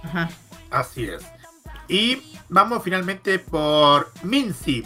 [0.05, 0.31] Ajá.
[0.71, 1.27] Así es.
[1.89, 2.19] Y
[2.49, 4.85] vamos finalmente por Minzy,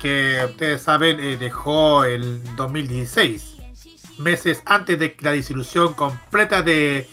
[0.00, 3.56] que ustedes saben eh, dejó el 2016,
[4.18, 7.08] meses antes de la disolución completa de,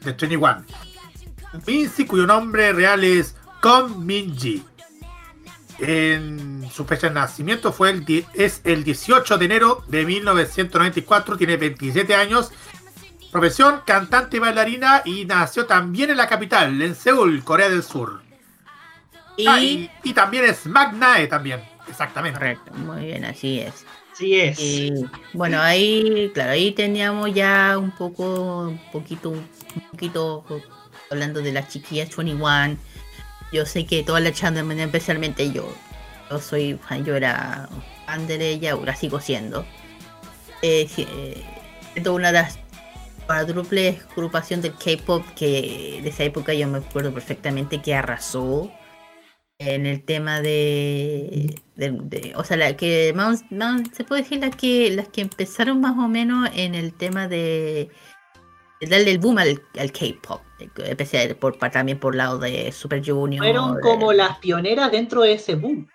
[0.00, 0.64] de 21.
[1.66, 4.64] Minzy, cuyo nombre real es Kon Minji.
[5.78, 11.56] En su fecha de nacimiento fue el, es el 18 de enero de 1994, tiene
[11.56, 12.50] 27 años.
[13.30, 18.22] Profesión, cantante y bailarina y nació también en la capital, en Seúl, Corea del Sur.
[19.36, 22.38] Y, Ah, y, y también es Magnae también, exactamente.
[22.38, 23.84] Correcto, muy bien, así es.
[24.14, 24.58] Así es.
[24.58, 24.92] Y,
[25.34, 29.46] bueno, ahí, claro, ahí teníamos ya un poco, un poquito, un
[29.90, 30.42] poquito
[31.10, 32.78] hablando de las chiquillas 21.
[33.52, 35.72] Yo sé que todas las chandas, especialmente yo,
[36.30, 37.68] yo soy yo era
[38.06, 39.64] fan de ella, ahora sigo siendo.
[40.62, 42.58] Eh, eh, una de las
[43.26, 48.70] cuádruples agrupación del K-pop que de esa época yo me acuerdo perfectamente que arrasó
[49.58, 51.54] en el tema de,
[52.36, 53.42] o sea la que más,
[53.92, 57.90] se puede decir las que las que empezaron más o menos en el tema de
[58.80, 60.42] darle el boom al, al K-pop
[60.78, 65.34] empecé por también por lado de Super Junior Fueron de- como las pioneras dentro de
[65.34, 65.88] ese boom.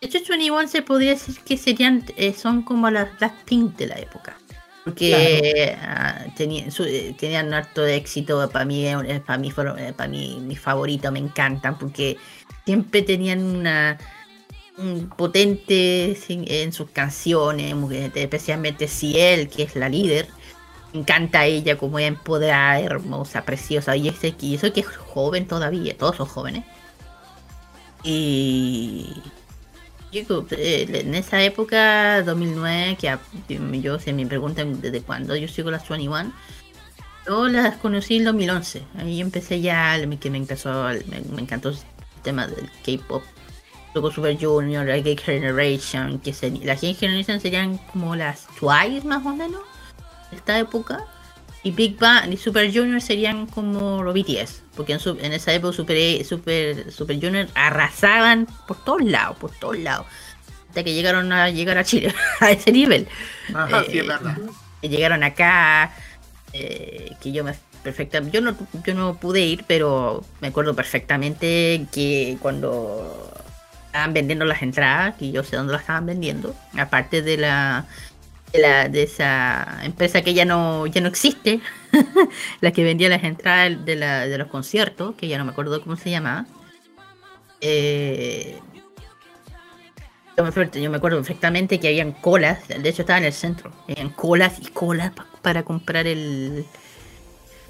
[0.00, 3.94] de hecho 21 se podría decir que serían eh, son como las Blackpink de la
[3.98, 4.36] época
[4.84, 9.76] porque ah, tenían, su- eh, tenían harto de éxito para mí eh, para mí fueron
[9.94, 12.16] para mí mis favoritos me encantan porque
[12.64, 13.98] siempre tenían una
[14.78, 17.74] un potente en sus canciones
[18.14, 20.26] especialmente Ciel que es la líder
[20.92, 25.46] me encanta ella como es empoderada hermosa preciosa y ese y eso que es joven
[25.46, 26.64] todavía todos son jóvenes
[28.04, 29.22] y
[30.12, 33.16] yo, eh, en esa época, 2009, que
[33.80, 36.32] yo se me preguntan desde cuándo yo sigo las 21,
[37.26, 38.82] yo las conocí en 2011.
[38.98, 41.78] Ahí empecé ya, que me empezó, me, me encantó el
[42.22, 43.22] tema del K-pop.
[43.94, 49.06] Luego Super Junior, la Gay Generation, que se, las Gay Generation serían como las Twice
[49.06, 49.62] más o menos,
[50.32, 51.04] esta época.
[51.64, 55.52] Y Big Bang y Super Junior serían como los BTS, porque en, su- en esa
[55.52, 60.06] época Super, Super, Super Junior arrasaban por todos lados, por todos lados.
[60.68, 63.06] Hasta que llegaron a llegar a Chile, a ese nivel.
[63.54, 64.36] Ajá, sí, Eh, es verdad.
[64.80, 65.92] que llegaron acá,
[66.52, 67.54] eh, que yo me
[67.84, 73.32] perfecta, yo no, yo no pude ir, pero me acuerdo perfectamente que cuando
[73.86, 77.86] estaban vendiendo las entradas, que yo sé dónde las estaban vendiendo, aparte de la
[78.52, 81.60] de, la, de esa empresa que ya no ya no existe,
[82.60, 85.80] la que vendía las entradas de, la, de los conciertos, que ya no me acuerdo
[85.82, 86.46] cómo se llamaba.
[87.60, 88.58] Eh,
[90.36, 93.32] yo me, acuerdo- yo me acuerdo perfectamente que habían colas, de hecho estaba en el
[93.32, 96.64] centro, habían colas y colas pa- para comprar el...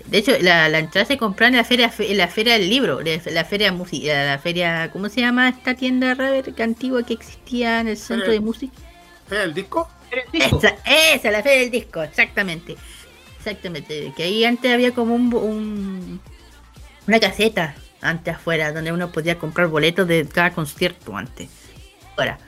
[0.06, 2.98] De hecho, la, la entrada se compraba en la feria, en la feria del libro,
[2.98, 7.80] de- la feria música, la feria, ¿cómo se llama esta tienda Raver antigua que existía
[7.80, 8.72] en el centro de música?
[9.30, 9.88] ¿El disco?
[10.32, 12.76] Esa, esa, la feria del disco, exactamente.
[13.38, 16.20] Exactamente, que ahí antes había como un, un-
[17.08, 21.48] una caseta antes afuera donde uno podía comprar boletos de cada concierto antes.
[22.14, 22.38] Fuera.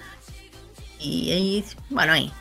[1.00, 2.32] Y ahí, bueno, ahí.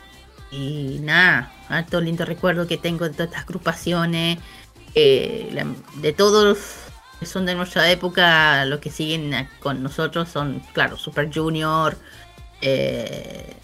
[0.52, 4.38] Y nada, harto lindo recuerdo que tengo de todas estas agrupaciones,
[4.94, 5.64] eh,
[5.96, 6.58] de todos los
[7.18, 11.96] que son de nuestra época, los que siguen con nosotros son, claro, Super Junior,
[12.60, 13.54] eh,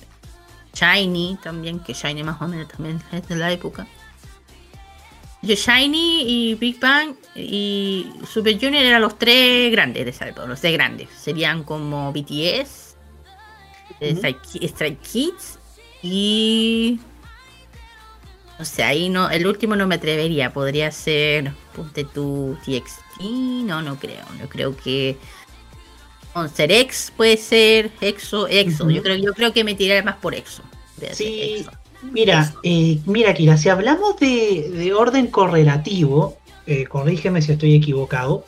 [0.80, 3.86] Shiny también, que Shiny más o menos también es de la época.
[5.42, 10.46] Yo Shiny y Big Bang y Super Junior eran los tres grandes de esa época,
[10.46, 11.08] los tres grandes.
[11.18, 12.96] Serían como BTS,
[14.00, 15.58] eh, Ki- Stray Kids
[16.02, 17.00] y...
[18.58, 23.22] No sé, ahí no, el último no me atrevería, podría ser, ponte tu TXT,
[23.64, 25.16] no, no creo, yo creo que...
[26.34, 30.34] Monster X puede ser, EXO, EXO, yo creo, yo creo que me tiraría más por
[30.34, 30.62] EXO.
[30.96, 31.70] de- Sí, EXO.
[32.02, 38.44] Mira, eh, mira, Kira, si hablamos de, de orden correlativo, eh, corrígeme si estoy equivocado.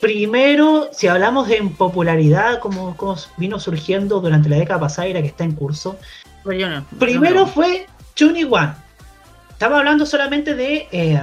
[0.00, 5.22] Primero, si hablamos en popularidad, como, como vino surgiendo durante la década pasada y la
[5.22, 5.98] que está en curso,
[6.44, 8.74] Pero yo no- primero no- fue Chuni One.
[9.50, 11.20] Estaba hablando solamente de, eh,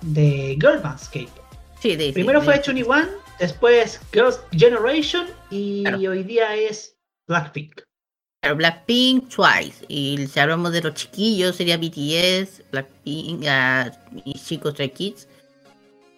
[0.00, 1.44] de Girl Bands K-pop.
[1.82, 3.06] Sí, de- Primero de- fue Chuni One,
[3.40, 6.94] después Girls Generation y hoy día es
[7.26, 7.80] Blackpink.
[8.42, 9.84] Claro, Blackpink, Twice.
[9.88, 13.90] Y si hablamos de los chiquillos, sería BTS, Blackpink, ah,
[14.24, 15.26] y chicos Stray Kids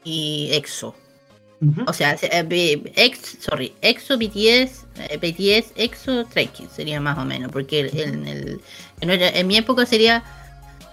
[0.04, 0.94] y EXO.
[1.86, 7.16] O sea, se- eh, ex, sorry, EXO, BTS, eh, BTS, EXO, Stray Kids sería más
[7.18, 7.52] o menos.
[7.52, 8.60] Porque el- en, el,
[9.00, 10.24] en, nuestra- en mi época sería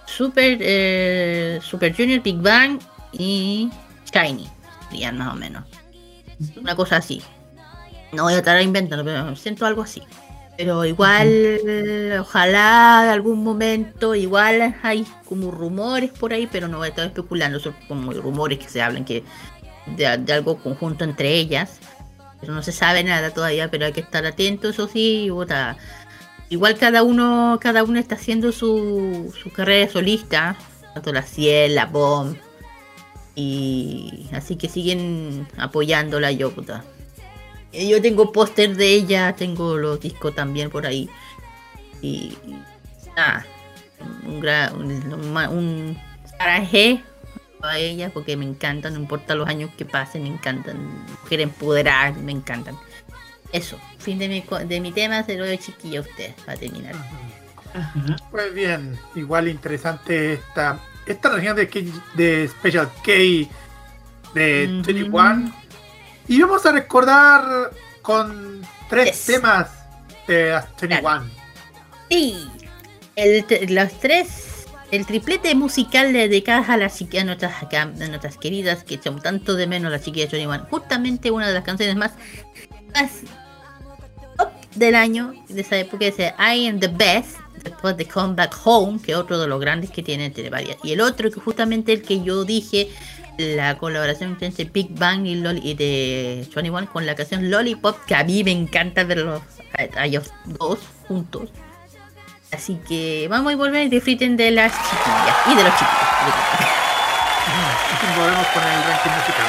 [0.06, 2.80] Super, eh, Super Junior, Big Bang
[3.14, 3.70] y
[4.14, 4.48] Shiny.
[4.90, 5.64] Serían más o menos.
[6.58, 7.22] Una cosa así.
[8.12, 10.02] No voy a estar inventando, pero siento algo así.
[10.58, 16.88] Pero igual, ojalá en algún momento, igual hay como rumores por ahí, pero no voy
[16.88, 19.24] a estar especulando, son como rumores que se hablan que
[19.96, 21.80] de, de algo conjunto entre ellas.
[22.42, 25.78] Pero no se sabe nada todavía, pero hay que estar atentos, eso sí, puta,
[26.50, 30.58] Igual cada uno, cada uno está haciendo su, su carrera de solista,
[30.96, 32.36] tanto la Ciel, la Bomb,
[33.40, 36.84] y así que siguen apoyándola yo, puta.
[37.72, 41.10] Eh, Yo tengo póster de ella, tengo los discos también por ahí.
[42.02, 42.36] Y
[43.16, 43.46] nada,
[44.26, 45.98] un, gra- un, un,
[47.62, 50.78] a ella porque me encantan, no importa los años que pasen, me encantan.
[51.24, 52.78] Mujer empoderada, me encantan.
[53.54, 56.96] Eso, fin de mi, de mi tema, se lo doy chiquillo a usted para terminar.
[58.32, 61.80] Pues bien, igual interesante esta, esta región de, K-
[62.16, 63.12] de Special K
[64.34, 65.54] de 21.
[66.28, 67.72] Y vamos a recordar
[68.02, 69.70] con tres temas
[70.28, 71.26] de las 21.
[72.10, 72.48] Sí,
[73.16, 78.84] el, los tres, el triplete musical dedicadas a las chiqui- a nuestras, a nuestras queridas
[78.84, 80.68] que echamos tanto de menos las chiquillas de 21.
[80.70, 82.12] Justamente una de las canciones más,
[82.94, 83.12] más
[84.38, 88.56] top del año de esa época es I Am the Best, después de Come Back
[88.64, 90.78] Home, que es otro de los grandes que tiene entre varias.
[90.84, 92.90] Y el otro que justamente el que yo dije,
[93.38, 98.16] la colaboración entre Big Bang y, Loli- y de 21 con la canción Lollipop, que
[98.16, 99.42] a mí me encanta verlos
[99.78, 101.50] a, a ellos dos juntos.
[102.52, 106.36] Así que vamos a volver y disfruten de las chiquillas y de los chiquillos.
[108.18, 109.46] Volvemos con el ranking musical.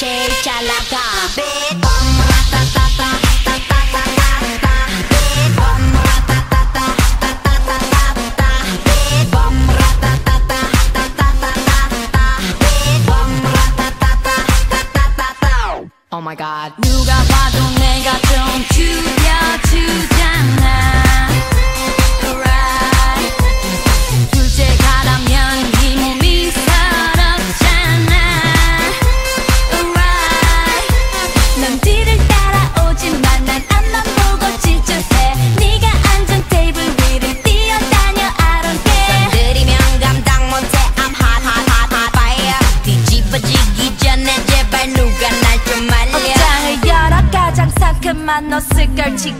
[0.00, 0.96] 제일 잘 나가
[16.12, 16.72] Oh my god.
[16.80, 20.09] 누가 봐도 내가 좀 죽여주잖
[48.01, 49.37] 상큼한 옷을 걸치고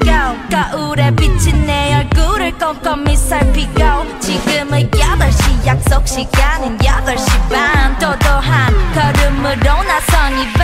[0.52, 4.20] 거울에 비친 내 얼굴을 꼼꼼히 살피고.
[4.20, 7.98] 지금은 8시 약속 시간은 8시 반.
[7.98, 10.64] 도도한 걸음으로 나선 이밤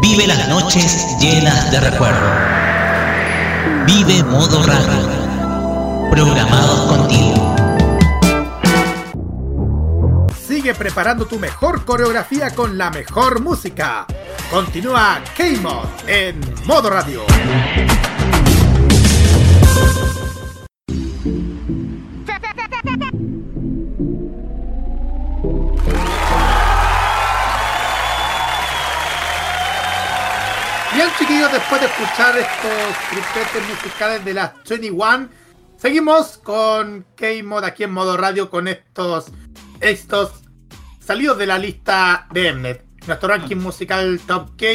[0.00, 2.30] vive las noches llenas de recuerdo.
[3.86, 6.10] Vive modo radio.
[6.10, 7.54] Programados contigo.
[10.46, 14.06] Sigue preparando tu mejor coreografía con la mejor música.
[14.50, 17.24] Continúa K-Mod en Modo Radio.
[31.18, 35.28] Chiquillos, después de escuchar estos tripetes musicales de las 21,
[35.76, 39.26] seguimos con K-Mod aquí en modo radio con estos
[39.80, 40.32] estos
[40.98, 44.66] salidos de la lista de Mnet, nuestro ranking musical Top K.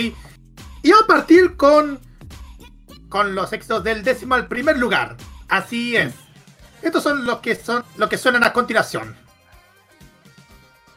[0.83, 1.99] Y a partir con
[3.09, 5.17] con los éxitos del décimo al primer lugar.
[5.47, 6.13] Así es.
[6.81, 9.15] Estos son los que son los que suenan a continuación.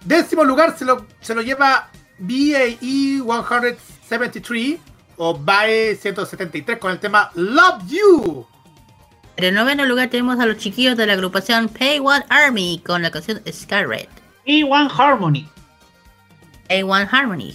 [0.04, 1.88] Décimo lugar se lo, se lo lleva
[2.18, 8.46] BAE 173 o BAE 173 con el tema Love You.
[9.36, 13.02] En el noveno lugar tenemos a los chiquillos de la agrupación Pay One Army con
[13.02, 14.08] la canción Scarlet.
[14.46, 15.48] P1 Harmony.
[16.68, 17.54] A1 Harmony.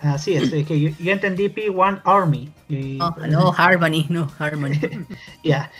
[0.00, 2.52] Así es, es que yo, yo entendí P1 Army.
[2.68, 4.80] Y- Oh, no, Harmony, no, Harmony.
[5.42, 5.70] Ya.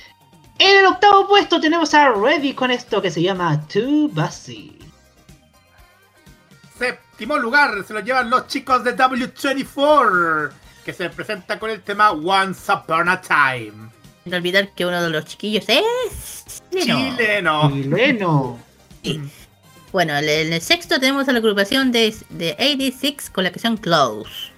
[0.58, 4.78] En el octavo puesto tenemos a Ready con esto que se llama Too Bussy.
[6.78, 10.50] Séptimo lugar se lo llevan los chicos de W24
[10.84, 13.90] que se presentan con el tema Once Upon a Time.
[14.24, 17.16] No olvidar que uno de los chiquillos es chileno.
[17.16, 17.70] Chileno.
[17.70, 18.58] Chileno.
[19.02, 19.20] Sí.
[19.92, 24.52] Bueno, en el sexto tenemos a la agrupación de, de 86 con la canción Close.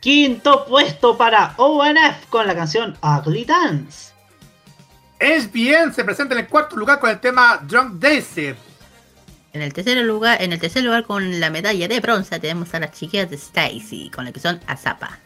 [0.00, 4.12] Quinto puesto para ONF con la canción Ugly Dance.
[5.18, 8.58] Es bien, se presenta en el cuarto lugar con el tema Drunk Desert.
[9.54, 12.80] En el tercer lugar, en el tercer lugar con la medalla de bronce tenemos a
[12.80, 15.18] las chiquillas de Stacy con la canción Azapa.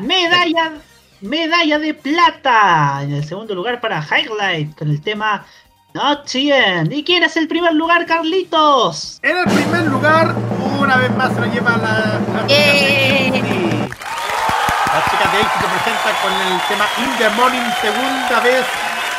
[0.00, 0.72] Medalla,
[1.20, 3.00] medalla de plata.
[3.02, 5.46] En el segundo lugar para Highlight con el tema
[5.94, 6.90] Not Chien.
[6.92, 9.18] ¿Y quién es el primer lugar, Carlitos?
[9.22, 10.34] En el primer lugar,
[10.78, 13.30] una vez más se lo lleva la, la ¡Eh!
[13.30, 18.64] Las chicas de éxito presentan con el tema In the Morning, segunda vez,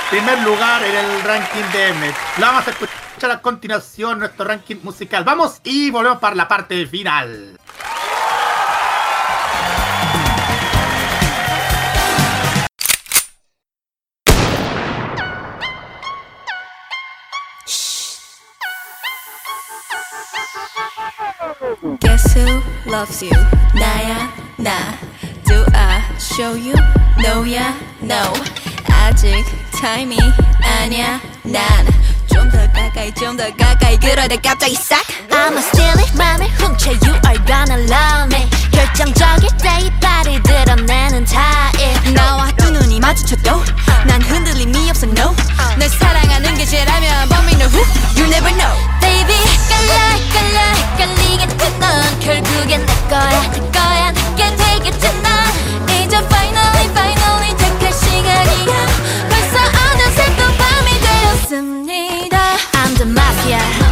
[0.10, 2.15] primer lugar en el ranking de Mnet.
[2.39, 5.23] La vamos a escuchar a continuación, nuestro ranking musical.
[5.23, 7.57] Vamos y volvemos para la parte final.
[22.01, 22.61] Guess who
[22.91, 23.31] loves you?
[23.73, 24.99] 나야 나
[25.45, 26.74] Do I show you?
[27.24, 28.33] No야 no
[28.91, 30.19] 아직 타임이
[30.61, 36.91] 아니야 난좀 더 가까이 좀 더 가까이 그러다 갑자기 싹 I'ma steal it 맘을 훔쳐
[36.91, 42.51] You are gonna love me 결정적일 때 이빨을 드러내는 타입 나와
[42.98, 43.64] 두 눈이 마주쳐도
[44.07, 45.36] 난 흔들림이 없어 no.
[45.78, 47.80] 널 사랑하는 게 죄라면 me know who?
[48.18, 48.74] You never know.
[48.99, 49.36] Baby
[49.69, 54.11] 깔라 깔라 깔리겠지 넌 결국엔 내 거야 내 거야.
[54.11, 58.88] 내게 되겠지 넌 이제 finally finally 택할 시간이야.
[59.30, 59.60] 벌써
[59.94, 62.38] 어느새 또 밤이 되었습니다.
[62.74, 63.87] I'm the mafia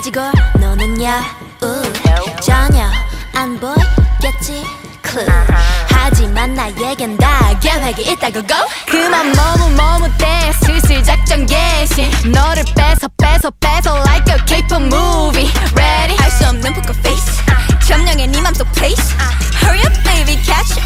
[0.00, 0.22] 가지고
[0.58, 2.40] 노는 여우.
[2.40, 2.88] 전혀
[3.34, 4.64] 안 보이겠지
[5.90, 8.56] 하지만 나에겐 다 계획이 있다고 go.
[8.86, 12.08] 그만 머뭇 머뭇대 슬슬 작전 개시.
[12.30, 15.50] 너를 뺏어 뺏어 뺏어 like a K-pop movie.
[15.76, 16.16] Ready?
[16.16, 17.42] 할수 없는 poker face.
[17.86, 19.14] 점령해 네 맘속 place.
[19.62, 20.80] Hurry up baby catch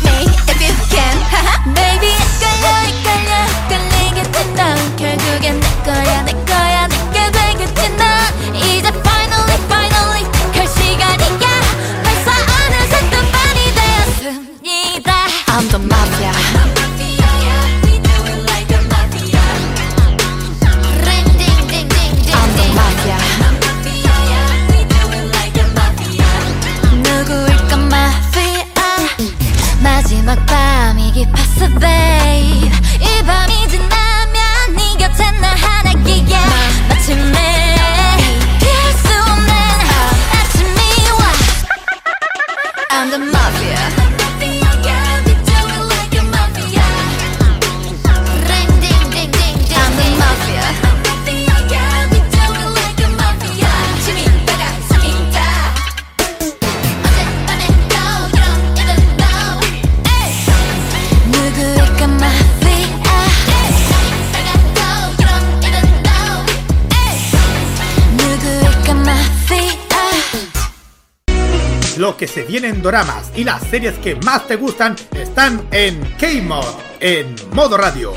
[72.26, 76.64] Se vienen doramas y las series que más te gustan están en K-Mod,
[76.98, 78.14] en modo radio.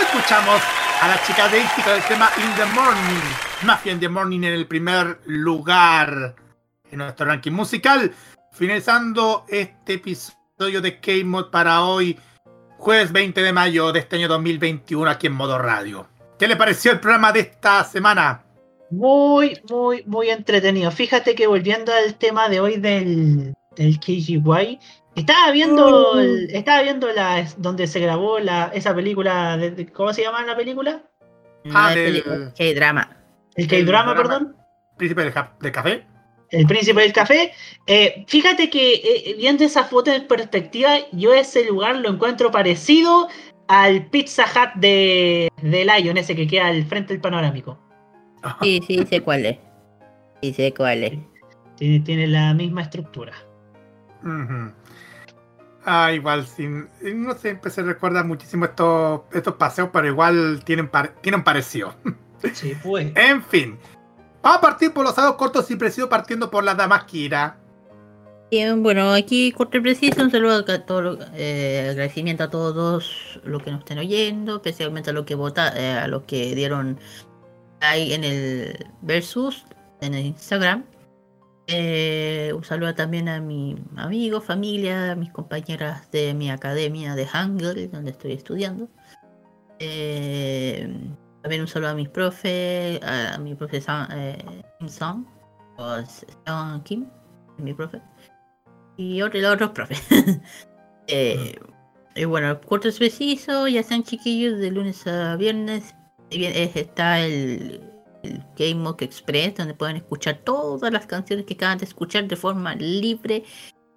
[0.00, 0.62] Escuchamos
[1.02, 3.22] a las chicas de Ixti con el tema In the Morning.
[3.64, 6.36] Mafia in the Morning en el primer lugar.
[6.90, 8.12] en nuestro ranking musical.
[8.52, 12.18] Finalizando este episodio de K-Mod para hoy,
[12.78, 16.06] jueves 20 de mayo de este año 2021, aquí en Modo Radio.
[16.38, 18.44] ¿Qué le pareció el programa de esta semana?
[18.90, 20.90] Muy, muy, muy entretenido.
[20.90, 24.78] Fíjate que volviendo al tema de hoy del, del KGY,
[25.16, 30.12] estaba viendo, el- estaba viendo la, donde se grabó la, esa película, de- de- ¿cómo
[30.14, 31.02] se llama la película?
[31.74, 33.16] Ah, No, del- el K-drama.
[33.56, 34.56] El K-drama, perdón.
[34.96, 36.06] Príncipe del, ja- del café.
[36.50, 37.52] El príncipe del café.
[37.86, 43.28] Eh, fíjate que eh, viendo esa foto en perspectiva, yo ese lugar lo encuentro parecido
[43.68, 47.78] al Pizza Hut de, de Lion, ese que queda al frente del panorámico.
[48.62, 49.58] Sí, sí, sé cuál es.
[50.42, 51.18] Sí, sé cuál es.
[51.76, 53.34] Tiene, tiene la misma estructura.
[55.84, 61.14] Ah, igual, sin, no siempre se recuerda muchísimo estos, estos paseos, pero igual tienen, par-
[61.20, 61.94] tienen parecido.
[62.52, 63.12] Sí, pues.
[63.16, 63.78] En fin,
[64.42, 67.58] vamos a partir por los sados cortos y precisos, partiendo por la dama Kira.
[68.50, 73.62] Bien, bueno, aquí corto y preciso, un saludo a todos, eh, agradecimiento a todos los
[73.62, 76.98] que nos estén oyendo, especialmente a los que vota, eh, a los que dieron
[77.80, 79.66] like en el versus
[80.00, 80.84] en el Instagram.
[81.66, 87.26] Eh, un saludo también a mi amigo, familia, a mis compañeras de mi academia de
[87.26, 88.88] Hangul, donde estoy estudiando.
[89.78, 90.88] Eh,
[91.42, 95.24] también un saludo a mis profes, a mi profesor eh, Kim Song,
[95.76, 97.06] o Seon Kim,
[97.58, 98.00] mi profe
[98.98, 100.02] y otro, los otros profes.
[101.10, 101.58] Eh,
[102.16, 105.94] y bueno, corto y preciso, ya están chiquillos de lunes a viernes.
[106.28, 107.80] Está el,
[108.58, 112.74] Game Mock Express, donde pueden escuchar todas las canciones que acaban de escuchar de forma
[112.74, 113.44] libre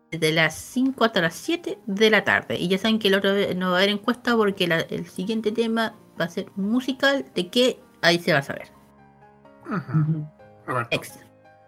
[0.10, 2.58] desde las 5 hasta las 7 de la tarde.
[2.58, 5.94] Y ya saben que el otro no va a haber encuesta porque el siguiente tema
[6.20, 8.70] va a ser musical, de qué ahí se va a saber.
[10.90, 11.20] Ex.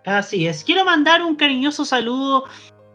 [0.06, 0.64] Así es.
[0.64, 2.46] Quiero mandar un cariñoso saludo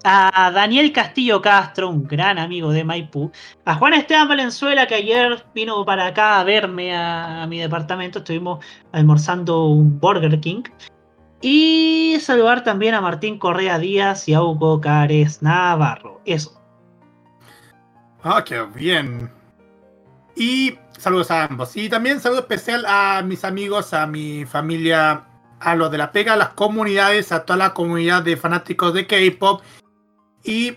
[0.04, 3.30] a Daniel Castillo Castro, un gran amigo de Maipú.
[3.64, 8.18] A Juan Esteban Valenzuela, que ayer vino para acá a verme a, a mi departamento.
[8.18, 10.62] Estuvimos almorzando un Burger King.
[11.40, 16.20] Y saludar también a Martín Correa Díaz y a Hugo Cares Navarro.
[16.24, 16.60] Eso.
[18.22, 19.30] Ah, qué bien.
[20.34, 21.76] Y saludos a ambos.
[21.76, 25.24] Y también saludo especial a mis amigos, a mi familia,
[25.60, 29.06] a los de la pega, a las comunidades, a toda la comunidad de fanáticos de
[29.06, 29.62] K-pop.
[30.44, 30.76] Y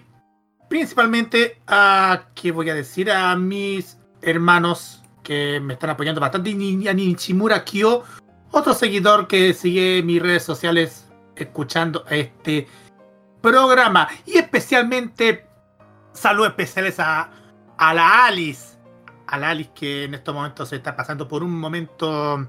[0.70, 3.12] principalmente a, ¿qué voy a decir?
[3.12, 6.52] A mis hermanos que me están apoyando bastante.
[6.52, 8.04] Y a Nichimura Kyo,
[8.52, 12.68] otro seguidor que sigue mis redes sociales escuchando este
[13.42, 14.08] programa.
[14.26, 15.48] Y especialmente
[16.14, 17.30] saludos especiales a,
[17.78, 18.71] a la Alice.
[19.32, 22.48] A la Alice que en estos momentos se está pasando por un momento.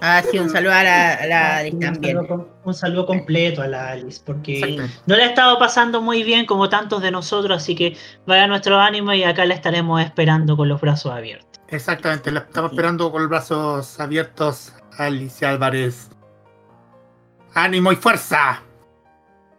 [0.00, 2.16] Ah, sí, un saludo a la, a la Alice Un también.
[2.16, 6.46] saludo, un saludo completo a la Alice, porque no la ha estado pasando muy bien
[6.46, 7.96] como tantos de nosotros, así que
[8.26, 11.48] vaya nuestro ánimo y acá la estaremos esperando con los brazos abiertos.
[11.68, 14.72] Exactamente, la estamos esperando con los brazos abiertos.
[14.98, 16.10] Alicia Álvarez.
[17.54, 18.62] Ánimo y fuerza.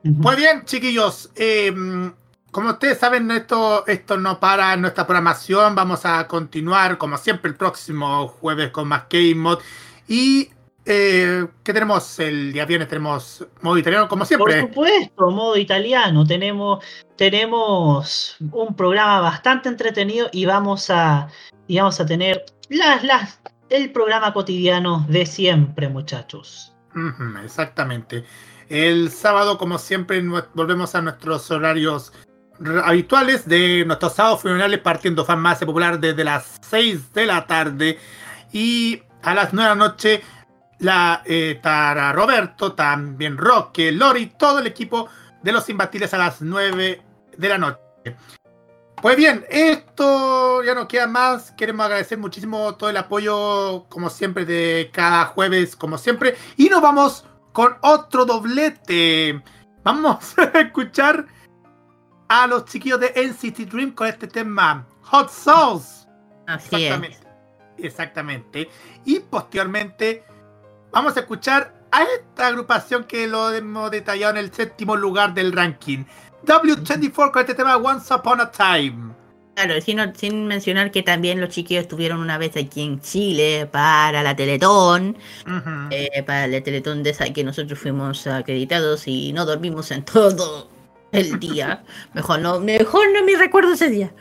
[0.03, 1.31] Muy bien, chiquillos.
[1.35, 1.73] eh,
[2.55, 5.75] como ustedes saben, esto, esto no para en nuestra programación.
[5.75, 9.59] Vamos a continuar, como siempre, el próximo jueves con más K-Mod.
[10.07, 10.51] Y,
[10.85, 12.17] eh, ¿qué tenemos?
[12.17, 14.61] El día viernes tenemos modo italiano, como siempre.
[14.61, 16.25] Por supuesto, modo italiano.
[16.25, 16.81] Tenemos,
[17.17, 21.27] tenemos un programa bastante entretenido y vamos a,
[21.67, 26.73] y vamos a tener las, las, el programa cotidiano de siempre, muchachos.
[27.43, 28.23] Exactamente.
[28.69, 30.23] El sábado, como siempre,
[30.53, 32.13] volvemos a nuestros horarios
[32.83, 37.99] habituales de nuestros sábados funerales partiendo fan más popular desde las 6 de la tarde
[38.51, 40.21] y a las 9 de la noche
[40.79, 45.09] la eh, estará Roberto, también Roque, Lori, todo el equipo
[45.41, 47.01] de los imbatibles a las 9
[47.37, 47.79] de la noche.
[49.01, 51.51] Pues bien, esto ya no queda más.
[51.51, 56.35] Queremos agradecer muchísimo todo el apoyo, como siempre, de cada jueves, como siempre.
[56.57, 59.43] Y nos vamos con otro doblete.
[59.83, 61.27] Vamos a escuchar
[62.27, 66.07] a los chiquillos de NCT Dream con este tema Hot Sauce.
[66.47, 66.81] Así es.
[66.81, 67.27] Exactamente.
[67.77, 68.69] Exactamente.
[69.05, 70.23] Y posteriormente
[70.91, 75.51] vamos a escuchar a esta agrupación que lo hemos detallado en el séptimo lugar del
[75.51, 76.03] ranking.
[76.45, 79.13] W24 con este tema Once Upon a Time.
[79.55, 84.21] Claro, sin, sin mencionar que también los chiquillos estuvieron una vez aquí en Chile para
[84.21, 85.17] la Teletón,
[85.91, 90.74] eh, para la Teletón de esa que nosotros fuimos acreditados y no dormimos en todo
[91.17, 91.83] el día.
[92.13, 94.11] Mejor no, mejor no me recuerdo ese día.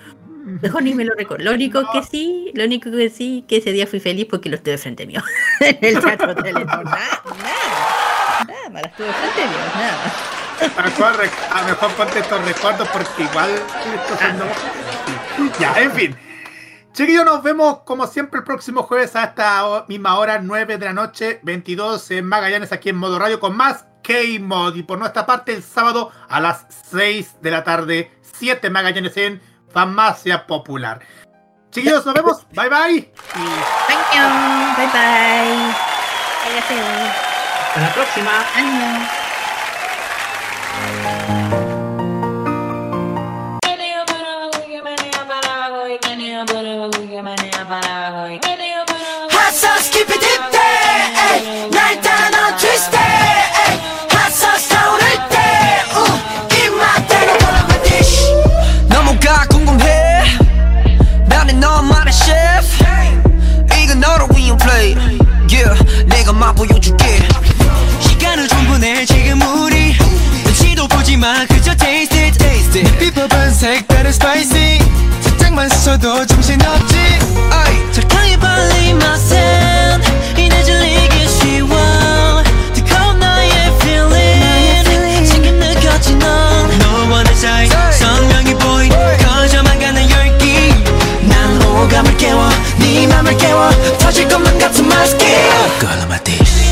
[0.63, 1.45] Mejor ni me lo recuerdo.
[1.45, 4.57] Lo único que sí, lo único que sí, que ese día fui feliz porque lo
[4.57, 5.23] estuve frente mío.
[5.61, 6.85] en el teatro Teletón.
[6.85, 10.85] Nada, nada, nada más, lo estuve frente anterior, nada.
[10.85, 13.51] Mejor, rec- a lo mejor ponte estos recuerdos porque igual
[14.37, 14.57] nuevos.
[15.59, 16.17] Ya, en fin.
[16.93, 20.93] Chiquillos, nos vemos como siempre el próximo jueves a esta misma hora, 9 de la
[20.93, 24.77] noche, 22 en Magallanes, aquí en Modo Radio, con más K-Mod.
[24.77, 29.43] Y por nuestra parte, el sábado a las 6 de la tarde, 7 Magallanes en
[29.73, 31.01] Farmacia Popular.
[31.71, 32.47] Chiquillos, nos vemos.
[32.53, 33.13] Bye bye.
[33.89, 34.23] Thank you.
[34.77, 35.75] Bye bye.
[37.67, 38.31] Hasta la próxima.
[38.55, 39.24] Año.
[73.05, 74.79] 비법은 색다른 spicy.
[75.21, 76.97] 살짝만 스쳐도 정신없지.
[77.53, 80.01] 어이 적당히 발린 맛은
[80.39, 81.69] 이내 질리기 쉬워.
[82.73, 83.51] 뜨거운 너의
[83.83, 86.79] feeling 지금 느꼈지 넌.
[86.79, 90.73] 너와의 사이 선명히 보인 커져만 가는 열기.
[91.29, 92.49] 난 호감을 깨워
[92.79, 93.69] 네 맘을 깨워.
[93.99, 95.27] 터질 것만 같은 마스크
[95.79, 96.64] Girl on my dish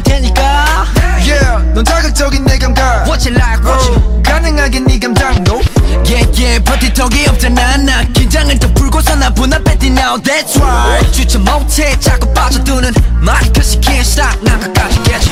[0.00, 0.86] 없을 테니까.
[1.20, 3.06] Yeah 넌 자극적인 내 감각.
[3.06, 5.60] What you like what you 가능하게 네 감당도
[6.06, 8.02] Yeah yeah 버티턱이 없잖아 나.
[8.12, 11.12] 긴장을 더 풀고서 나분 앞에 뛰 now That's right.
[11.12, 15.30] 주체 못해 자꾸 빠져드는 말 Cause you can't stop 난 끝까지 깨져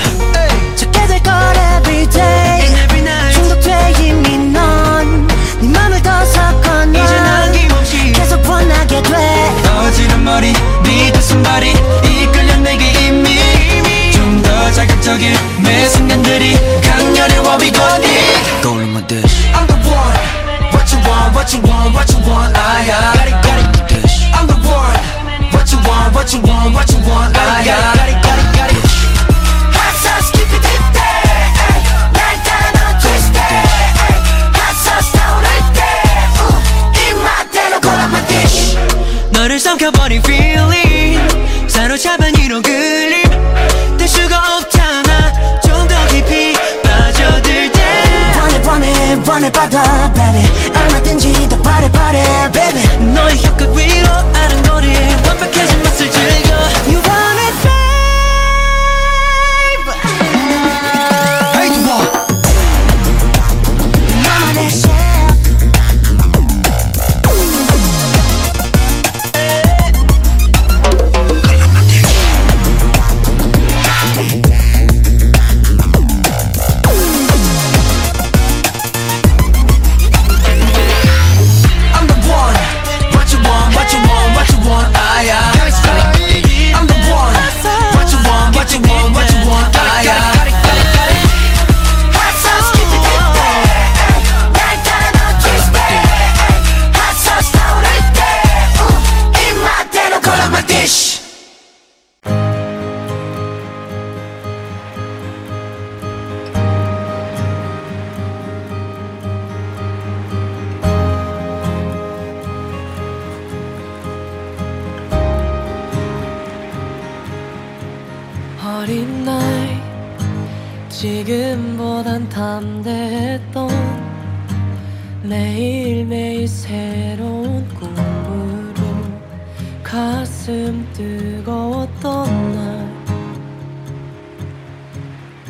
[0.76, 1.32] 찾게 될걸
[1.78, 3.34] everyday And every night.
[3.34, 8.12] 중독돼 이미 넌네 맘을 더 섞어놔 이제 남김없이.
[8.12, 9.50] 계속 원하게 돼.
[9.88, 10.52] 어지른 머리
[21.47, 24.99] what you want, what you want I got it, got it, dish I'm the one
[25.53, 28.69] What you want, what you want, what you want I got it, got it, got
[28.73, 28.83] it
[29.77, 31.43] Hot sauce keep it deep day
[32.13, 33.43] 날 따라 넌 twist it
[34.57, 35.81] Hot sauce 타오를 때
[36.41, 36.59] uh,
[37.09, 38.77] 입맛대로 골라봐 dish
[39.31, 41.19] 너를 삼켜버린 feeling
[41.69, 43.23] 사로잡은 이런 그림
[43.97, 46.53] 뗄 수가 없잖아 좀 더 깊이
[46.83, 47.81] 빠져들 때
[48.39, 50.43] 원해 원해 원해 받아 baby
[51.77, 53.76] 얼마든지 더 바래 바래 baby 너의 혀끝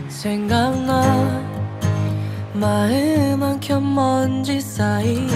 [0.09, 1.03] 생각나.
[2.55, 5.29] 마음 한 켠 먼지 쌓인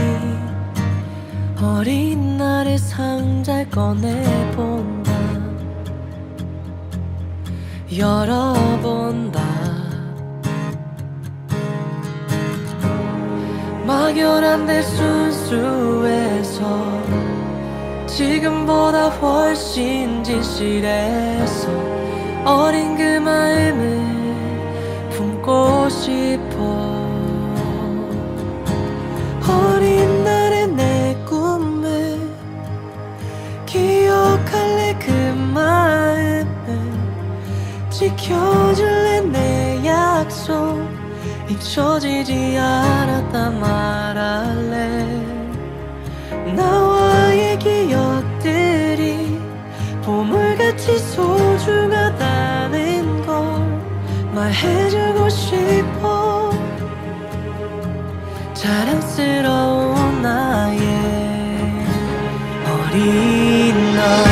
[1.61, 5.13] 어린 날의 상자를 꺼내본다.
[7.97, 9.41] 열어본다.
[13.87, 16.63] 막연한 내 순수해서
[18.07, 21.69] 지금보다 훨씬 진실해서
[22.45, 24.12] 어린 그 마음을
[25.43, 26.57] 보고 싶어.
[29.49, 32.21] 어린 날의 내 꿈을
[33.67, 35.11] 기억할래 그
[35.53, 36.47] 마음을.
[37.91, 40.81] 지켜줄래 내 약속.
[41.49, 45.32] 잊혀지지 않았다 말할래.
[54.43, 56.51] 말해주고 싶어.
[58.55, 60.79] 자랑스러운 나의
[62.67, 64.32] 어린 날